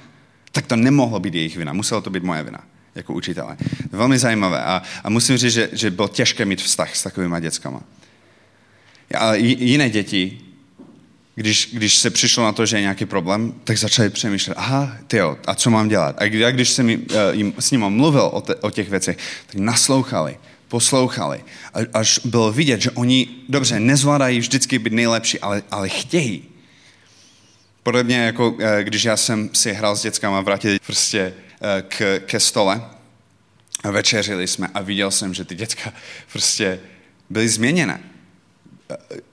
tak 0.52 0.66
to 0.66 0.76
nemohlo 0.76 1.20
být 1.20 1.34
jejich 1.34 1.56
vina. 1.56 1.72
Muselo 1.72 2.00
to 2.00 2.10
být 2.10 2.22
moje 2.22 2.42
vina 2.42 2.64
jako 2.94 3.12
učitele. 3.12 3.56
Velmi 3.92 4.18
zajímavé. 4.18 4.62
A, 4.62 4.82
a 5.04 5.10
musím 5.10 5.36
říct, 5.36 5.52
že, 5.52 5.68
že 5.72 5.90
bylo 5.90 6.08
těžké 6.08 6.44
mít 6.44 6.62
vztah 6.62 6.96
s 6.96 7.02
takovými 7.02 7.36
dětskama. 7.40 7.80
Ale 9.14 9.38
jiné 9.38 9.90
děti 9.90 10.47
když, 11.38 11.68
když 11.72 11.98
se 11.98 12.10
přišlo 12.10 12.44
na 12.44 12.52
to, 12.52 12.66
že 12.66 12.76
je 12.76 12.80
nějaký 12.80 13.06
problém, 13.06 13.54
tak 13.64 13.78
začali 13.78 14.10
přemýšlet, 14.10 14.54
aha, 14.56 14.96
tyjo, 15.06 15.38
a 15.46 15.54
co 15.54 15.70
mám 15.70 15.88
dělat? 15.88 16.16
A 16.18 16.24
já, 16.24 16.50
když 16.50 16.68
jsem 16.68 16.90
jim, 16.90 17.06
eh, 17.10 17.36
jim, 17.36 17.54
s 17.58 17.70
nimi 17.70 17.84
mluvil 17.88 18.30
o, 18.32 18.40
te, 18.40 18.54
o 18.54 18.70
těch 18.70 18.90
věcech, 18.90 19.18
tak 19.46 19.54
naslouchali, 19.54 20.38
poslouchali. 20.68 21.44
Až 21.94 22.20
bylo 22.24 22.52
vidět, 22.52 22.80
že 22.80 22.90
oni, 22.90 23.28
dobře, 23.48 23.80
nezvládají 23.80 24.38
vždycky 24.38 24.78
být 24.78 24.92
nejlepší, 24.92 25.40
ale, 25.40 25.62
ale 25.70 25.88
chtějí. 25.88 26.44
Podobně 27.82 28.16
jako 28.16 28.56
eh, 28.60 28.84
když 28.84 29.04
já 29.04 29.16
jsem 29.16 29.50
si 29.52 29.72
hrál 29.72 29.96
s 29.96 30.02
dětskama, 30.02 30.40
vrátil 30.40 30.78
prostě 30.86 31.34
eh, 31.60 31.82
k, 31.88 32.20
ke 32.26 32.40
stole 32.40 32.82
večeřili 33.90 34.46
jsme 34.46 34.68
a 34.74 34.82
viděl 34.82 35.10
jsem, 35.10 35.34
že 35.34 35.44
ty 35.44 35.54
děcka 35.54 35.92
prostě 36.32 36.80
byly 37.30 37.48
změněné 37.48 38.00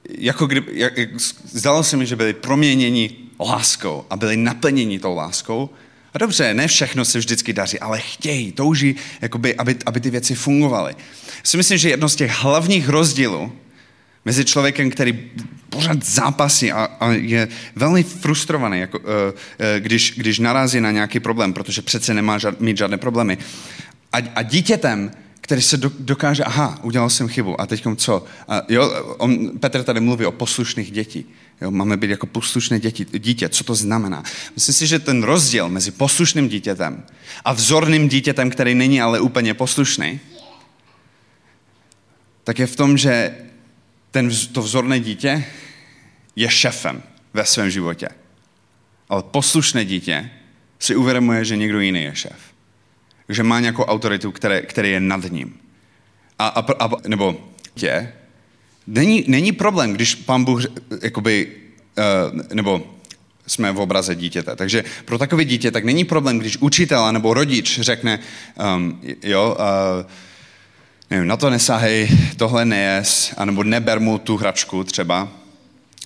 jako 0.10 0.46
kdyby, 0.46 0.72
jak, 0.80 0.94
zdalo 1.46 1.84
se 1.84 1.98
mi, 1.98 2.06
že 2.06 2.16
byli 2.16 2.34
proměněni 2.34 3.16
láskou 3.40 4.06
a 4.10 4.18
byli 4.18 4.38
naplněni 4.38 5.00
tou 5.00 5.16
láskou. 5.16 5.70
A 6.14 6.18
dobře, 6.18 6.54
ne 6.54 6.68
všechno 6.68 7.06
se 7.06 7.18
vždycky 7.20 7.54
daří, 7.54 7.80
ale 7.80 8.00
chtějí, 8.00 8.52
touží, 8.52 8.96
jakoby, 9.22 9.56
aby, 9.56 9.76
aby 9.86 10.00
ty 10.00 10.10
věci 10.10 10.36
fungovaly. 10.36 10.96
Si 11.44 11.58
myslím, 11.58 11.78
že 11.78 11.90
jedno 11.90 12.10
z 12.10 12.16
těch 12.16 12.32
hlavních 12.32 12.90
rozdílů 12.90 13.52
mezi 14.26 14.46
člověkem, 14.46 14.90
který 14.90 15.32
pořád 15.70 16.04
zápasí 16.06 16.72
a, 16.72 16.84
a 17.00 17.12
je 17.12 17.48
velmi 17.76 18.04
frustrovaný, 18.04 18.80
jako, 18.80 19.00
uh, 19.00 19.06
uh, 19.06 19.34
když, 19.80 20.14
když 20.18 20.40
narazí 20.40 20.82
na 20.82 20.92
nějaký 20.92 21.20
problém, 21.20 21.54
protože 21.54 21.82
přece 21.82 22.14
nemá 22.14 22.38
žad, 22.38 22.62
mít 22.62 22.78
žádné 22.78 22.98
problémy. 22.98 23.38
A, 24.14 24.18
a 24.36 24.42
dítětem, 24.42 25.12
který 25.46 25.62
se 25.62 25.78
dokáže, 26.00 26.44
aha, 26.44 26.80
udělal 26.84 27.10
jsem 27.10 27.28
chybu 27.28 27.62
a 27.62 27.66
teď 27.66 27.84
co? 27.96 28.26
A 28.48 28.62
jo, 28.70 29.16
on, 29.18 29.60
Petr 29.60 29.84
tady 29.84 30.00
mluví 30.00 30.26
o 30.26 30.32
poslušných 30.32 30.92
dětí. 30.92 31.26
Jo, 31.62 31.72
máme 31.72 31.98
být 31.98 32.10
jako 32.10 32.26
poslušné 32.26 32.80
děti, 32.80 33.06
dítě. 33.20 33.50
Co 33.50 33.64
to 33.64 33.76
znamená? 33.76 34.24
Myslím 34.56 34.76
si, 34.76 34.88
že 34.88 35.00
ten 35.00 35.24
rozdíl 35.24 35.70
mezi 35.70 35.92
poslušným 35.92 36.50
dítětem 36.50 37.04
a 37.46 37.54
vzorným 37.54 38.10
dítětem, 38.10 38.50
který 38.50 38.76
není 38.76 39.02
ale 39.02 39.20
úplně 39.20 39.54
poslušný, 39.54 40.20
tak 42.44 42.60
je 42.60 42.68
v 42.68 42.76
tom, 42.76 42.98
že 42.98 43.36
ten, 44.12 44.30
to 44.52 44.62
vzorné 44.62 45.00
dítě 45.00 45.46
je 46.36 46.50
šefem 46.50 47.04
ve 47.34 47.46
svém 47.46 47.70
životě. 47.70 48.10
Ale 49.10 49.24
poslušné 49.24 49.86
dítě 49.86 50.30
si 50.80 50.96
uvědomuje, 50.96 51.46
že 51.46 51.58
někdo 51.58 51.80
jiný 51.80 52.04
je 52.04 52.16
šéf 52.16 52.55
že 53.30 53.44
má 53.44 53.60
nějakou 53.60 53.84
autoritu, 53.84 54.32
které, 54.32 54.62
který 54.62 54.92
je 54.92 55.00
nad 55.00 55.32
ním. 55.32 55.58
A, 56.40 56.48
a, 56.48 56.86
a 56.86 56.92
nebo 57.08 57.38
tě, 57.74 58.14
není, 58.88 59.24
není 59.28 59.52
problém, 59.52 59.94
když 59.94 60.16
pán 60.16 60.44
Bůh, 60.44 60.62
jakoby, 61.02 61.52
uh, 61.98 62.42
nebo 62.54 62.84
jsme 63.48 63.72
v 63.72 63.80
obraze 63.80 64.16
dítěte. 64.16 64.56
Takže 64.56 64.84
pro 65.06 65.18
takové 65.18 65.46
dítě 65.46 65.72
tak 65.72 65.84
není 65.84 66.04
problém, 66.04 66.40
když 66.40 66.58
učitel 66.58 67.14
nebo 67.14 67.34
rodič 67.34 67.80
řekne, 67.80 68.20
um, 68.76 69.02
jo, 69.24 69.58
uh, 69.60 70.12
nevím, 71.10 71.28
na 71.28 71.38
to 71.38 71.50
nesáhej, 71.50 72.10
tohle 72.38 72.66
nejes, 72.66 73.34
anebo 73.38 73.64
neber 73.64 74.00
mu 74.00 74.18
tu 74.18 74.38
hračku 74.38 74.84
třeba, 74.84 75.28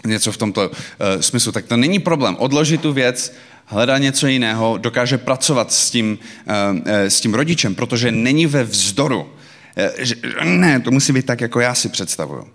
něco 0.05 0.31
v 0.31 0.37
tomto 0.37 0.69
uh, 0.69 0.75
smyslu, 1.21 1.51
tak 1.51 1.65
to 1.65 1.77
není 1.77 1.99
problém. 1.99 2.35
Odložit 2.39 2.81
tu 2.81 2.93
věc, 2.93 3.33
hledá 3.69 3.97
něco 3.97 4.27
jiného, 4.27 4.77
dokáže 4.77 5.17
pracovat 5.17 5.73
s 5.73 5.91
tím, 5.91 6.19
eh, 6.47 6.53
eh, 6.85 7.09
s 7.09 7.21
tím 7.21 7.33
rodičem, 7.33 7.75
protože 7.75 8.11
není 8.11 8.45
ve 8.45 8.63
vzdoru. 8.63 9.29
Eh, 9.77 10.45
ne, 10.45 10.79
to 10.79 10.91
musí 10.91 11.13
být 11.13 11.25
tak, 11.25 11.41
jako 11.41 11.59
já 11.59 11.75
si 11.75 11.89
představuju. 11.89 12.47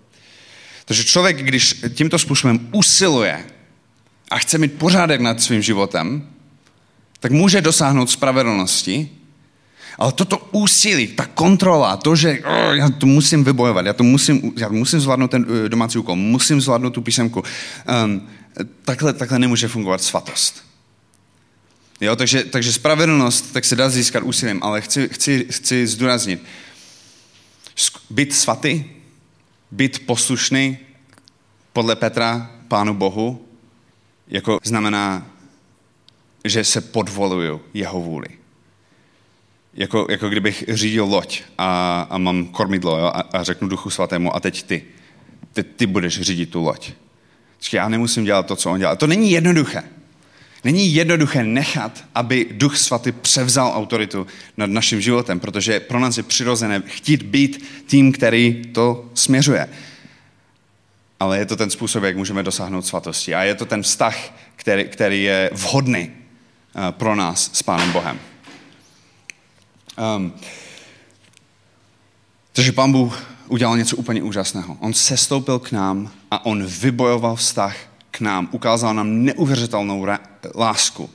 Takže 0.85 1.03
člověk, 1.03 1.37
když 1.37 1.81
tímto 1.93 2.19
způsobem 2.19 2.69
usiluje 2.71 3.45
a 4.31 4.37
chce 4.37 4.57
mít 4.57 4.73
pořádek 4.73 5.21
nad 5.21 5.41
svým 5.41 5.61
životem, 5.61 6.27
tak 7.19 7.31
může 7.31 7.61
dosáhnout 7.61 8.09
spravedlnosti, 8.09 9.09
ale 9.97 10.11
toto 10.11 10.37
úsilí, 10.51 11.07
ta 11.07 11.25
kontrola, 11.25 11.97
to, 11.97 12.15
že 12.15 12.39
oh, 12.45 12.75
já 12.75 12.89
to 12.89 13.05
musím 13.05 13.43
vybojovat, 13.43 13.85
já 13.85 13.93
to 13.93 14.03
musím, 14.03 14.53
já 14.57 14.69
musím 14.69 14.99
zvládnout 14.99 15.31
ten 15.31 15.45
domácí 15.67 15.97
úkol, 15.97 16.15
musím 16.15 16.61
zvládnout 16.61 16.89
tu 16.89 17.01
písemku, 17.01 17.43
um, 18.05 18.27
takhle, 18.81 19.13
takhle 19.13 19.39
nemůže 19.39 19.67
fungovat 19.67 20.01
svatost. 20.01 20.64
Jo, 22.01 22.15
takže, 22.15 22.43
takže 22.43 22.73
spravedlnost 22.73 23.53
tak 23.53 23.65
se 23.65 23.75
dá 23.75 23.89
získat 23.89 24.23
úsilím, 24.23 24.63
ale 24.63 24.81
chci, 24.81 25.09
chci, 25.09 25.47
chci 25.51 25.87
zdůraznit. 25.87 26.43
Být 28.09 28.35
svatý, 28.35 28.83
být 29.71 30.05
poslušný 30.05 30.77
podle 31.73 31.95
Petra 31.95 32.51
Pánu 32.67 32.93
Bohu, 32.93 33.45
jako 34.27 34.59
znamená, 34.63 35.27
že 36.45 36.63
se 36.63 36.81
podvoluju 36.81 37.61
jeho 37.73 38.01
vůli. 38.01 38.27
Jako, 39.73 40.07
jako 40.09 40.29
kdybych 40.29 40.63
řídil 40.67 41.05
loď 41.05 41.41
a, 41.57 42.01
a 42.09 42.17
mám 42.17 42.45
kormidlo 42.45 42.99
jo, 42.99 43.05
a, 43.05 43.09
a 43.09 43.43
řeknu 43.43 43.67
Duchu 43.67 43.89
Svatému 43.89 44.35
a 44.35 44.39
teď 44.39 44.63
ty. 44.63 44.83
Teď 45.53 45.67
ty 45.75 45.85
budeš 45.85 46.21
řídit 46.21 46.49
tu 46.49 46.63
loď. 46.63 46.91
Já 47.73 47.89
nemusím 47.89 48.23
dělat 48.23 48.45
to, 48.45 48.55
co 48.55 48.71
on 48.71 48.79
dělá. 48.79 48.95
To 48.95 49.07
není 49.07 49.31
jednoduché. 49.31 49.83
Není 50.65 50.93
jednoduché 50.93 51.43
nechat, 51.43 52.03
aby 52.15 52.47
Duch 52.51 52.77
Svatý 52.77 53.11
převzal 53.11 53.71
autoritu 53.75 54.27
nad 54.57 54.69
naším 54.69 55.01
životem, 55.01 55.39
protože 55.39 55.79
pro 55.79 55.99
nás 55.99 56.17
je 56.17 56.23
přirozené 56.23 56.83
chtít 56.85 57.23
být 57.23 57.65
tím, 57.87 58.11
který 58.11 58.61
to 58.73 59.09
směřuje. 59.13 59.69
Ale 61.19 61.37
je 61.37 61.45
to 61.45 61.55
ten 61.55 61.69
způsob, 61.69 62.03
jak 62.03 62.17
můžeme 62.17 62.43
dosáhnout 62.43 62.85
svatosti. 62.85 63.35
A 63.35 63.43
je 63.43 63.55
to 63.55 63.65
ten 63.65 63.83
vztah, 63.83 64.33
který, 64.55 64.83
který 64.83 65.23
je 65.23 65.49
vhodný 65.53 66.09
eh, 66.09 66.91
pro 66.91 67.15
nás 67.15 67.49
s 67.53 67.63
Pánem 67.63 67.91
Bohem. 67.91 68.19
Um, 70.17 70.33
takže 72.53 72.71
Pán 72.71 72.91
Bůh 72.91 73.23
udělal 73.47 73.77
něco 73.77 73.95
úplně 73.95 74.23
úžasného. 74.23 74.77
On 74.79 74.93
sestoupil 74.93 75.59
k 75.59 75.71
nám 75.71 76.11
a 76.31 76.45
on 76.45 76.65
vybojoval 76.65 77.35
vztah 77.35 77.94
k 78.15 78.19
nám, 78.19 78.49
ukázal 78.51 78.93
nám 78.93 79.23
neuvěřitelnou 79.23 80.07
lásku. 80.55 81.09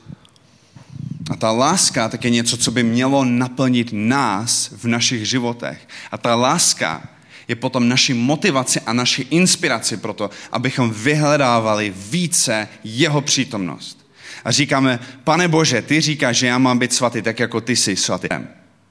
A 1.31 1.37
ta 1.37 1.51
láska 1.51 2.09
tak 2.09 2.25
je 2.25 2.31
něco, 2.31 2.57
co 2.57 2.71
by 2.71 2.83
mělo 2.83 3.25
naplnit 3.25 3.89
nás 3.93 4.71
v 4.77 4.85
našich 4.85 5.29
životech. 5.29 5.89
A 6.13 6.19
ta 6.19 6.35
láska 6.35 7.03
je 7.49 7.57
potom 7.57 7.89
naší 7.89 8.15
motivaci 8.15 8.81
a 8.81 8.93
naší 8.93 9.23
inspiraci 9.31 9.97
pro 9.97 10.13
to, 10.13 10.31
abychom 10.53 10.91
vyhledávali 10.91 11.95
více 12.11 12.69
jeho 12.85 13.21
přítomnost. 13.21 14.07
A 14.45 14.51
říkáme, 14.51 14.99
pane 15.25 15.49
Bože, 15.49 15.83
ty 15.83 16.01
říkáš, 16.01 16.37
že 16.37 16.47
já 16.47 16.59
mám 16.59 16.79
být 16.79 16.93
svatý, 16.93 17.23
tak 17.23 17.41
jako 17.41 17.61
ty 17.61 17.77
jsi 17.77 17.97
svatý. 17.97 18.29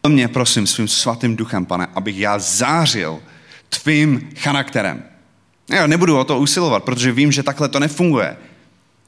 Mě 0.07 0.27
prosím 0.27 0.67
svým 0.67 0.87
svatým 0.87 1.35
duchem, 1.35 1.65
pane, 1.65 1.87
abych 1.95 2.17
já 2.17 2.39
zářil 2.39 3.19
tvým 3.69 4.29
charakterem. 4.35 5.03
Já 5.69 5.87
nebudu 5.87 6.17
o 6.17 6.23
to 6.23 6.39
usilovat, 6.39 6.83
protože 6.83 7.11
vím, 7.11 7.31
že 7.31 7.43
takhle 7.43 7.69
to 7.69 7.79
nefunguje. 7.79 8.37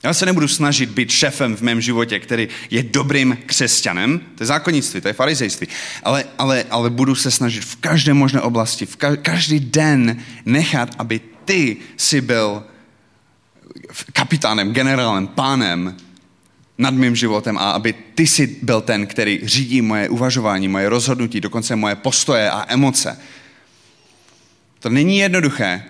Já 0.03 0.14
se 0.14 0.26
nebudu 0.26 0.47
snažit 0.47 0.89
být 0.89 1.12
šefem 1.12 1.55
v 1.55 1.62
mém 1.62 1.82
životě, 1.82 2.20
který 2.20 2.47
je 2.70 2.84
dobrým 2.84 3.38
křesťanem, 3.45 4.20
to 4.36 4.43
je 4.43 4.47
zákonnictví, 4.47 5.01
to 5.01 5.07
je 5.07 5.14
farizejství, 5.14 5.68
ale, 6.03 6.26
ale, 6.38 6.66
ale 6.70 6.89
budu 6.89 7.16
se 7.16 7.32
snažit 7.32 7.66
v 7.66 7.76
každé 7.76 8.14
možné 8.14 8.41
oblasti, 8.41 8.86
v 8.86 8.97
každý 9.22 9.59
den 9.59 10.18
nechat, 10.45 10.95
aby 10.97 11.22
ty 11.45 11.78
si 11.97 12.22
byl 12.22 12.64
kapitánem, 14.14 14.74
generálem, 14.74 15.28
pánem 15.28 15.97
nad 16.78 16.93
mým 16.93 17.16
životem 17.16 17.57
a 17.57 17.72
aby 17.72 17.93
ty 18.16 18.28
si 18.28 18.57
byl 18.62 18.82
ten, 18.82 19.07
který 19.07 19.39
řídí 19.43 19.82
moje 19.82 20.09
uvažování, 20.09 20.68
moje 20.68 20.89
rozhodnutí, 20.89 21.41
dokonce 21.41 21.76
moje 21.76 21.95
postoje 21.95 22.49
a 22.51 22.66
emoce. 22.68 23.20
To 24.80 24.89
není 24.89 25.18
jednoduché, 25.18 25.84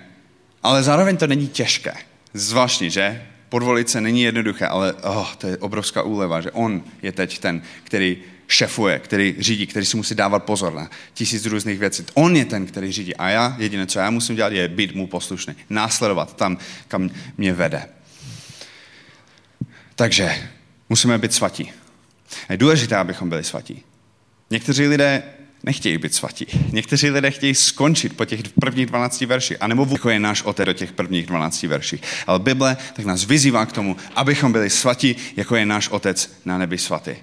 ale 0.63 0.83
zároveň 0.83 1.17
to 1.17 1.27
není 1.27 1.47
těžké. 1.47 1.93
Zvláštní, 2.33 2.89
že? 2.91 3.27
Podvolit 3.49 3.89
se 3.89 4.01
není 4.01 4.21
jednoduché, 4.21 4.67
ale 4.67 4.93
oh, 4.93 5.35
to 5.35 5.47
je 5.47 5.57
obrovská 5.57 6.01
úleva, 6.01 6.41
že 6.41 6.51
on 6.51 6.83
je 7.01 7.11
teď 7.11 7.39
ten, 7.39 7.61
který 7.83 8.17
šefuje, 8.47 8.99
který 8.99 9.35
řídí, 9.39 9.67
který 9.67 9.85
si 9.85 9.97
musí 9.97 10.15
dávat 10.15 10.43
pozor 10.43 10.73
na 10.73 10.89
tisíc 11.13 11.45
různých 11.45 11.79
věcí. 11.79 12.05
On 12.13 12.35
je 12.35 12.45
ten, 12.45 12.65
který 12.65 12.91
řídí. 12.91 13.15
A 13.15 13.29
já, 13.29 13.55
jediné, 13.59 13.87
co 13.87 13.99
já 13.99 14.09
musím 14.09 14.35
dělat, 14.35 14.53
je 14.53 14.67
být 14.67 14.95
mu 14.95 15.07
poslušný. 15.07 15.55
Následovat 15.69 16.35
tam, 16.35 16.57
kam 16.87 17.09
mě 17.37 17.53
vede. 17.53 17.89
Takže 19.95 20.49
musíme 20.89 21.17
být 21.17 21.33
svatí. 21.33 21.71
Je 22.49 22.57
důležité, 22.57 22.95
abychom 22.95 23.29
byli 23.29 23.43
svatí. 23.43 23.83
Někteří 24.49 24.87
lidé 24.87 25.23
nechtějí 25.63 25.97
být 25.97 26.13
svatí. 26.13 26.45
Někteří 26.71 27.09
lidé 27.09 27.31
chtějí 27.31 27.55
skončit 27.55 28.17
po 28.17 28.25
těch 28.25 28.39
prvních 28.59 28.85
12 28.85 29.21
verších, 29.21 29.57
anebo 29.59 29.87
jako 29.91 30.09
je 30.09 30.19
náš 30.19 30.43
otec 30.43 30.65
do 30.65 30.73
těch 30.73 30.91
prvních 30.91 31.25
12 31.25 31.63
verších. 31.63 32.01
Ale 32.27 32.39
Bible 32.39 32.77
tak 32.93 33.05
nás 33.05 33.25
vyzývá 33.25 33.65
k 33.65 33.71
tomu, 33.71 33.95
abychom 34.15 34.51
byli 34.51 34.69
svatí, 34.69 35.15
jako 35.35 35.55
je 35.55 35.65
náš 35.65 35.89
otec 35.89 36.31
na 36.45 36.57
nebi 36.57 36.77
svatý. 36.77 37.15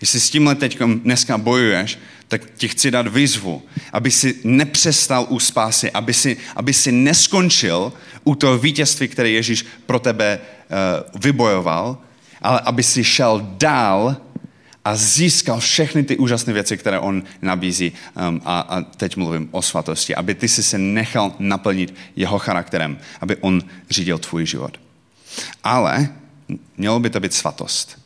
Jestli 0.00 0.20
s 0.20 0.30
tímhle 0.30 0.54
teď 0.54 0.78
dneska 0.78 1.38
bojuješ, 1.38 1.98
tak 2.28 2.42
ti 2.56 2.68
chci 2.68 2.90
dát 2.90 3.08
výzvu, 3.08 3.62
aby 3.92 4.10
si 4.10 4.40
nepřestal 4.44 5.26
u 5.28 5.38
spásy, 5.38 5.90
aby 5.90 6.14
si, 6.14 6.36
aby 6.56 6.72
si 6.72 6.92
neskončil 6.92 7.92
u 8.24 8.34
toho 8.34 8.58
vítězství, 8.58 9.08
které 9.08 9.30
Ježíš 9.30 9.66
pro 9.86 9.98
tebe 9.98 10.38
uh, 10.38 11.20
vybojoval, 11.20 11.98
ale 12.42 12.60
aby 12.60 12.82
si 12.82 13.04
šel 13.04 13.48
dál 13.58 14.16
a 14.84 14.96
získal 14.96 15.60
všechny 15.60 16.02
ty 16.02 16.16
úžasné 16.16 16.52
věci, 16.52 16.76
které 16.76 16.98
on 16.98 17.22
nabízí. 17.42 17.92
Um, 18.28 18.42
a, 18.44 18.60
a 18.60 18.82
teď 18.82 19.16
mluvím 19.16 19.48
o 19.50 19.62
svatosti. 19.62 20.14
Aby 20.14 20.34
ty 20.34 20.48
si 20.48 20.62
se 20.62 20.78
nechal 20.78 21.34
naplnit 21.38 21.94
jeho 22.16 22.38
charakterem, 22.38 22.98
aby 23.20 23.36
on 23.36 23.62
řídil 23.90 24.18
tvůj 24.18 24.46
život. 24.46 24.80
Ale 25.64 26.08
mělo 26.76 27.00
by 27.00 27.10
to 27.10 27.20
být 27.20 27.34
svatost. 27.34 28.00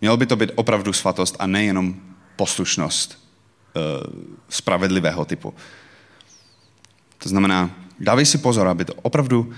Mělo 0.00 0.16
by 0.16 0.26
to 0.26 0.36
být 0.36 0.52
opravdu 0.54 0.92
svatost 0.92 1.36
a 1.38 1.46
nejenom 1.46 1.96
poslušnost 2.36 3.18
uh, 3.76 3.82
spravedlivého 4.48 5.24
typu. 5.24 5.54
To 7.18 7.28
znamená, 7.28 7.70
dávej 8.00 8.26
si 8.26 8.38
pozor, 8.38 8.68
aby 8.68 8.84
to 8.84 8.94
opravdu 8.94 9.40
uh, 9.40 9.54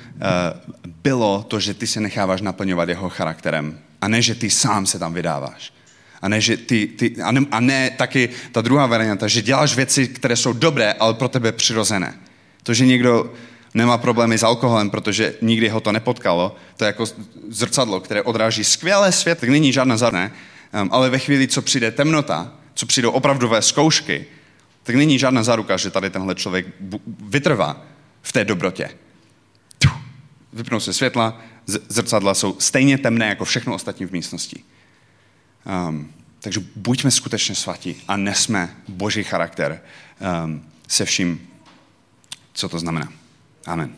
bylo 1.03 1.43
to, 1.43 1.61
že 1.61 1.75
ty 1.75 1.87
se 1.87 2.01
necháváš 2.01 2.41
naplňovat 2.41 2.89
jeho 2.89 3.09
charakterem 3.09 3.79
a 4.01 4.09
ne, 4.09 4.23
že 4.23 4.35
ty 4.35 4.51
sám 4.51 4.87
se 4.87 4.99
tam 4.99 5.15
vydáváš. 5.15 5.73
A 6.23 6.29
ne, 6.29 6.41
že 6.41 6.57
ty, 6.57 6.87
ty, 6.87 7.23
a, 7.23 7.33
ne, 7.33 7.41
a 7.51 7.61
ne 7.61 7.91
taky 7.91 8.29
ta 8.53 8.61
druhá 8.61 8.87
varianta, 8.87 9.29
že 9.29 9.43
děláš 9.43 9.77
věci, 9.77 10.09
které 10.09 10.37
jsou 10.37 10.53
dobré, 10.53 10.93
ale 10.93 11.15
pro 11.15 11.29
tebe 11.29 11.53
přirozené. 11.53 12.15
To, 12.63 12.75
že 12.75 12.87
někdo 12.87 13.33
nemá 13.75 13.99
problémy 13.99 14.39
s 14.39 14.43
alkoholem, 14.43 14.91
protože 14.91 15.35
nikdy 15.43 15.69
ho 15.69 15.81
to 15.81 15.93
nepotkalo, 15.93 16.57
to 16.77 16.85
je 16.85 16.87
jako 16.87 17.05
zrcadlo, 17.49 18.01
které 18.01 18.23
odráží 18.23 18.65
skvělé 18.65 19.13
svět, 19.13 19.39
tak 19.39 19.49
není 19.49 19.73
žádná 19.73 19.97
zadné, 19.97 20.33
um, 20.83 20.89
ale 20.93 21.11
ve 21.11 21.19
chvíli, 21.19 21.49
co 21.49 21.63
přijde 21.63 21.91
temnota, 21.91 22.53
co 22.75 22.87
přijdou 22.87 23.11
opravdové 23.11 23.63
zkoušky, 23.63 24.27
tak 24.83 24.95
není 24.95 25.19
žádná 25.19 25.43
záruka, 25.43 25.77
že 25.77 25.91
tady 25.91 26.11
tenhle 26.11 26.35
člověk 26.35 26.67
vytrvá 27.21 27.83
v 28.23 28.33
té 28.33 28.45
dobrotě. 28.45 28.91
Vypnou 30.53 30.81
se 30.81 30.93
světla, 30.93 31.41
zrcadla 31.67 32.35
jsou 32.35 32.57
stejně 32.59 32.99
temné 32.99 33.29
jako 33.29 33.45
všechno 33.45 33.75
ostatní 33.75 34.07
v 34.07 34.13
místnosti. 34.13 34.63
Um, 35.89 36.13
takže 36.41 36.61
buďme 36.77 37.11
skutečně 37.11 37.55
svatí 37.55 37.97
a 38.09 38.17
nesme 38.17 38.77
boží 38.89 39.25
charakter 39.25 39.81
um, 40.45 40.65
se 40.89 41.05
vším, 41.05 41.49
co 42.53 42.69
to 42.69 42.79
znamená. 42.79 43.13
Amen. 43.67 43.95